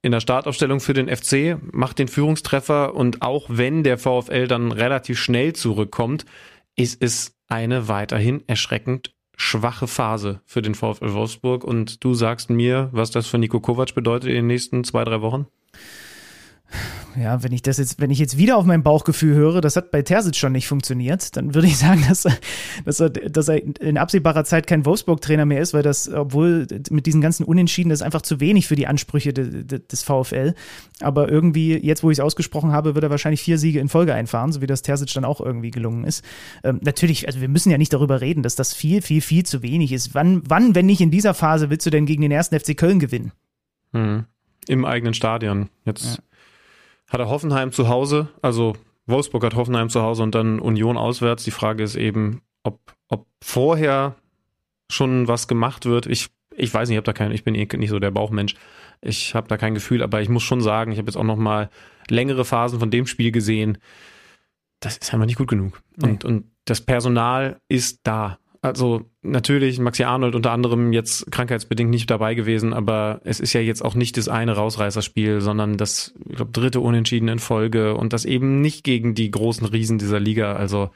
[0.01, 4.72] in der Startaufstellung für den FC macht den Führungstreffer und auch wenn der VfL dann
[4.72, 6.26] relativ schnell zurückkommt,
[6.76, 12.89] ist es eine weiterhin erschreckend schwache Phase für den VfL Wolfsburg und du sagst mir,
[12.91, 15.47] was das für Nico Kovac bedeutet in den nächsten zwei, drei Wochen?
[17.18, 19.91] Ja, wenn ich das jetzt, wenn ich jetzt wieder auf mein Bauchgefühl höre, das hat
[19.91, 22.28] bei Terzic schon nicht funktioniert, dann würde ich sagen, dass,
[22.84, 27.05] dass, er, dass er in absehbarer Zeit kein Wolfsburg-Trainer mehr ist, weil das, obwohl mit
[27.05, 30.53] diesen ganzen Unentschieden, das ist einfach zu wenig für die Ansprüche de, de, des VfL.
[30.99, 34.13] Aber irgendwie, jetzt wo ich es ausgesprochen habe, wird er wahrscheinlich vier Siege in Folge
[34.13, 36.24] einfahren, so wie das Terzic dann auch irgendwie gelungen ist.
[36.63, 39.61] Ähm, natürlich, also wir müssen ja nicht darüber reden, dass das viel, viel, viel zu
[39.61, 40.13] wenig ist.
[40.16, 42.99] Wann, wann, wenn nicht in dieser Phase, willst du denn gegen den ersten FC Köln
[42.99, 43.32] gewinnen?
[43.93, 44.26] Hm.
[44.68, 45.70] Im eigenen Stadion.
[45.86, 46.18] Jetzt.
[46.18, 46.24] Ja
[47.16, 51.45] hat er Hoffenheim zu Hause, also Wolfsburg hat Hoffenheim zu Hause und dann Union auswärts.
[51.45, 54.16] Die Frage ist eben, ob, ob vorher
[54.91, 56.07] schon was gemacht wird.
[56.07, 58.55] Ich, ich weiß nicht, ich habe da kein, ich bin eh nicht so der Bauchmensch.
[59.01, 61.38] Ich habe da kein Gefühl, aber ich muss schon sagen, ich habe jetzt auch noch
[61.38, 61.70] mal
[62.09, 63.78] längere Phasen von dem Spiel gesehen.
[64.82, 65.82] Das ist einfach nicht gut genug.
[65.95, 66.09] Nee.
[66.09, 68.39] Und, und das Personal ist da.
[68.66, 73.61] Also natürlich Maxi Arnold unter anderem jetzt krankheitsbedingt nicht dabei gewesen, aber es ist ja
[73.61, 78.13] jetzt auch nicht das eine Rausreißerspiel, sondern das ich glaub, dritte Unentschieden in Folge und
[78.13, 80.53] das eben nicht gegen die großen Riesen dieser Liga.
[80.53, 80.89] Also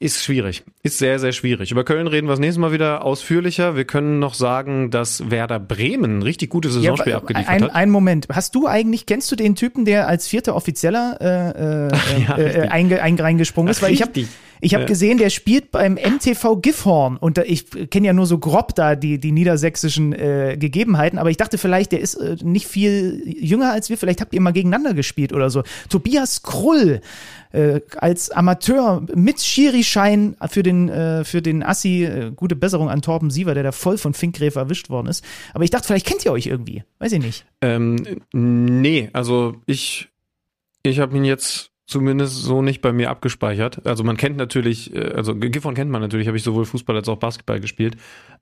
[0.00, 0.62] Ist schwierig.
[0.84, 1.72] Ist sehr, sehr schwierig.
[1.72, 3.74] Über Köln reden wir das nächste Mal wieder ausführlicher.
[3.74, 7.74] Wir können noch sagen, dass Werder Bremen ein richtig gutes Saisonspiel Ja, abgeliefert ein, hat.
[7.74, 8.28] ein Moment.
[8.32, 12.42] Hast du eigentlich, kennst du den Typen, der als vierter Offizieller äh, äh, ja, äh,
[12.42, 12.70] richtig.
[12.70, 13.82] einge, einge, reingesprungen ist?
[13.82, 14.28] Weil ich habe richtig.
[14.60, 14.86] Ich hab Ja.
[14.86, 19.18] gesehen, der spielt beim MTV Gifhorn und ich kenne ja nur so grob da die,
[19.18, 23.90] die niedersächsischen äh, Gegebenheiten, aber ich dachte vielleicht, der ist äh, nicht viel jünger als
[23.90, 25.62] wir, vielleicht habt ihr mal gegeneinander gespielt oder so.
[25.88, 27.00] Tobias Krull
[27.52, 33.00] äh, als Amateur mit Schiri-Schein für den, äh, für den Assi, äh, gute Besserung an
[33.00, 35.24] Torben Siever, der da voll von Finkgräfe erwischt worden ist.
[35.54, 36.82] Aber ich dachte, vielleicht kennt ihr euch irgendwie.
[36.98, 37.46] Weiß ich nicht.
[37.62, 37.96] Ähm,
[38.32, 40.08] nee, also ich,
[40.82, 43.84] ich habe ihn jetzt zumindest so nicht bei mir abgespeichert.
[43.86, 47.08] Also man kennt natürlich, äh, also Gifhorn kennt man natürlich, habe ich sowohl Fußball als
[47.08, 47.96] auch Basketball gespielt.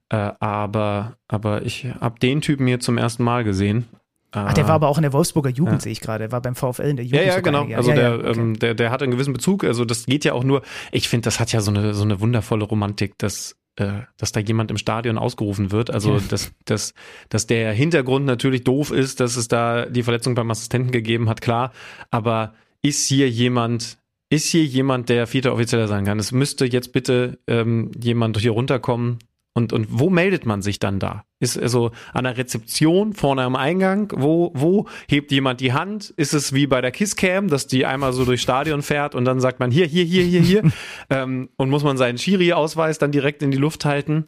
[0.09, 3.87] Äh, aber, aber ich habe den Typen hier zum ersten Mal gesehen.
[4.31, 5.79] Ach, der war aber auch in der Wolfsburger Jugend, Ja.
[5.79, 6.25] sehe ich gerade.
[6.25, 7.25] Der war beim VfL in der Ja, Jugend.
[7.27, 7.59] ja, sogar genau.
[7.61, 7.99] einige Also Jahre.
[8.01, 8.39] der, ja, ja, okay.
[8.39, 9.63] ähm, der, der hat einen gewissen Bezug.
[9.63, 10.61] Also das geht ja auch nur.
[10.91, 14.39] Ich finde, das hat ja so eine so eine wundervolle Romantik, dass äh, dass da
[14.41, 15.89] jemand im Stadion ausgerufen wird.
[15.91, 16.21] Also Ja.
[16.29, 16.93] dass dass
[17.29, 21.41] dass der Hintergrund natürlich doof ist, dass es da die Verletzung beim Assistenten gegeben hat,
[21.41, 21.71] klar.
[22.11, 23.97] Aber ist hier jemand
[24.29, 26.19] ist hier jemand, der vierter Offizieller sein kann?
[26.19, 29.19] Es müsste jetzt bitte ähm, jemand hier runterkommen.
[29.53, 31.23] Und, und wo meldet man sich dann da?
[31.39, 34.13] Ist also an der Rezeption vorne am Eingang?
[34.15, 36.13] Wo, wo hebt jemand die Hand?
[36.15, 39.39] Ist es wie bei der Kisscam, dass die einmal so durchs Stadion fährt und dann
[39.39, 40.71] sagt man hier, hier, hier, hier, hier?
[41.09, 44.27] ähm, und muss man seinen Schiri-Ausweis dann direkt in die Luft halten?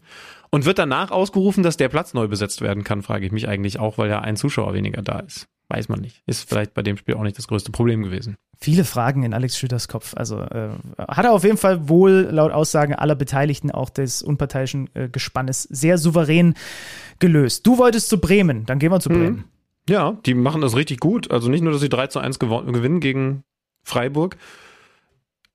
[0.51, 3.79] Und wird danach ausgerufen, dass der Platz neu besetzt werden kann, frage ich mich eigentlich
[3.79, 5.47] auch, weil ja ein Zuschauer weniger da ist.
[5.67, 6.23] Weiß man nicht.
[6.25, 8.35] Ist vielleicht bei dem Spiel auch nicht das größte Problem gewesen.
[8.59, 10.15] Viele Fragen in Alex Schüters Kopf.
[10.17, 10.69] Also äh,
[11.07, 15.63] hat er auf jeden Fall wohl laut Aussagen aller Beteiligten, auch des unparteiischen äh, Gespannes,
[15.63, 16.55] sehr souverän
[17.19, 17.67] gelöst.
[17.67, 19.13] Du wolltest zu Bremen, dann gehen wir zu Mhm.
[19.13, 19.43] Bremen.
[19.87, 21.29] Ja, die machen das richtig gut.
[21.29, 23.43] Also nicht nur, dass sie 3 zu 1 gewo- gewinnen gegen
[23.83, 24.37] Freiburg.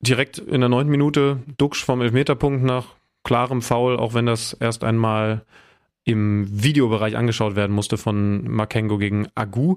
[0.01, 2.87] Direkt in der neunten Minute Duxch vom Elfmeterpunkt nach
[3.25, 5.45] klarem Foul, auch wenn das erst einmal
[6.05, 9.77] im Videobereich angeschaut werden musste von Makengo gegen Agu.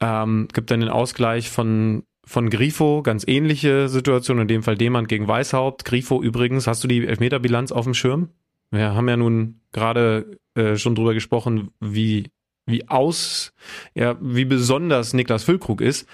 [0.00, 5.08] Ähm, gibt dann den Ausgleich von, von Grifo, ganz ähnliche Situation, in dem Fall Demand
[5.08, 5.84] gegen Weißhaupt.
[5.84, 8.30] Grifo übrigens, hast du die Elfmeterbilanz auf dem Schirm?
[8.70, 12.30] Wir haben ja nun gerade äh, schon drüber gesprochen, wie,
[12.66, 13.52] wie aus,
[13.94, 16.08] ja, wie besonders Niklas Füllkrug ist.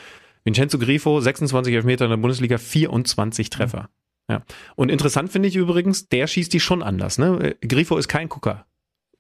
[0.44, 3.88] Vincenzo Grifo, 26 Elfmeter in der Bundesliga, 24 Treffer.
[4.30, 4.42] Ja.
[4.76, 7.18] Und interessant finde ich übrigens, der schießt die schon anders.
[7.18, 7.56] Ne?
[7.60, 8.66] Äh, Grifo ist kein Gucker.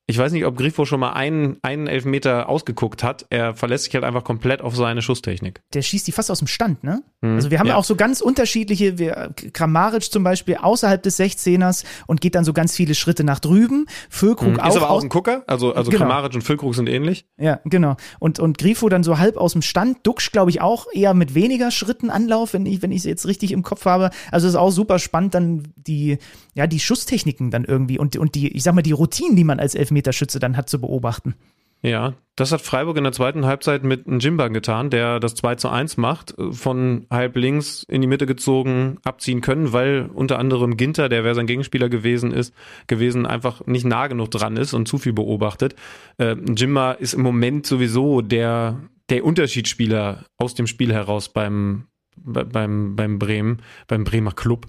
[0.06, 3.24] Ich weiß nicht, ob Grifo schon mal einen, einen Elfmeter ausgeguckt hat.
[3.30, 5.62] Er verlässt sich halt einfach komplett auf seine Schusstechnik.
[5.72, 7.02] Der schießt die fast aus dem Stand, ne?
[7.22, 7.36] Mhm.
[7.36, 7.76] Also wir haben Ja.
[7.76, 12.52] auch so ganz unterschiedliche, wir, Kramaric zum Beispiel außerhalb des 16ers und geht dann so
[12.52, 13.86] ganz viele Schritte nach drüben.
[14.10, 14.60] Füllkrug Mhm.
[14.60, 14.68] auch.
[14.68, 15.42] Ist aber auch aus- ein Gucker.
[15.46, 16.04] Also, also Genau.
[16.04, 17.24] Kramaric und Füllkrug sind ähnlich.
[17.38, 17.96] Ja, genau.
[18.18, 20.06] Und, und Grifo dann so halb aus dem Stand.
[20.06, 23.26] Duxch, glaube ich, auch eher mit weniger Schritten Anlauf, wenn ich, wenn ich es jetzt
[23.26, 24.10] richtig im Kopf habe.
[24.30, 26.18] Also es ist auch super spannend, dann die,
[26.54, 29.60] ja, die Schusstechniken dann irgendwie und, und die, ich sag mal, die Routinen, die man
[29.60, 31.34] als Elfmeterschütze dann hat zu beobachten.
[31.82, 35.68] Ja, das hat Freiburg in der zweiten Halbzeit mit Njimba getan, der das 2 zu
[35.68, 40.78] 1 macht, äh, von halb links in die Mitte gezogen abziehen können, weil unter anderem
[40.78, 42.54] Ginter, der wäre sein Gegenspieler gewesen ist,
[42.86, 45.76] gewesen, einfach nicht nah genug dran ist und zu viel beobachtet.
[46.16, 48.80] Äh, Njimba ist im Moment sowieso der,
[49.10, 51.84] der Unterschiedsspieler aus dem Spiel heraus beim,
[52.16, 53.58] bei- beim, beim Bremen,
[53.88, 54.68] beim Bremer Club.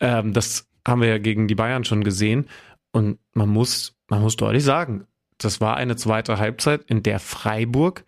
[0.00, 2.46] Ähm, das haben wir ja gegen die Bayern schon gesehen.
[2.90, 5.06] Und man muss, man muss deutlich sagen,
[5.38, 8.04] das war eine zweite Halbzeit, in der Freiburg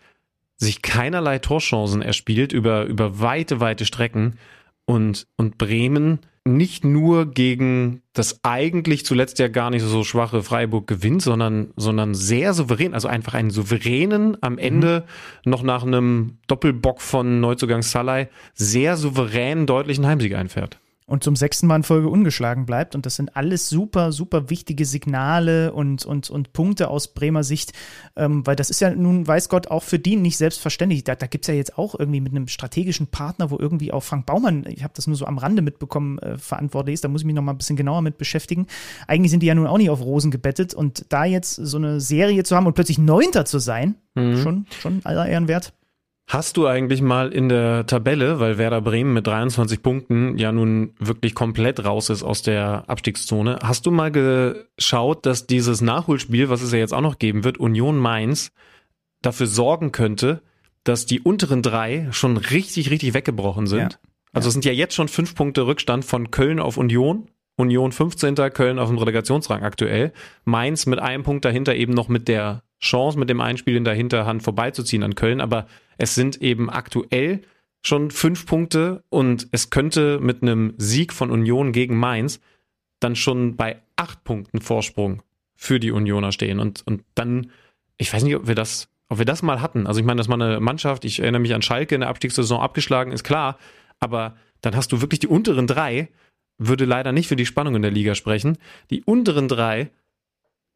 [0.56, 4.38] sich keinerlei Torchancen erspielt über, über weite, weite Strecken
[4.86, 10.86] und, und Bremen nicht nur gegen das eigentlich zuletzt ja gar nicht so schwache Freiburg
[10.86, 15.04] gewinnt, sondern, sondern sehr souverän, also einfach einen souveränen, am Ende
[15.44, 20.78] noch nach einem Doppelbock von Neuzugang Salai, sehr souveränen, deutlichen Heimsieg einfährt.
[21.08, 22.94] Und zum sechsten Mal in Folge ungeschlagen bleibt.
[22.94, 27.72] Und das sind alles super, super wichtige Signale und, und, und Punkte aus Bremer Sicht.
[28.14, 31.04] Ähm, weil das ist ja nun, weiß Gott, auch für die nicht selbstverständlich.
[31.04, 34.02] Da, da gibt es ja jetzt auch irgendwie mit einem strategischen Partner, wo irgendwie auch
[34.02, 37.04] Frank Baumann, ich habe das nur so am Rande mitbekommen, äh, verantwortlich ist.
[37.04, 38.66] Da muss ich mich noch mal ein bisschen genauer mit beschäftigen.
[39.06, 40.74] Eigentlich sind die ja nun auch nicht auf Rosen gebettet.
[40.74, 45.00] Und da jetzt so eine Serie zu haben und plötzlich Neunter zu sein, schon, schon
[45.04, 45.72] aller Ehren wert.
[46.28, 50.92] Hast du eigentlich mal in der Tabelle, weil Werder Bremen mit 23 Punkten ja nun
[50.98, 56.60] wirklich komplett raus ist aus der Abstiegszone, hast du mal geschaut, dass dieses Nachholspiel, was
[56.60, 58.52] es ja jetzt auch noch geben wird, Union Mainz,
[59.22, 60.42] dafür sorgen könnte,
[60.84, 63.94] dass die unteren drei schon richtig, richtig weggebrochen sind?
[63.94, 63.98] Ja.
[64.34, 67.28] Also es sind ja jetzt schon fünf Punkte Rückstand von Köln auf Union.
[67.56, 68.34] Union 15.
[68.52, 70.12] Köln auf dem Relegationsrang aktuell.
[70.44, 73.94] Mainz mit einem Punkt dahinter eben noch mit der Chance, mit dem Einspiel in der
[73.94, 75.40] Hinterhand vorbeizuziehen an Köln.
[75.40, 75.66] Aber
[75.98, 77.42] es sind eben aktuell
[77.82, 82.40] schon fünf Punkte und es könnte mit einem Sieg von Union gegen Mainz
[83.00, 85.22] dann schon bei acht Punkten Vorsprung
[85.54, 86.60] für die Unioner stehen.
[86.60, 87.50] Und, und dann,
[87.96, 89.86] ich weiß nicht, ob wir das, ob wir das mal hatten.
[89.86, 92.60] Also ich meine, dass man eine Mannschaft, ich erinnere mich an Schalke in der Abstiegssaison
[92.60, 93.58] abgeschlagen, ist klar,
[94.00, 96.08] aber dann hast du wirklich die unteren drei,
[96.58, 98.58] würde leider nicht für die Spannung in der Liga sprechen,
[98.90, 99.90] die unteren drei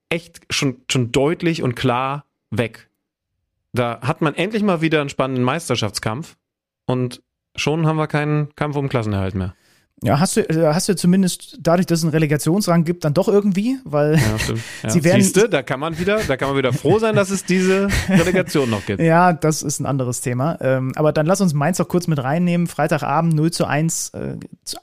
[0.09, 2.89] echt schon, schon deutlich und klar weg.
[3.73, 6.37] Da hat man endlich mal wieder einen spannenden Meisterschaftskampf
[6.87, 7.23] und
[7.57, 9.55] schon haben wir keinen Kampf um Klassenerhalt mehr.
[10.03, 13.29] Ja, hast du, äh, hast du zumindest dadurch, dass es einen Relegationsrang gibt, dann doch
[13.29, 14.23] irgendwie, weil Ja.
[14.83, 14.91] Ja.
[14.91, 15.23] sie werden.
[15.23, 18.69] Siehste, da kann man wieder, da kann man wieder froh sein, dass es diese Relegation
[18.69, 19.01] noch gibt.
[19.01, 20.59] Ja, das ist ein anderes Thema.
[20.61, 22.67] Ähm, aber dann lass uns Mainz auch kurz mit reinnehmen.
[22.67, 24.37] Freitagabend 0 zu 1 äh,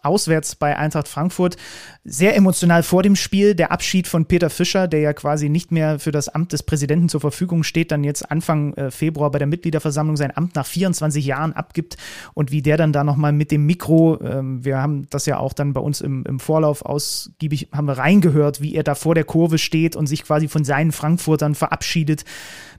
[0.03, 1.57] auswärts bei Eintracht Frankfurt.
[2.05, 3.55] Sehr emotional vor dem Spiel.
[3.55, 7.09] Der Abschied von Peter Fischer, der ja quasi nicht mehr für das Amt des Präsidenten
[7.09, 11.25] zur Verfügung steht, dann jetzt Anfang äh, Februar bei der Mitgliederversammlung sein Amt nach 24
[11.25, 11.97] Jahren abgibt
[12.33, 15.53] und wie der dann da nochmal mit dem Mikro, ähm, wir haben das ja auch
[15.53, 19.23] dann bei uns im, im Vorlauf ausgiebig, haben wir reingehört, wie er da vor der
[19.23, 22.25] Kurve steht und sich quasi von seinen Frankfurtern verabschiedet.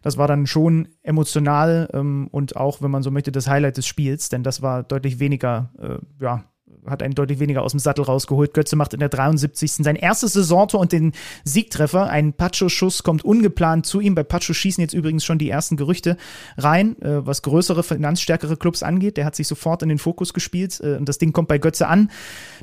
[0.03, 3.87] Das war dann schon emotional ähm, und auch, wenn man so möchte, das Highlight des
[3.87, 6.45] Spiels, denn das war deutlich weniger, äh, ja,
[6.87, 8.55] hat einen deutlich weniger aus dem Sattel rausgeholt.
[8.55, 9.73] Götze macht in der 73.
[9.73, 11.13] sein erstes Saisontor und den
[11.45, 12.09] Siegtreffer.
[12.09, 14.15] Ein Pacho-Schuss kommt ungeplant zu ihm.
[14.15, 16.17] Bei Pacho schießen jetzt übrigens schon die ersten Gerüchte
[16.57, 19.17] rein, äh, was größere, finanzstärkere Clubs angeht.
[19.17, 21.89] Der hat sich sofort in den Fokus gespielt äh, und das Ding kommt bei Götze
[21.89, 22.11] an.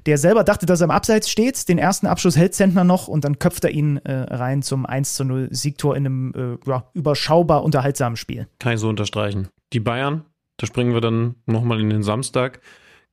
[0.05, 1.69] Der selber dachte, dass er im Abseits steht.
[1.69, 5.15] Den ersten Abschluss hält Zentner noch und dann köpft er ihn äh, rein zum 1
[5.15, 8.47] zu 0 Siegtor in einem ja, überschaubar unterhaltsamen Spiel.
[8.59, 9.49] Kann ich so unterstreichen.
[9.73, 10.25] Die Bayern,
[10.57, 12.61] da springen wir dann nochmal in den Samstag,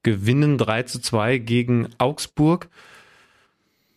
[0.04, 2.68] gewinnen 3 zu 2 gegen Augsburg.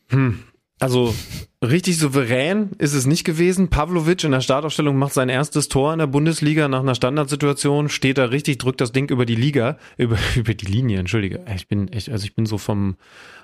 [0.09, 0.39] Hm.
[0.79, 1.15] Also
[1.63, 3.69] richtig souverän ist es nicht gewesen.
[3.69, 8.19] Pavlovic in der Startaufstellung macht sein erstes Tor in der Bundesliga nach einer Standardsituation, steht
[8.19, 11.43] da richtig, drückt das Ding über die Liga, über, über die Linie, entschuldige.
[11.55, 12.95] Ich bin echt, also ich bin so vom,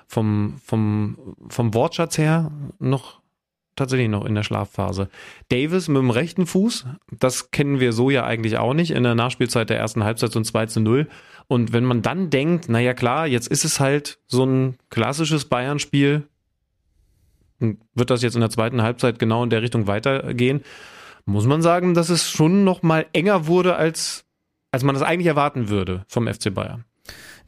[0.06, 3.20] vom, vom, vom Wortschatz her noch
[3.76, 5.08] tatsächlich noch in der Schlafphase.
[5.48, 9.16] Davis mit dem rechten Fuß, das kennen wir so ja eigentlich auch nicht in der
[9.16, 11.08] Nachspielzeit der ersten Halbzeit so ein 2 zu 0.
[11.46, 16.22] Und wenn man dann denkt, naja klar, jetzt ist es halt so ein klassisches Bayern-Spiel,
[17.58, 20.62] wird das jetzt in der zweiten Halbzeit genau in der Richtung weitergehen,
[21.26, 24.24] muss man sagen, dass es schon noch mal enger wurde, als,
[24.72, 26.84] als man das eigentlich erwarten würde vom FC Bayern.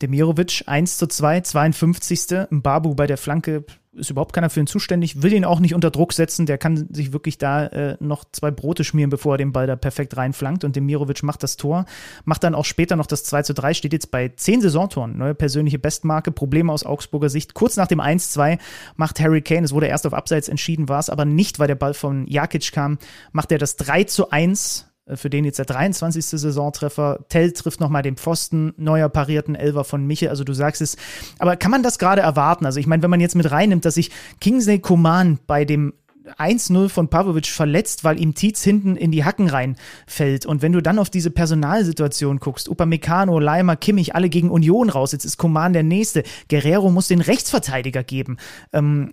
[0.02, 2.48] Demirovic 1 zu 2, 52.
[2.50, 3.64] Babu bei der Flanke
[3.96, 6.46] ist überhaupt keiner für ihn zuständig, will ihn auch nicht unter Druck setzen.
[6.46, 9.76] Der kann sich wirklich da äh, noch zwei Brote schmieren, bevor er den Ball da
[9.76, 10.64] perfekt reinflankt.
[10.64, 11.86] Und Demirovic macht das Tor,
[12.24, 15.16] macht dann auch später noch das 2 zu 3, steht jetzt bei zehn Saisontoren.
[15.16, 17.54] Neue persönliche Bestmarke, Probleme aus Augsburger Sicht.
[17.54, 18.58] Kurz nach dem 1-2
[18.96, 21.74] macht Harry Kane, es wurde erst auf Abseits entschieden, war es aber nicht, weil der
[21.74, 22.98] Ball von Jakic kam,
[23.32, 26.24] macht er das 3 zu 1 für den jetzt der 23.
[26.24, 27.20] Saisontreffer.
[27.28, 30.28] Tell trifft nochmal den Pfosten, neuer parierten Elver von Michel.
[30.28, 30.96] Also du sagst es.
[31.38, 32.66] Aber kann man das gerade erwarten?
[32.66, 34.10] Also ich meine, wenn man jetzt mit reinnimmt, dass sich
[34.40, 35.92] Kingsley Coman bei dem
[36.38, 40.44] 1-0 von Pavlovic verletzt, weil ihm Tietz hinten in die Hacken reinfällt.
[40.44, 45.12] Und wenn du dann auf diese Personalsituation guckst, Upamecano, Leimer, Kimmich, alle gegen Union raus,
[45.12, 46.24] jetzt ist Coman der Nächste.
[46.48, 48.38] Guerrero muss den Rechtsverteidiger geben.
[48.72, 49.12] Ähm,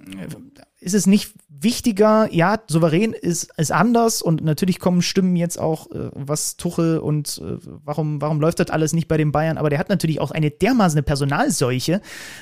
[0.84, 1.34] ist es nicht
[1.64, 7.00] wichtiger, ja, souverän ist, ist anders und natürlich kommen Stimmen jetzt auch, äh, was Tuchel
[7.00, 10.20] und äh, warum, warum läuft das alles nicht bei den Bayern, aber der hat natürlich
[10.20, 12.02] auch eine dermaßen Personalseuche,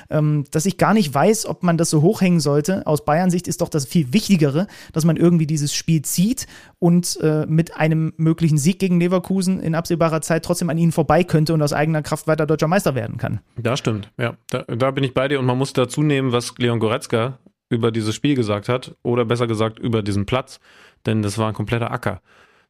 [0.09, 2.85] ähm, dass ich gar nicht weiß, ob man das so hochhängen sollte.
[2.87, 6.47] Aus Bayern-Sicht ist doch das viel Wichtigere, dass man irgendwie dieses Spiel zieht
[6.79, 11.23] und äh, mit einem möglichen Sieg gegen Leverkusen in absehbarer Zeit trotzdem an ihnen vorbei
[11.23, 13.39] könnte und aus eigener Kraft weiter deutscher Meister werden kann.
[13.57, 14.35] Das stimmt, ja.
[14.49, 17.37] Da, da bin ich bei dir und man muss dazu nehmen, was Leon Goretzka
[17.71, 20.59] über dieses Spiel gesagt hat oder besser gesagt über diesen Platz,
[21.05, 22.21] denn das war ein kompletter Acker.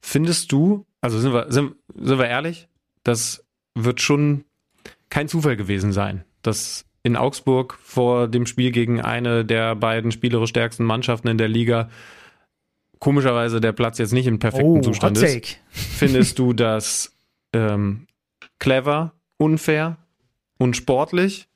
[0.01, 2.67] Findest du, also sind wir, sind, sind wir ehrlich,
[3.03, 3.43] das
[3.75, 4.45] wird schon
[5.09, 10.51] kein Zufall gewesen sein, dass in Augsburg vor dem Spiel gegen eine der beiden spielerisch
[10.51, 11.89] stärksten Mannschaften in der Liga
[12.99, 15.59] komischerweise der Platz jetzt nicht im perfekten Oh, Zustand ist.
[15.69, 17.15] Findest du das
[17.53, 18.05] ähm,
[18.59, 19.97] clever, unfair,
[20.59, 21.47] unsportlich?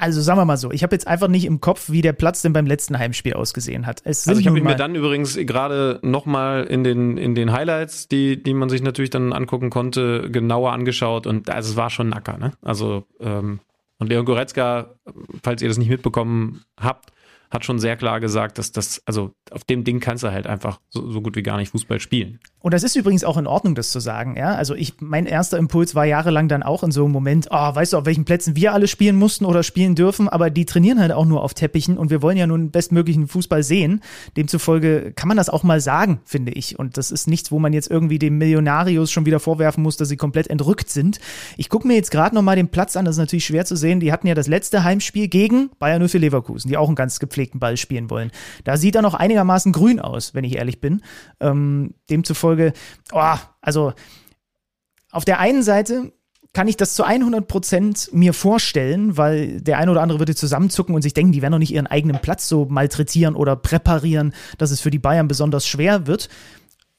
[0.00, 2.40] Also sagen wir mal so, ich habe jetzt einfach nicht im Kopf, wie der Platz
[2.40, 4.06] denn beim letzten Heimspiel ausgesehen hat.
[4.06, 8.40] Also ich habe ihn mir dann übrigens gerade nochmal in den, in den Highlights, die,
[8.40, 12.12] die man sich natürlich dann angucken konnte, genauer angeschaut und also es war schon ein
[12.12, 12.52] Acker, ne?
[12.62, 13.58] Also ähm,
[13.98, 14.94] und Leon Goretzka,
[15.42, 17.10] falls ihr das nicht mitbekommen habt,
[17.50, 20.80] hat schon sehr klar gesagt, dass das, also auf dem Ding kannst du halt einfach
[20.88, 22.40] so, so gut wie gar nicht Fußball spielen.
[22.60, 24.36] Und das ist übrigens auch in Ordnung, das zu sagen.
[24.36, 24.54] Ja?
[24.54, 27.92] Also ich, mein erster Impuls war jahrelang dann auch in so einem Moment, oh, weißt
[27.92, 31.12] du, auf welchen Plätzen wir alle spielen mussten oder spielen dürfen, aber die trainieren halt
[31.12, 34.02] auch nur auf Teppichen und wir wollen ja nun bestmöglichen Fußball sehen.
[34.36, 36.78] Demzufolge kann man das auch mal sagen, finde ich.
[36.78, 40.08] Und das ist nichts, wo man jetzt irgendwie dem Millionarius schon wieder vorwerfen muss, dass
[40.08, 41.20] sie komplett entrückt sind.
[41.56, 43.76] Ich gucke mir jetzt gerade noch mal den Platz an, das ist natürlich schwer zu
[43.76, 44.00] sehen.
[44.00, 47.60] Die hatten ja das letzte Heimspiel gegen Bayern 04 Leverkusen, die auch einen ganz gepflegten
[47.60, 48.30] Ball spielen wollen.
[48.64, 51.02] Da sieht er noch einigermaßen grün aus, wenn ich ehrlich bin.
[51.40, 52.72] Ähm, demzufolge Folge,
[53.12, 53.92] oh, also
[55.10, 56.12] auf der einen Seite
[56.52, 60.94] kann ich das zu 100 Prozent mir vorstellen, weil der eine oder andere würde zusammenzucken
[60.94, 64.70] und sich denken, die werden doch nicht ihren eigenen Platz so malträtieren oder präparieren, dass
[64.70, 66.28] es für die Bayern besonders schwer wird.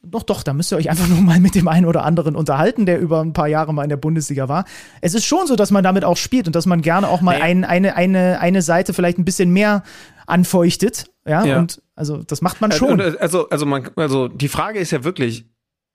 [0.02, 2.86] Doch, doch, da müsst ihr euch einfach nur mal mit dem einen oder anderen unterhalten,
[2.86, 4.64] der über ein paar Jahre mal in der Bundesliga war.
[5.02, 7.38] Es ist schon so, dass man damit auch spielt und dass man gerne auch mal
[7.38, 7.44] nee.
[7.44, 9.84] ein, eine, eine, eine Seite vielleicht ein bisschen mehr
[10.30, 11.12] anfeuchtet.
[11.26, 11.60] Ja, ja.
[11.60, 13.00] und also das macht man schon.
[13.02, 15.46] Also, also, also, man, also die Frage ist ja wirklich,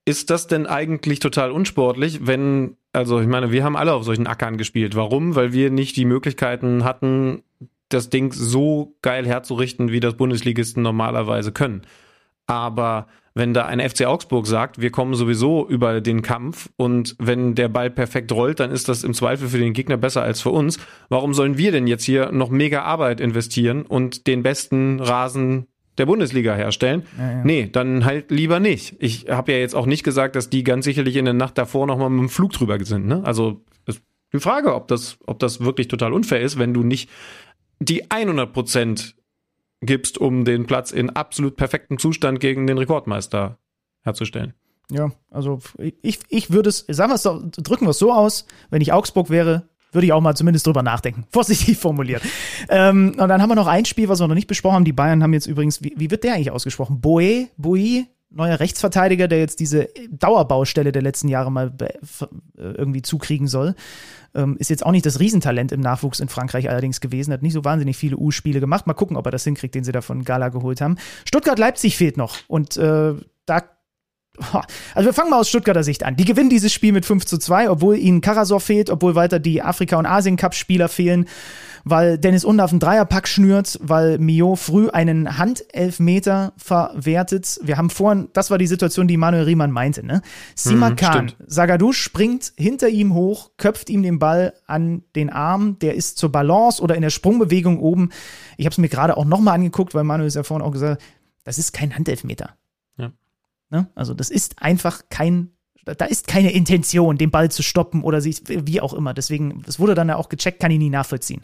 [0.04, 4.26] ist das denn eigentlich total unsportlich, wenn, also ich meine, wir haben alle auf solchen
[4.26, 4.94] Ackern gespielt.
[4.94, 5.34] Warum?
[5.34, 7.42] Weil wir nicht die Möglichkeiten hatten,
[7.88, 11.82] das Ding so geil herzurichten, wie das Bundesligisten normalerweise können.
[12.46, 17.54] Aber wenn da ein FC Augsburg sagt, wir kommen sowieso über den Kampf und wenn
[17.54, 20.50] der Ball perfekt rollt, dann ist das im Zweifel für den Gegner besser als für
[20.50, 20.78] uns.
[21.08, 25.66] Warum sollen wir denn jetzt hier noch mega Arbeit investieren und den besten Rasen
[25.98, 27.04] der Bundesliga herstellen.
[27.16, 27.44] Ja, ja.
[27.44, 28.96] Nee, dann halt lieber nicht.
[28.98, 31.86] Ich habe ja jetzt auch nicht gesagt, dass die ganz sicherlich in der Nacht davor
[31.86, 33.06] nochmal mit dem Flug drüber sind.
[33.06, 33.22] Ne?
[33.24, 33.60] Also
[34.32, 37.08] die Frage, ob das, ob das wirklich total unfair ist, wenn du nicht
[37.78, 39.14] die 100 Prozent
[39.80, 43.58] gibst, um den Platz in absolut perfektem Zustand gegen den Rekordmeister
[44.02, 44.54] herzustellen.
[44.90, 45.60] Ja, also
[46.02, 48.92] ich, ich würde es, sagen wir es so, drücken wir es so aus, wenn ich
[48.92, 51.24] Augsburg wäre, würde ich auch mal zumindest drüber nachdenken.
[51.30, 52.22] Vorsichtig formuliert.
[52.68, 54.84] ähm, und dann haben wir noch ein Spiel, was wir noch nicht besprochen haben.
[54.84, 57.00] Die Bayern haben jetzt übrigens, wie, wie wird der eigentlich ausgesprochen?
[57.00, 61.92] Boe, Boe, neuer Rechtsverteidiger, der jetzt diese Dauerbaustelle der letzten Jahre mal äh,
[62.56, 63.74] irgendwie zukriegen soll.
[64.34, 67.52] Ähm, ist jetzt auch nicht das Riesentalent im Nachwuchs in Frankreich allerdings gewesen, hat nicht
[67.52, 68.86] so wahnsinnig viele U-Spiele gemacht.
[68.86, 70.96] Mal gucken, ob er das hinkriegt, den sie da von Gala geholt haben.
[71.26, 73.14] Stuttgart-Leipzig fehlt noch und äh,
[73.46, 73.62] da
[74.94, 76.16] also wir fangen mal aus Stuttgarter Sicht an.
[76.16, 79.62] Die gewinnen dieses Spiel mit 5 zu 2, obwohl ihnen Karasor fehlt, obwohl weiter die
[79.62, 81.26] Afrika- und Asien-Cup-Spieler fehlen,
[81.84, 87.60] weil Dennis Undaff einen Dreierpack schnürt, weil Mio früh einen Handelfmeter verwertet.
[87.62, 90.22] Wir haben vorhin, das war die Situation, die Manuel Riemann meinte, ne?
[90.56, 95.94] Sima mhm, Sagadou springt hinter ihm hoch, köpft ihm den Ball an den Arm, der
[95.94, 98.10] ist zur Balance oder in der Sprungbewegung oben.
[98.56, 101.00] Ich habe es mir gerade auch nochmal angeguckt, weil Manuel es ja vorhin auch gesagt
[101.00, 101.08] hat,
[101.44, 102.56] das ist kein Handelfmeter.
[103.74, 103.88] Ne?
[103.96, 105.50] Also das ist einfach kein,
[105.84, 109.14] da ist keine Intention, den Ball zu stoppen oder sich, wie auch immer.
[109.14, 111.42] Deswegen, es wurde dann ja auch gecheckt, kann ich nie nachvollziehen.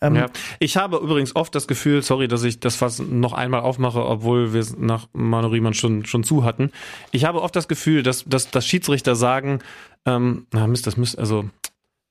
[0.00, 0.26] Ähm, ja.
[0.60, 4.52] Ich habe übrigens oft das Gefühl, sorry, dass ich das fast noch einmal aufmache, obwohl
[4.52, 6.70] wir es nach Manu Riemann schon, schon zu hatten.
[7.10, 9.58] Ich habe oft das Gefühl, dass, dass, dass Schiedsrichter sagen,
[10.06, 11.50] ähm, na Mist, das müsst, also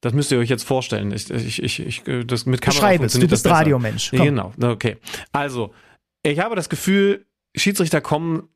[0.02, 1.14] das müsst ihr euch jetzt vorstellen.
[1.14, 4.11] Ich, ich, ich, ich das mit Kamera Beschreib es, du bist Radiomensch.
[4.11, 4.98] Genau, okay.
[5.31, 5.73] Also,
[6.22, 7.26] ich habe das Gefühl,
[7.56, 8.49] Schiedsrichter kommen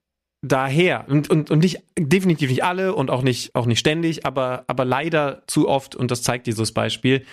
[0.48, 4.64] daher und, und, und nicht definitiv nicht alle und auch nicht auch nicht ständig, aber
[4.68, 7.26] aber leider zu oft und das zeigt dieses Beispiel.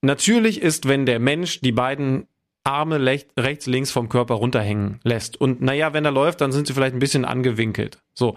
[0.00, 2.26] Natürlich ist, wenn der Mensch die beiden
[2.64, 3.04] Arme
[3.36, 6.94] rechts links vom Körper runterhängen lässt und naja, wenn er läuft, dann sind sie vielleicht
[6.94, 7.98] ein bisschen angewinkelt.
[8.14, 8.36] So,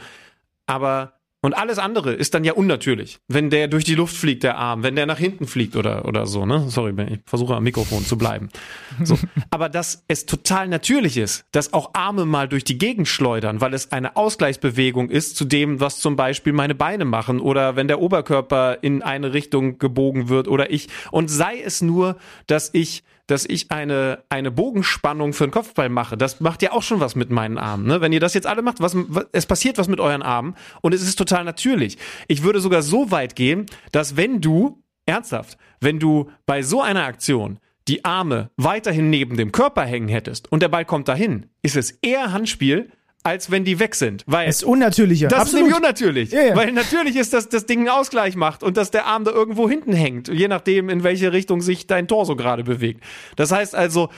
[0.66, 3.20] aber und alles andere ist dann ja unnatürlich.
[3.28, 6.28] Wenn der durch die Luft fliegt, der Arm, wenn der nach hinten fliegt oder, oder
[6.28, 6.70] so, ne?
[6.70, 8.50] Sorry, ich versuche am Mikrofon zu bleiben.
[9.04, 9.18] So.
[9.50, 13.74] Aber dass es total natürlich ist, dass auch Arme mal durch die Gegend schleudern, weil
[13.74, 18.00] es eine Ausgleichsbewegung ist zu dem, was zum Beispiel meine Beine machen oder wenn der
[18.00, 20.90] Oberkörper in eine Richtung gebogen wird oder ich.
[21.10, 26.18] Und sei es nur, dass ich dass ich eine, eine Bogenspannung für den Kopfball mache.
[26.18, 27.88] Das macht ja auch schon was mit meinen Armen.
[27.88, 28.02] Ne?
[28.02, 30.94] Wenn ihr das jetzt alle macht, was, was, es passiert was mit euren Armen und
[30.94, 31.98] es ist total natürlich.
[32.28, 37.06] Ich würde sogar so weit gehen, dass wenn du, ernsthaft, wenn du bei so einer
[37.06, 41.78] Aktion die Arme weiterhin neben dem Körper hängen hättest und der Ball kommt dahin, ist
[41.78, 42.92] es eher Handspiel,
[43.24, 44.24] als wenn die weg sind.
[44.28, 45.28] Weil es ist unnatürlicher.
[45.28, 45.54] Das Absolut.
[45.54, 46.32] ist nämlich unnatürlich.
[46.32, 46.56] Ja, ja.
[46.56, 49.70] Weil natürlich ist, dass das Ding einen Ausgleich macht und dass der Arm da irgendwo
[49.70, 53.04] hinten hängt, je nachdem, in welche Richtung sich dein Torso gerade bewegt.
[53.36, 54.10] Das heißt also,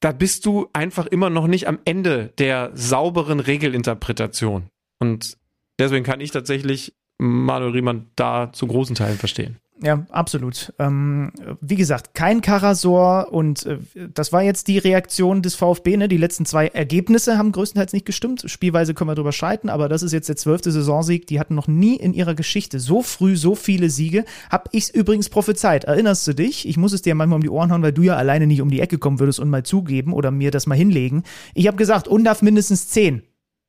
[0.00, 4.68] da bist du einfach immer noch nicht am Ende der sauberen Regelinterpretation.
[4.98, 5.36] Und
[5.78, 9.56] deswegen kann ich tatsächlich Manuel Riemann da zu großen Teilen verstehen.
[9.82, 10.72] Ja, absolut.
[10.78, 13.78] Ähm, wie gesagt, kein Karasor und äh,
[14.14, 15.98] das war jetzt die Reaktion des VfB.
[15.98, 16.08] Ne?
[16.08, 18.44] Die letzten zwei Ergebnisse haben größtenteils nicht gestimmt.
[18.46, 21.26] Spielweise können wir drüber streiten, aber das ist jetzt der zwölfte Saisonsieg.
[21.26, 24.24] Die hatten noch nie in ihrer Geschichte so früh so viele Siege.
[24.50, 25.84] Hab ich's übrigens prophezeit.
[25.84, 26.66] Erinnerst du dich?
[26.66, 28.70] Ich muss es dir manchmal um die Ohren hauen, weil du ja alleine nicht um
[28.70, 31.22] die Ecke kommen würdest und mal zugeben oder mir das mal hinlegen.
[31.52, 33.22] Ich habe gesagt, UNDAF mindestens zehn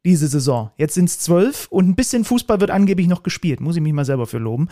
[0.06, 0.72] diese Saison.
[0.78, 3.60] Jetzt sind es zwölf und ein bisschen Fußball wird angeblich noch gespielt.
[3.60, 4.70] Muss ich mich mal selber für loben.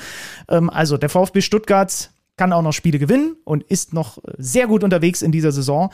[0.49, 4.83] Ähm, also der VfB Stuttgart kann auch noch Spiele gewinnen und ist noch sehr gut
[4.83, 5.91] unterwegs in dieser Saison.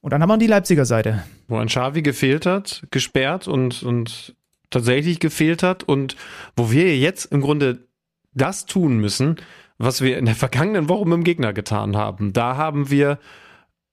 [0.00, 1.24] Und dann haben wir die Leipziger Seite.
[1.48, 4.36] Wo ein Xavi gefehlt hat, gesperrt und, und
[4.70, 6.16] tatsächlich gefehlt hat und
[6.56, 7.86] wo wir jetzt im Grunde
[8.32, 9.36] das tun müssen,
[9.78, 12.32] was wir in der vergangenen Woche mit dem Gegner getan haben.
[12.32, 13.18] Da haben wir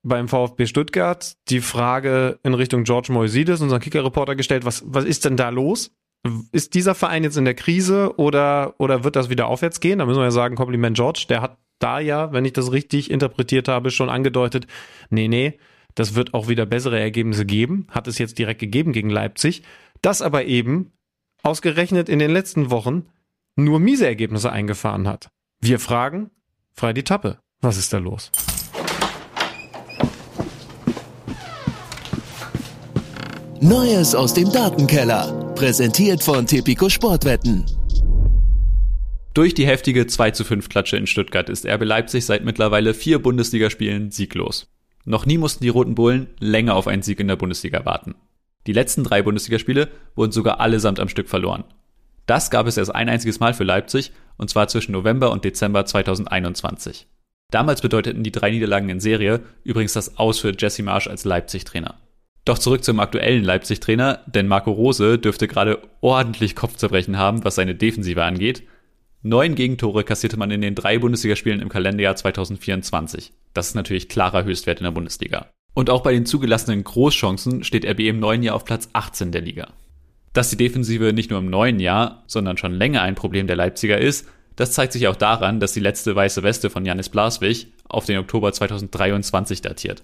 [0.04, 5.26] beim VfB Stuttgart die Frage in Richtung George Moisides, unseren Kicker-Reporter, gestellt, was, was ist
[5.26, 5.92] denn da los?
[6.52, 10.00] Ist dieser Verein jetzt in der Krise oder, oder wird das wieder aufwärts gehen?
[10.00, 13.12] Da müssen wir ja sagen, Kompliment George, der hat da ja, wenn ich das richtig
[13.12, 14.68] interpretiert habe, schon angedeutet,
[15.10, 15.58] nee, nee,
[15.96, 19.64] das wird auch wieder bessere Ergebnisse geben, hat es jetzt direkt gegeben gegen Leipzig,
[20.02, 20.94] das aber eben
[21.44, 23.06] ausgerechnet in den letzten Wochen
[23.56, 25.30] nur miese Ergebnisse eingefahren hat.
[25.60, 26.32] Wir fragen,
[26.74, 28.32] frei die Tappe, was ist da los?
[33.64, 35.54] Neues aus dem Datenkeller.
[35.56, 37.64] Präsentiert von Tipico Sportwetten.
[39.34, 43.20] Durch die heftige 2 zu 5 Klatsche in Stuttgart ist RB Leipzig seit mittlerweile vier
[43.20, 44.68] Bundesligaspielen sieglos.
[45.06, 48.16] Noch nie mussten die Roten Bullen länger auf einen Sieg in der Bundesliga warten.
[48.68, 51.64] Die letzten drei Bundesligaspiele wurden sogar allesamt am Stück verloren.
[52.26, 55.86] Das gab es erst ein einziges Mal für Leipzig, und zwar zwischen November und Dezember
[55.86, 57.08] 2021.
[57.50, 61.96] Damals bedeuteten die drei Niederlagen in Serie übrigens das Aus für Jesse Marsch als Leipzig-Trainer.
[62.46, 67.76] Doch zurück zum aktuellen Leipzig-Trainer, denn Marco Rose dürfte gerade ordentlich Kopfzerbrechen haben, was seine
[67.76, 68.64] Defensive angeht.
[69.22, 73.32] Neun Gegentore kassierte man in den drei Bundesligaspielen im Kalenderjahr 2024.
[73.54, 75.50] Das ist natürlich klarer Höchstwert in der Bundesliga.
[75.74, 79.42] Und auch bei den zugelassenen Großchancen steht RB im neuen Jahr auf Platz 18 der
[79.42, 79.70] Liga.
[80.34, 83.98] Dass die Defensive nicht nur im neuen Jahr, sondern schon länger ein Problem der Leipziger
[83.98, 88.06] ist, das zeigt sich auch daran, dass die letzte weiße Weste von Janis Blaswig auf
[88.06, 90.04] den Oktober 2023 datiert.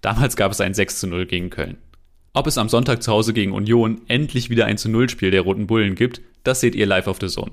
[0.00, 1.78] Damals gab es ein 6 zu 0 gegen Köln.
[2.32, 5.40] Ob es am Sonntag zu Hause gegen Union endlich wieder ein zu 0 Spiel der
[5.40, 7.52] Roten Bullen gibt, das seht ihr live auf The Zone.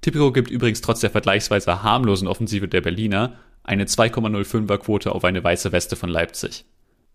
[0.00, 5.42] Tipico gibt übrigens trotz der vergleichsweise harmlosen Offensive der Berliner eine 2,05er Quote auf eine
[5.42, 6.64] weiße Weste von Leipzig.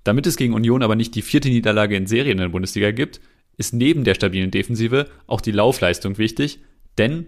[0.03, 3.22] Damit es gegen Union aber nicht die vierte Niederlage in Serie in der Bundesliga gibt,
[3.57, 6.60] ist neben der stabilen Defensive auch die Laufleistung wichtig,
[6.98, 7.28] denn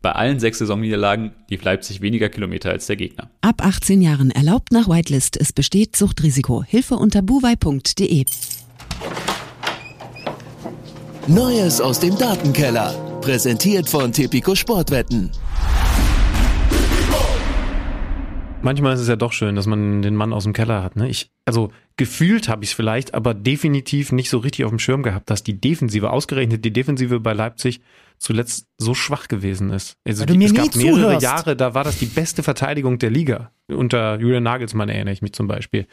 [0.00, 3.30] bei allen sechs Saisonniederlagen lief Leipzig weniger Kilometer als der Gegner.
[3.40, 5.36] Ab 18 Jahren erlaubt nach Whitelist.
[5.36, 6.62] Es besteht Suchtrisiko.
[6.62, 8.24] Hilfe unter buwei.de.
[11.26, 12.94] Neues aus dem Datenkeller.
[13.20, 15.30] Präsentiert von Tipico Sportwetten.
[18.62, 20.96] Manchmal ist es ja doch schön, dass man den Mann aus dem Keller hat.
[20.96, 21.08] Ne?
[21.08, 25.02] Ich, also gefühlt habe ich es vielleicht, aber definitiv nicht so richtig auf dem Schirm
[25.02, 27.80] gehabt, dass die Defensive, ausgerechnet die Defensive bei Leipzig,
[28.18, 29.96] zuletzt so schwach gewesen ist.
[30.06, 31.22] Also mir es gab mehrere zuhörst.
[31.22, 33.50] Jahre, da war das die beste Verteidigung der Liga.
[33.68, 35.86] Unter Julian Nagelsmann erinnere ich mich zum Beispiel.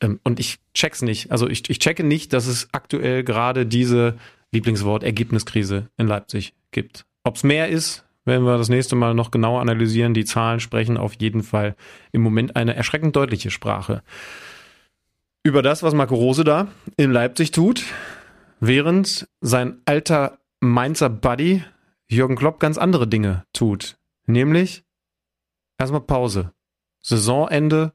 [0.00, 1.30] Ähm, Und ich check's nicht.
[1.30, 4.16] Also ich, ich checke nicht, dass es aktuell gerade diese
[4.52, 7.04] Lieblingswort Ergebniskrise in Leipzig gibt.
[7.24, 10.14] Ob's mehr ist, werden wir das nächste Mal noch genauer analysieren.
[10.14, 11.74] Die Zahlen sprechen auf jeden Fall
[12.12, 14.02] im Moment eine erschreckend deutliche Sprache.
[15.44, 17.84] Über das, was Marco Rose da in Leipzig tut,
[18.60, 21.64] während sein alter Mainzer Buddy
[22.06, 23.98] Jürgen Klopp ganz andere Dinge tut.
[24.26, 24.84] Nämlich
[25.76, 26.52] erstmal Pause.
[27.00, 27.92] Saisonende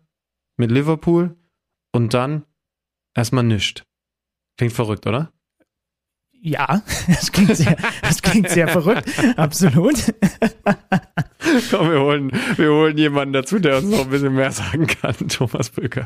[0.58, 1.38] mit Liverpool
[1.94, 2.44] und dann
[3.16, 3.86] erstmal nischt.
[4.58, 5.32] Klingt verrückt, oder?
[6.34, 9.10] Ja, das klingt sehr, das klingt sehr verrückt.
[9.38, 10.14] Absolut.
[11.72, 15.16] Komm, wir holen, wir holen jemanden dazu, der uns noch ein bisschen mehr sagen kann.
[15.30, 16.06] Thomas Böker.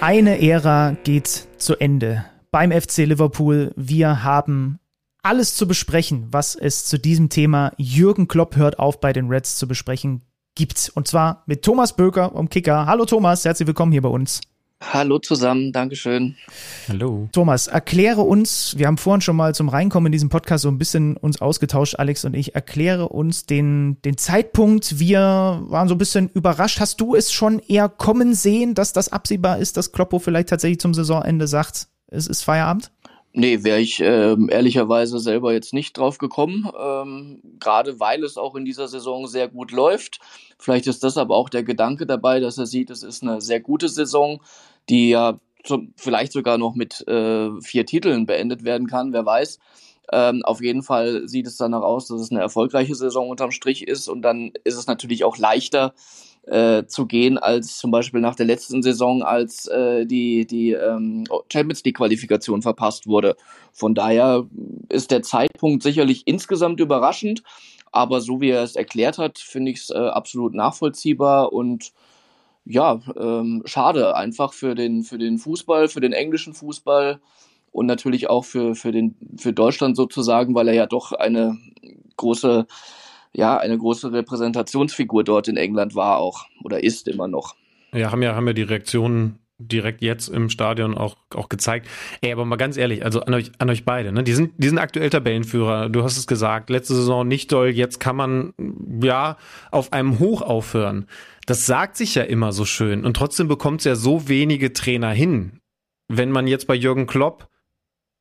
[0.00, 3.72] Eine Ära geht zu Ende beim FC Liverpool.
[3.76, 4.78] Wir haben
[5.22, 9.56] alles zu besprechen, was es zu diesem Thema Jürgen Klopp hört auf bei den Reds
[9.56, 10.20] zu besprechen
[10.54, 10.92] gibt.
[10.94, 12.84] Und zwar mit Thomas Böker vom Kicker.
[12.84, 14.42] Hallo Thomas, herzlich willkommen hier bei uns.
[14.82, 16.36] Hallo zusammen, Dankeschön.
[16.86, 17.30] Hallo.
[17.32, 20.76] Thomas, erkläre uns, wir haben vorhin schon mal zum Reinkommen in diesem Podcast so ein
[20.76, 24.98] bisschen uns ausgetauscht, Alex und ich, erkläre uns den, den Zeitpunkt.
[24.98, 26.78] Wir waren so ein bisschen überrascht.
[26.78, 30.80] Hast du es schon eher kommen sehen, dass das absehbar ist, dass Kloppo vielleicht tatsächlich
[30.80, 32.90] zum Saisonende sagt, es ist Feierabend?
[33.38, 38.54] Nee, wäre ich ähm, ehrlicherweise selber jetzt nicht drauf gekommen, ähm, gerade weil es auch
[38.54, 40.20] in dieser Saison sehr gut läuft.
[40.58, 43.60] Vielleicht ist das aber auch der Gedanke dabei, dass er sieht, es ist eine sehr
[43.60, 44.40] gute Saison,
[44.88, 49.58] die ja zum, vielleicht sogar noch mit äh, vier Titeln beendet werden kann, wer weiß.
[50.14, 53.86] Ähm, auf jeden Fall sieht es danach aus, dass es eine erfolgreiche Saison unterm Strich
[53.86, 55.92] ist und dann ist es natürlich auch leichter
[56.46, 61.24] äh, zu gehen als zum Beispiel nach der letzten Saison, als äh, die, die ähm,
[61.52, 63.36] Champions League Qualifikation verpasst wurde.
[63.72, 64.46] Von daher
[64.88, 67.42] ist der Zeitpunkt sicherlich insgesamt überraschend,
[67.92, 71.92] aber so wie er es erklärt hat, finde ich es äh, absolut nachvollziehbar und
[72.64, 77.20] ja, ähm, schade einfach für den, für den Fußball, für den englischen Fußball
[77.70, 81.58] und natürlich auch für, für, den, für Deutschland sozusagen, weil er ja doch eine
[82.16, 82.66] große,
[83.36, 87.54] ja, eine große Repräsentationsfigur dort in England war auch oder ist immer noch.
[87.92, 91.88] Ja, haben ja, haben ja die Reaktionen direkt jetzt im Stadion auch, auch gezeigt.
[92.22, 94.22] Ey, aber mal ganz ehrlich, also an euch, an euch beide, ne?
[94.22, 95.88] Die sind, die sind aktuell Tabellenführer.
[95.90, 98.54] Du hast es gesagt, letzte Saison nicht doll, jetzt kann man,
[99.02, 99.36] ja,
[99.70, 101.06] auf einem Hoch aufhören.
[101.46, 105.10] Das sagt sich ja immer so schön und trotzdem bekommt es ja so wenige Trainer
[105.10, 105.60] hin.
[106.08, 107.48] Wenn man jetzt bei Jürgen Klopp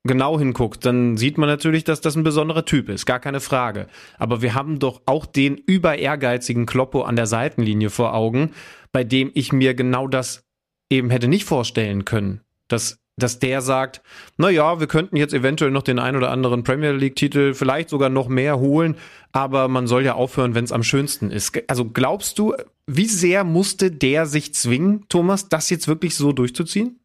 [0.06, 3.88] genau hinguckt, dann sieht man natürlich, dass das ein besonderer Typ ist, gar keine Frage.
[4.18, 8.52] Aber wir haben doch auch den über ehrgeizigen Kloppo an der Seitenlinie vor Augen,
[8.92, 10.44] bei dem ich mir genau das
[10.90, 14.02] eben hätte nicht vorstellen können, dass dass der sagt,
[14.38, 17.90] na ja, wir könnten jetzt eventuell noch den ein oder anderen Premier League Titel, vielleicht
[17.90, 18.98] sogar noch mehr holen,
[19.32, 21.58] aber man soll ja aufhören, wenn es am schönsten ist.
[21.70, 22.56] Also glaubst du,
[22.88, 27.00] wie sehr musste der sich zwingen, Thomas, das jetzt wirklich so durchzuziehen?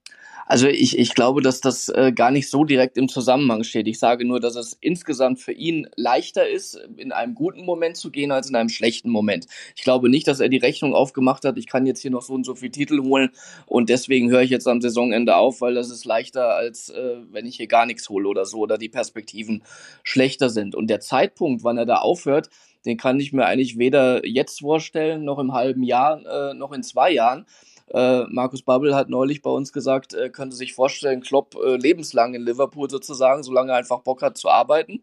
[0.51, 3.87] Also ich, ich glaube, dass das äh, gar nicht so direkt im Zusammenhang steht.
[3.87, 8.11] Ich sage nur, dass es insgesamt für ihn leichter ist, in einem guten Moment zu
[8.11, 9.47] gehen, als in einem schlechten Moment.
[9.77, 12.33] Ich glaube nicht, dass er die Rechnung aufgemacht hat, ich kann jetzt hier noch so
[12.35, 13.31] und so viel Titel holen
[13.67, 17.47] und deswegen höre ich jetzt am Saisonende auf, weil das ist leichter, als äh, wenn
[17.47, 19.63] ich hier gar nichts hole oder so oder die Perspektiven
[20.03, 20.75] schlechter sind.
[20.75, 22.51] Und der Zeitpunkt, wann er da aufhört,
[22.85, 26.83] den kann ich mir eigentlich weder jetzt vorstellen, noch im halben Jahr, äh, noch in
[26.83, 27.47] zwei Jahren.
[27.93, 32.35] Äh, Markus Babbel hat neulich bei uns gesagt, äh, könnte sich vorstellen, Klopp äh, lebenslang
[32.35, 35.03] in Liverpool sozusagen, solange er einfach Bock hat zu arbeiten.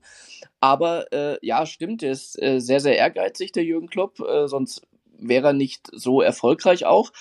[0.62, 4.82] Aber äh, ja, stimmt, er ist äh, sehr, sehr ehrgeizig, der Jürgen Klopp, äh, sonst
[5.20, 7.12] wäre er nicht so erfolgreich auch.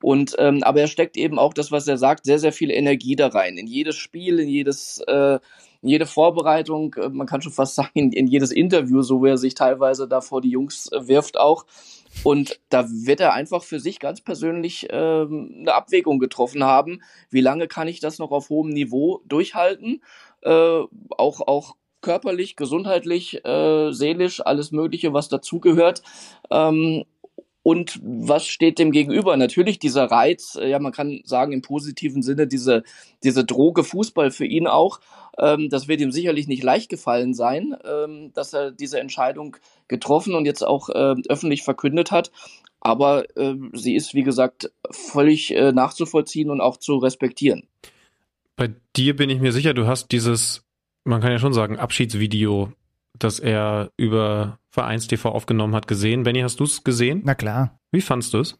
[0.00, 3.14] Und ähm, aber er steckt eben auch das, was er sagt, sehr, sehr viel Energie
[3.14, 3.58] da rein.
[3.58, 5.02] In jedes Spiel, in jedes
[5.82, 9.54] in jede Vorbereitung, man kann schon fast sagen, in, jedes Interview, so wie er sich
[9.54, 11.66] teilweise da vor die Jungs wirft auch.
[12.24, 17.02] Und da wird er einfach für sich ganz persönlich ähm, eine Abwägung getroffen haben.
[17.30, 20.02] Wie lange kann ich das noch auf hohem Niveau durchhalten?
[20.42, 26.02] Äh, auch, auch körperlich, gesundheitlich, äh, seelisch, alles Mögliche, was dazugehört.
[26.50, 27.04] Ähm,
[27.62, 29.36] und was steht dem gegenüber?
[29.36, 32.82] Natürlich dieser Reiz, äh, ja, man kann sagen im positiven Sinne, diese,
[33.22, 35.00] diese Droge Fußball für ihn auch.
[35.38, 39.56] Ähm, das wird ihm sicherlich nicht leicht gefallen sein, ähm, dass er diese Entscheidung
[39.86, 42.32] getroffen und jetzt auch äh, öffentlich verkündet hat.
[42.80, 47.68] Aber äh, sie ist, wie gesagt, völlig äh, nachzuvollziehen und auch zu respektieren.
[48.56, 50.64] Bei dir bin ich mir sicher, du hast dieses,
[51.04, 52.72] man kann ja schon sagen, Abschiedsvideo
[53.18, 56.22] das er über Vereins-TV aufgenommen hat, gesehen.
[56.22, 57.22] Benny, hast du es gesehen?
[57.24, 57.78] Na klar.
[57.90, 58.58] Wie fandst du es?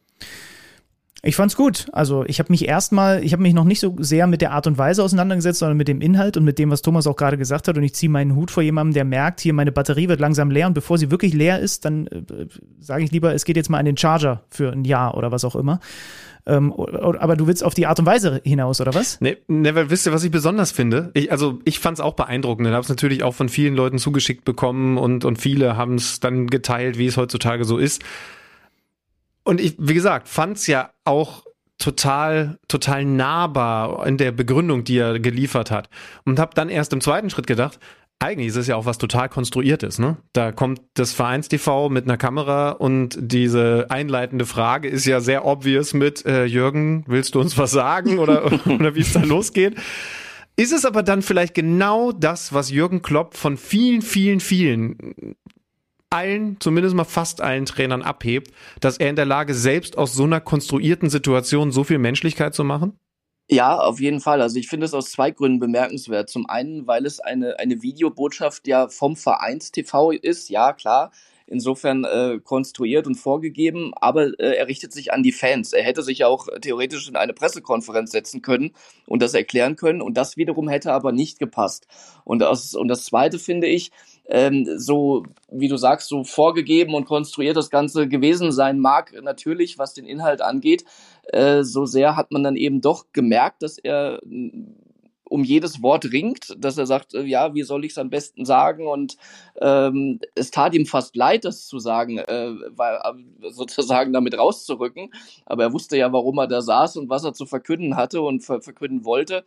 [1.24, 1.86] Ich fand's gut.
[1.92, 4.66] Also ich habe mich erstmal, ich habe mich noch nicht so sehr mit der Art
[4.66, 7.68] und Weise auseinandergesetzt, sondern mit dem Inhalt und mit dem, was Thomas auch gerade gesagt
[7.68, 7.76] hat.
[7.76, 10.66] Und ich ziehe meinen Hut vor jemandem, der merkt, hier meine Batterie wird langsam leer
[10.66, 12.46] und bevor sie wirklich leer ist, dann äh,
[12.80, 15.44] sage ich lieber, es geht jetzt mal an den Charger für ein Jahr oder was
[15.44, 15.78] auch immer.
[16.44, 19.20] Ähm, aber du willst auf die Art und Weise hinaus, oder was?
[19.20, 21.12] Nee, ne, wisst ihr, was ich besonders finde?
[21.14, 22.66] Ich, also ich fand es auch beeindruckend.
[22.66, 26.18] Ich habe es natürlich auch von vielen Leuten zugeschickt bekommen und, und viele haben es
[26.18, 28.02] dann geteilt, wie es heutzutage so ist.
[29.44, 31.44] Und ich, wie gesagt, fand es ja auch
[31.78, 35.88] total, total nahbar in der Begründung, die er geliefert hat.
[36.24, 37.78] Und habe dann erst im zweiten Schritt gedacht,
[38.20, 40.16] eigentlich ist es ja auch was total konstruiertes, ne?
[40.32, 45.92] Da kommt das Vereins-TV mit einer Kamera und diese einleitende Frage ist ja sehr obvious
[45.92, 49.74] mit äh, Jürgen, willst du uns was sagen oder, oder wie es da losgeht?
[50.54, 54.96] Ist es aber dann vielleicht genau das, was Jürgen Klopp von vielen, vielen, vielen
[56.12, 60.24] allen, zumindest mal fast allen Trainern abhebt, dass er in der Lage selbst aus so
[60.24, 62.98] einer konstruierten Situation so viel Menschlichkeit zu machen?
[63.50, 64.40] Ja, auf jeden Fall.
[64.40, 66.30] Also ich finde es aus zwei Gründen bemerkenswert.
[66.30, 71.10] Zum einen, weil es eine, eine Videobotschaft ja vom Vereins-TV ist, ja klar,
[71.46, 75.72] insofern äh, konstruiert und vorgegeben, aber äh, er richtet sich an die Fans.
[75.72, 78.72] Er hätte sich auch theoretisch in eine Pressekonferenz setzen können
[79.06, 81.86] und das erklären können und das wiederum hätte aber nicht gepasst.
[82.24, 83.90] Und das, und das Zweite finde ich,
[84.28, 89.78] ähm, so, wie du sagst, so vorgegeben und konstruiert das Ganze gewesen sein mag, natürlich,
[89.78, 90.84] was den Inhalt angeht,
[91.24, 94.74] äh, so sehr hat man dann eben doch gemerkt, dass er mm,
[95.32, 98.44] um jedes Wort ringt, dass er sagt, äh, ja, wie soll ich es am besten
[98.44, 98.86] sagen?
[98.86, 99.16] Und
[99.60, 105.12] ähm, es tat ihm fast leid, das zu sagen, äh, weil, äh, sozusagen damit rauszurücken.
[105.46, 108.40] Aber er wusste ja, warum er da saß und was er zu verkünden hatte und
[108.44, 109.44] ver verkünden wollte.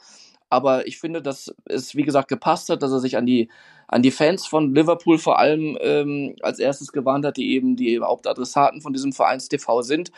[0.50, 3.50] Aber ich finde, dass es, wie gesagt, gepasst hat, dass er sich an die,
[3.88, 8.00] an die Fans von Liverpool vor allem ähm, als erstes gewarnt hat, die eben die
[8.00, 10.12] Hauptadressaten von diesem Vereins-TV sind.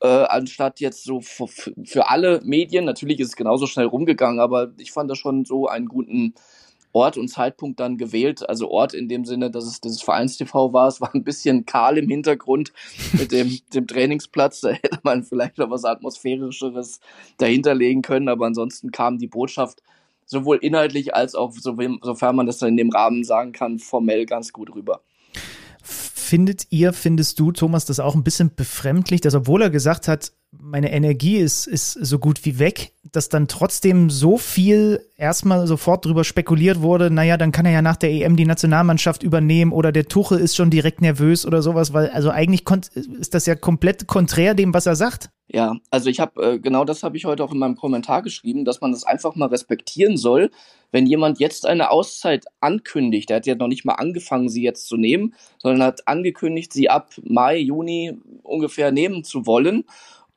[0.00, 1.48] Äh, anstatt jetzt so für,
[1.84, 5.66] für alle Medien, natürlich ist es genauso schnell rumgegangen, aber ich fand das schon so
[5.66, 6.34] einen guten,
[6.92, 8.48] Ort und Zeitpunkt dann gewählt.
[8.48, 10.88] Also Ort in dem Sinne, dass es dieses Vereins-TV war.
[10.88, 12.72] Es war ein bisschen kahl im Hintergrund
[13.12, 14.60] mit dem, dem Trainingsplatz.
[14.60, 17.00] Da hätte man vielleicht noch was Atmosphärischeres
[17.38, 18.28] dahinterlegen können.
[18.28, 19.82] Aber ansonsten kam die Botschaft
[20.26, 24.52] sowohl inhaltlich als auch, sofern man das dann in dem Rahmen sagen kann, formell ganz
[24.52, 25.00] gut rüber.
[25.82, 30.32] Findet ihr, findest du, Thomas, das auch ein bisschen befremdlich, dass obwohl er gesagt hat,
[30.50, 36.06] meine Energie ist, ist so gut wie weg, dass dann trotzdem so viel erstmal sofort
[36.06, 39.92] drüber spekuliert wurde, naja, dann kann er ja nach der EM die Nationalmannschaft übernehmen oder
[39.92, 42.64] der Tuche ist schon direkt nervös oder sowas, weil also eigentlich
[43.18, 45.30] ist das ja komplett konträr dem, was er sagt.
[45.50, 48.64] Ja, also ich habe äh, genau das habe ich heute auch in meinem Kommentar geschrieben,
[48.64, 50.50] dass man das einfach mal respektieren soll,
[50.92, 53.30] wenn jemand jetzt eine Auszeit ankündigt.
[53.30, 56.90] Der hat ja noch nicht mal angefangen, sie jetzt zu nehmen, sondern hat angekündigt, sie
[56.90, 59.84] ab Mai, Juni ungefähr nehmen zu wollen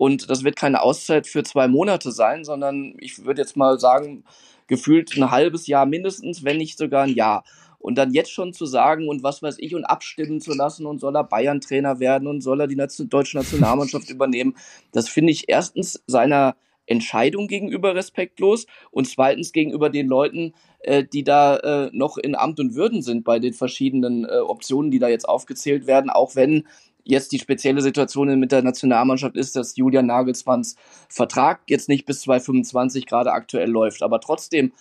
[0.01, 4.23] und das wird keine Auszeit für zwei Monate sein, sondern ich würde jetzt mal sagen,
[4.65, 7.43] gefühlt ein halbes Jahr mindestens, wenn nicht sogar ein Jahr.
[7.77, 10.97] Und dann jetzt schon zu sagen und was weiß ich und abstimmen zu lassen und
[10.97, 14.55] soll er Bayern-Trainer werden und soll er die deutsche Nationalmannschaft übernehmen,
[14.91, 16.55] das finde ich erstens seiner
[16.87, 22.59] Entscheidung gegenüber respektlos und zweitens gegenüber den Leuten, äh, die da äh, noch in Amt
[22.59, 26.67] und Würden sind bei den verschiedenen äh, Optionen, die da jetzt aufgezählt werden, auch wenn
[27.03, 30.75] jetzt die spezielle Situation mit der Nationalmannschaft ist, dass Julian Nagelsmanns
[31.09, 34.03] Vertrag jetzt nicht bis 2025 gerade aktuell läuft.
[34.03, 34.71] Aber trotzdem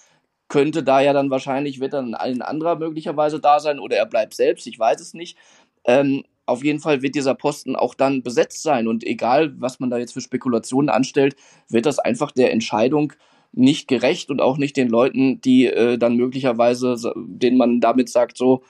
[0.48, 4.34] könnte da ja dann wahrscheinlich, wird dann ein anderer möglicherweise da sein oder er bleibt
[4.34, 5.38] selbst, ich weiß es nicht.
[5.84, 9.88] Ähm, auf jeden Fall wird dieser Posten auch dann besetzt sein und egal, was man
[9.88, 11.36] da jetzt für Spekulationen anstellt,
[11.68, 13.12] wird das einfach der Entscheidung
[13.52, 18.36] nicht gerecht und auch nicht den Leuten, die äh, dann möglicherweise, denen man damit sagt,
[18.36, 18.62] so,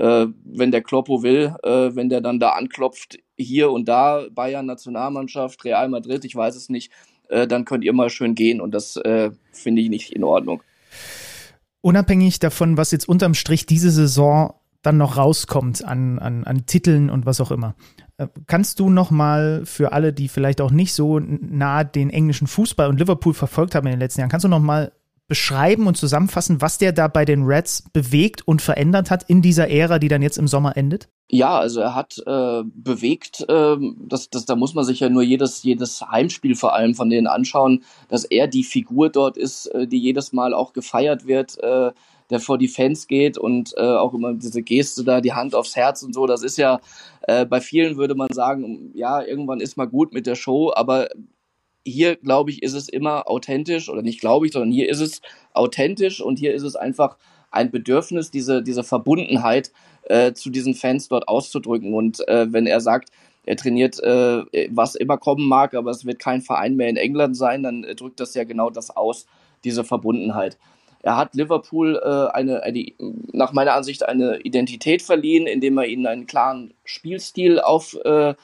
[0.00, 5.64] wenn der Kloppo will, äh, wenn der dann da anklopft, hier und da, Bayern Nationalmannschaft,
[5.64, 6.92] Real Madrid, ich weiß es nicht,
[7.28, 10.62] äh, dann könnt ihr mal schön gehen und das äh, finde ich nicht in Ordnung.
[11.80, 17.10] Unabhängig davon, was jetzt unterm Strich diese Saison dann noch rauskommt an, an, an Titeln
[17.10, 17.74] und was auch immer.
[18.16, 22.46] Äh, kannst du noch mal für alle, die vielleicht auch nicht so nah den englischen
[22.46, 24.92] Fußball und Liverpool verfolgt haben in den letzten Jahren, kannst du noch mal
[25.28, 29.68] beschreiben und zusammenfassen, was der da bei den Reds bewegt und verändert hat in dieser
[29.68, 31.08] Ära, die dann jetzt im Sommer endet?
[31.30, 35.22] Ja, also er hat äh, bewegt, äh, das, das, da muss man sich ja nur
[35.22, 39.86] jedes, jedes Heimspiel vor allem von denen anschauen, dass er die Figur dort ist, äh,
[39.86, 41.92] die jedes Mal auch gefeiert wird, äh,
[42.30, 45.76] der vor die Fans geht und äh, auch immer diese Geste da, die Hand aufs
[45.76, 46.80] Herz und so, das ist ja,
[47.22, 51.08] äh, bei vielen würde man sagen, ja, irgendwann ist mal gut mit der Show, aber
[51.84, 55.22] hier, glaube ich, ist es immer authentisch, oder nicht glaube ich, sondern hier ist es
[55.52, 57.16] authentisch und hier ist es einfach
[57.50, 59.72] ein Bedürfnis, diese, diese Verbundenheit
[60.04, 61.94] äh, zu diesen Fans dort auszudrücken.
[61.94, 63.10] Und äh, wenn er sagt,
[63.44, 67.36] er trainiert, äh, was immer kommen mag, aber es wird kein Verein mehr in England
[67.36, 69.26] sein, dann äh, drückt das ja genau das aus,
[69.64, 70.58] diese Verbundenheit.
[71.00, 72.86] Er hat Liverpool äh, eine, eine,
[73.32, 78.34] nach meiner Ansicht eine Identität verliehen, indem er ihnen einen klaren Spielstil auf, äh,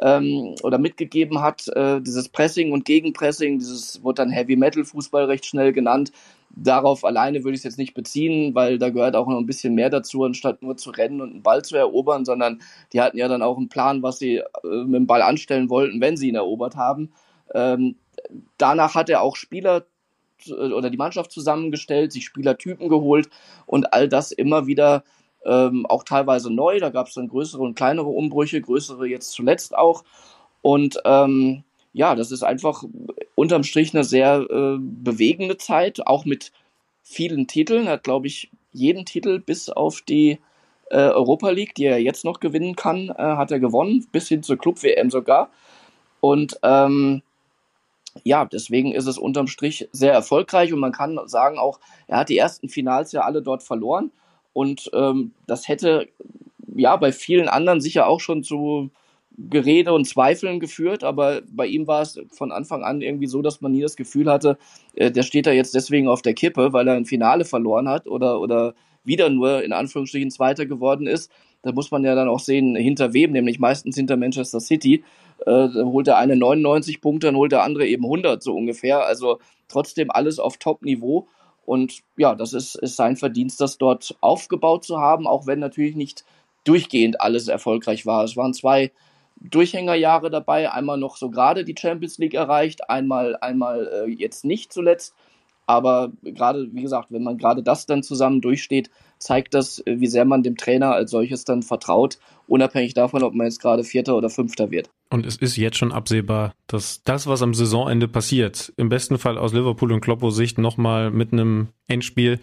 [0.00, 5.24] ähm, oder mitgegeben hat, äh, dieses Pressing und Gegenpressing, dieses wurde dann Heavy Metal Fußball
[5.24, 6.12] recht schnell genannt.
[6.50, 9.74] Darauf alleine würde ich es jetzt nicht beziehen, weil da gehört auch noch ein bisschen
[9.74, 12.60] mehr dazu, anstatt nur zu rennen und einen Ball zu erobern, sondern
[12.92, 16.00] die hatten ja dann auch einen Plan, was sie äh, mit dem Ball anstellen wollten,
[16.00, 17.12] wenn sie ihn erobert haben.
[17.54, 17.96] Ähm,
[18.58, 19.86] danach hat er auch Spieler
[20.46, 23.28] äh, oder die Mannschaft zusammengestellt, sich Spielertypen geholt
[23.66, 25.04] und all das immer wieder
[25.46, 26.78] ähm, auch teilweise neu.
[26.80, 30.04] Da gab es dann größere und kleinere Umbrüche, größere jetzt zuletzt auch.
[30.62, 32.84] Und ähm, ja, das ist einfach
[33.34, 36.52] unterm Strich eine sehr äh, bewegende Zeit, auch mit
[37.02, 37.88] vielen Titeln.
[37.88, 40.38] Hat, glaube ich, jeden Titel bis auf die
[40.90, 44.42] äh, Europa League, die er jetzt noch gewinnen kann, äh, hat er gewonnen, bis hin
[44.42, 45.50] zur Club-WM sogar.
[46.20, 47.22] Und ähm,
[48.24, 52.28] ja, deswegen ist es unterm Strich sehr erfolgreich und man kann sagen auch, er hat
[52.28, 54.10] die ersten Finals ja alle dort verloren
[54.56, 56.08] und ähm, das hätte
[56.74, 58.90] ja bei vielen anderen sicher auch schon zu
[59.36, 63.60] Gerede und Zweifeln geführt, aber bei ihm war es von Anfang an irgendwie so, dass
[63.60, 64.56] man nie das Gefühl hatte,
[64.94, 68.06] äh, der steht da jetzt deswegen auf der Kippe, weil er ein Finale verloren hat
[68.06, 68.74] oder, oder
[69.04, 71.30] wieder nur in Anführungsstrichen Zweiter geworden ist.
[71.60, 75.04] Da muss man ja dann auch sehen, hinter wem, nämlich meistens hinter Manchester City.
[75.40, 79.04] Äh, da holt der eine 99 Punkte, dann holt der andere eben 100 so ungefähr.
[79.04, 79.38] Also
[79.68, 81.28] trotzdem alles auf Top-Niveau.
[81.66, 85.96] Und ja, das ist, ist sein Verdienst, das dort aufgebaut zu haben, auch wenn natürlich
[85.96, 86.24] nicht
[86.64, 88.24] durchgehend alles erfolgreich war.
[88.24, 88.92] Es waren zwei
[89.40, 94.72] Durchhängerjahre dabei, einmal noch so gerade die Champions League erreicht, einmal, einmal äh, jetzt nicht
[94.72, 95.14] zuletzt.
[95.66, 100.06] Aber gerade, wie gesagt, wenn man gerade das dann zusammen durchsteht, zeigt das, äh, wie
[100.06, 104.16] sehr man dem Trainer als solches dann vertraut, unabhängig davon, ob man jetzt gerade Vierter
[104.16, 104.90] oder Fünfter wird.
[105.10, 109.38] Und es ist jetzt schon absehbar, dass das, was am Saisonende passiert, im besten Fall
[109.38, 112.40] aus Liverpool und Kloppo Sicht nochmal mit einem Endspiel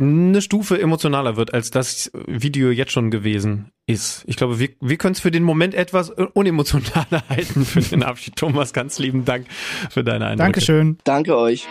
[0.00, 4.24] eine Stufe emotionaler wird, als das Video jetzt schon gewesen ist.
[4.26, 8.36] Ich glaube, wir, wir können es für den Moment etwas unemotionaler halten für den Abschied.
[8.36, 9.46] Thomas, ganz lieben Dank
[9.90, 10.44] für deine Eindrücke.
[10.44, 10.98] Dankeschön.
[11.04, 11.68] Danke euch.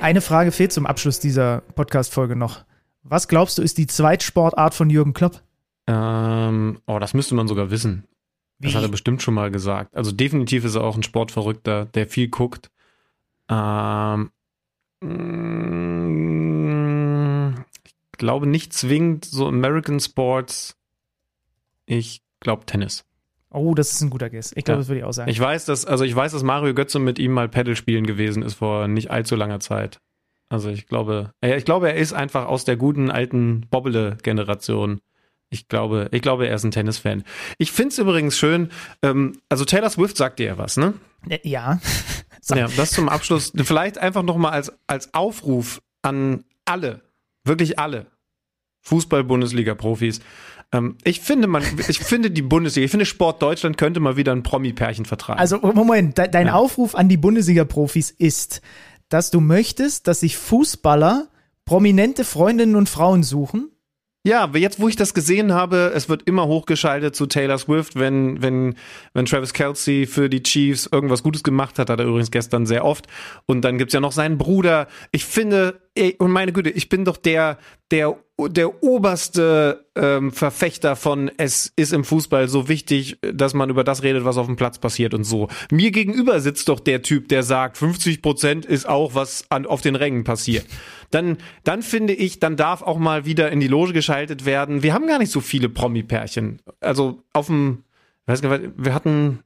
[0.00, 2.64] Eine Frage fehlt zum Abschluss dieser Podcast-Folge noch.
[3.02, 5.42] Was glaubst du, ist die Zweitsportart von Jürgen Klopp?
[5.86, 8.04] Ähm, oh, das müsste man sogar wissen.
[8.58, 8.76] Das Wie?
[8.76, 9.94] hat er bestimmt schon mal gesagt.
[9.94, 12.70] Also definitiv ist er auch ein Sportverrückter, der viel guckt.
[13.50, 14.30] Ähm,
[17.84, 20.76] ich glaube nicht zwingend so American Sports.
[21.84, 23.04] Ich glaube Tennis.
[23.52, 24.52] Oh, das ist ein guter Guess.
[24.56, 24.80] Ich glaube, Ja.
[24.82, 25.30] das würde ich auch sagen.
[25.30, 28.42] Ich weiß, dass, also ich weiß, dass Mario Götze mit ihm mal Paddle spielen gewesen
[28.42, 29.98] ist vor nicht allzu langer Zeit.
[30.48, 35.00] Also ich glaube, ich glaube, er ist einfach aus der guten alten Bobble-Generation.
[35.52, 37.24] Ich glaube, ich glaube, er ist ein Tennisfan.
[37.58, 38.70] Ich find's übrigens schön,
[39.02, 40.94] ähm, also Taylor Swift sagt dir ja was, ne?
[41.28, 41.80] Äh, ja.
[42.48, 43.52] Ja, das zum Abschluss.
[43.54, 47.02] Vielleicht einfach nochmal als, als Aufruf an alle,
[47.44, 48.06] wirklich alle
[48.82, 50.20] Fußball-Bundesliga-Profis.
[50.72, 54.32] Ähm, ich finde, man, ich finde die Bundesliga, ich finde Sport Deutschland könnte mal wieder
[54.32, 55.40] ein Promi-Pärchen vertragen.
[55.40, 56.54] Also, Moment, de dein Ja.
[56.54, 58.60] Aufruf an die Bundesliga-Profis ist,
[59.08, 61.28] dass du möchtest, dass sich Fußballer
[61.64, 63.70] prominente Freundinnen und Frauen suchen.
[64.22, 67.98] Ja, aber jetzt, wo ich das gesehen habe, es wird immer hochgeschaltet zu Taylor Swift,
[67.98, 68.74] wenn, wenn,
[69.14, 72.84] wenn Travis Kelsey für die Chiefs irgendwas Gutes gemacht hat, hat er übrigens gestern sehr
[72.84, 73.06] oft.
[73.46, 74.88] Und dann gibt's ja noch seinen Bruder.
[75.10, 77.58] Ich finde, ey, und meine Güte, ich bin doch der,
[77.90, 83.84] der, der oberste ähm, Verfechter von es ist im Fußball so wichtig, dass man über
[83.84, 85.48] das redet, was auf dem Platz passiert und so.
[85.70, 89.80] Mir gegenüber sitzt doch der Typ, der sagt, 50 Prozent ist auch, was an, auf
[89.80, 90.66] den Rängen passiert.
[91.10, 94.82] Dann, dann finde ich, dann darf auch mal wieder in die Loge geschaltet werden.
[94.82, 96.60] Wir haben gar nicht so viele Promi-Pärchen.
[96.80, 97.84] Also auf dem,
[98.26, 99.40] weiß gar nicht, wir hatten,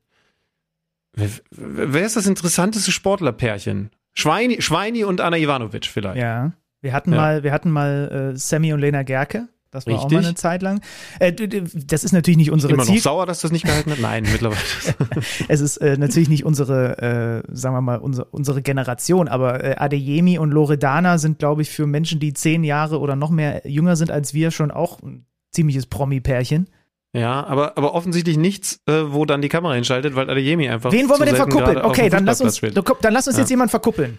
[1.14, 3.90] wer, wer ist das interessanteste Sportlerpärchen?
[4.14, 6.16] Schweini, Schweini und Anna Ivanovic vielleicht.
[6.20, 6.52] Ja.
[6.80, 7.16] Wir hatten Ja.
[7.18, 9.48] mal, wir hatten mal äh, Sammy und Lena Gerke.
[9.70, 10.18] Das war auch Richtig.
[10.18, 10.80] mal eine Zeit lang.
[11.18, 13.00] Äh, das ist natürlich nicht unsere Immer noch Ziel.
[13.00, 13.98] sauer, dass das nicht gehalten hat?
[13.98, 14.60] Nein, mittlerweile.
[15.48, 19.74] Es ist äh, natürlich nicht unsere, äh, sagen wir mal, unsere, unsere Generation, aber äh,
[19.76, 23.96] Adeyemi und Loredana sind, glaube ich, für Menschen, die zehn Jahre oder noch mehr jünger
[23.96, 26.68] sind als wir, schon auch ein ziemliches Promi-Pärchen.
[27.14, 30.90] Ja, aber, aber offensichtlich nichts, äh, wo dann die Kamera hinschaltet, weil Adeyemi einfach.
[30.90, 31.78] Wen wollen wir denn verkuppeln?
[31.78, 32.76] Okay, dann lass uns, spielt.
[32.76, 33.42] dann lass uns Ja.
[33.42, 34.18] jetzt jemanden verkuppeln.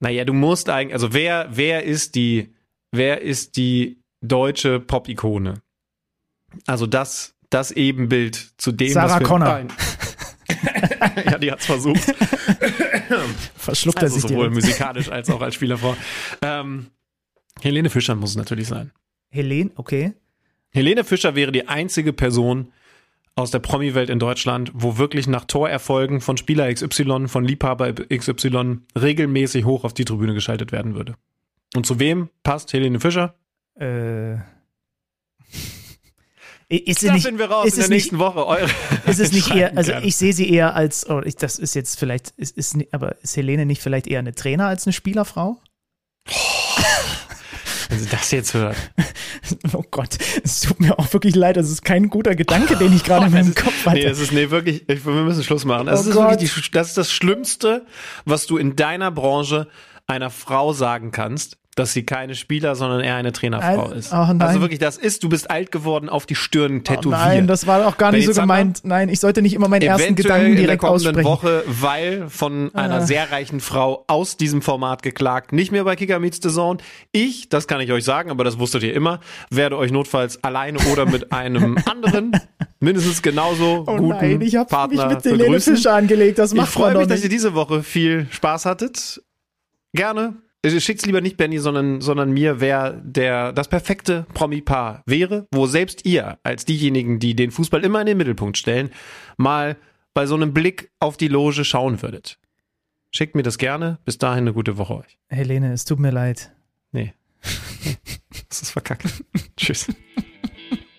[0.00, 2.52] Naja, du musst eigentlich, also wer, wer ist die,
[2.90, 5.62] wer ist die deutsche Pop-Ikone?
[6.66, 9.48] Also das, das Ebenbild zu dem, Sarah was wir Connor.
[9.48, 9.68] Nein.
[11.24, 12.02] ja, die hat's versucht.
[13.54, 15.96] Verschluckt er Also sich sowohl musikalisch als auch als Spielerfrau.
[16.42, 16.86] Ähm,
[17.60, 18.90] Helene Fischer muss es natürlich sein.
[19.30, 20.14] Helene, okay.
[20.72, 22.72] Helene Fischer wäre die einzige Person
[23.34, 28.78] aus der Promi-Welt in Deutschland, wo wirklich nach Torerfolgen von Spieler XY, von Liebhaber XY
[28.98, 31.14] regelmäßig hoch auf die Tribüne geschaltet werden würde.
[31.74, 33.34] Und zu wem passt Helene Fischer?
[33.78, 34.34] Äh,
[36.68, 38.46] ist Das nicht, finden wir raus ist in der nicht- nächsten Woche.
[38.46, 38.68] Eure
[39.06, 40.06] ist es nicht eher, also gerne.
[40.06, 43.36] ich sehe sie eher als, oh, ich, das ist jetzt vielleicht, ist, ist, aber ist
[43.36, 45.58] Helene nicht vielleicht eher eine Trainer als eine Spielerfrau?
[47.88, 48.76] Wenn sie das jetzt hört.
[49.72, 53.02] Oh Gott, es tut mir auch wirklich leid, das ist kein guter Gedanke, den ich
[53.04, 53.96] gerade in Oh, meinem das ist- Kopf hatte.
[53.98, 55.86] Nee, das ist nee, wirklich, ich, wir müssen Schluss machen.
[55.86, 57.84] Das, Oh ist wirklich die, das ist das Schlimmste,
[58.24, 59.68] was du in deiner Branche
[60.06, 63.98] einer Frau sagen kannst, dass sie keine Spieler, sondern eher eine Trainerfrau Nein.
[63.98, 64.12] ist.
[64.12, 64.16] Oh.
[64.16, 67.20] Also wirklich, das ist, du bist alt geworden, auf die Stirn oh tätowiert.
[67.20, 68.80] nein, das war auch gar nicht so gemeint.
[68.84, 71.26] Nein, ich sollte nicht immer meinen ersten Gedanken in der direkt kommenden aussprechen.
[71.28, 73.00] Woche, weil von einer Ah.
[73.06, 76.78] sehr reichen Frau aus diesem Format geklagt, nicht mehr bei Kicker Meets the Zone.
[77.10, 80.78] Ich, das kann ich euch sagen, aber das wusstet ihr immer, werde euch notfalls alleine
[80.92, 82.32] oder mit einem anderen,
[82.80, 85.58] mindestens genauso Oh guten nein, ich habe Partner mich mit Helene.
[85.60, 89.22] Fischer angelegt, das Ich macht freue man mich, dass ihr diese Woche viel Spaß hattet.
[89.94, 90.34] Gerne.
[90.64, 96.06] Schickt's lieber nicht Benny, sondern, sondern mir, wer der, das perfekte Promi-Paar wäre, wo selbst
[96.06, 98.90] ihr als diejenigen, die den Fußball immer in den Mittelpunkt stellen,
[99.36, 99.76] mal
[100.14, 102.38] bei so einem Blick auf die Loge schauen würdet.
[103.10, 103.98] Schickt mir das gerne.
[104.04, 105.18] Bis dahin eine gute Woche euch.
[105.28, 106.52] Helene, es tut mir leid.
[106.92, 107.12] Nee.
[108.48, 109.06] Das ist verkackt.
[109.56, 109.86] Tschüss.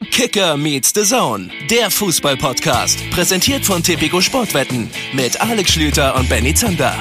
[0.10, 3.10] Kicker meets the Zone, der Fußball-Podcast.
[3.12, 6.96] Präsentiert von Tipico Sportwetten mit Alex Schlüter und Benny Zander.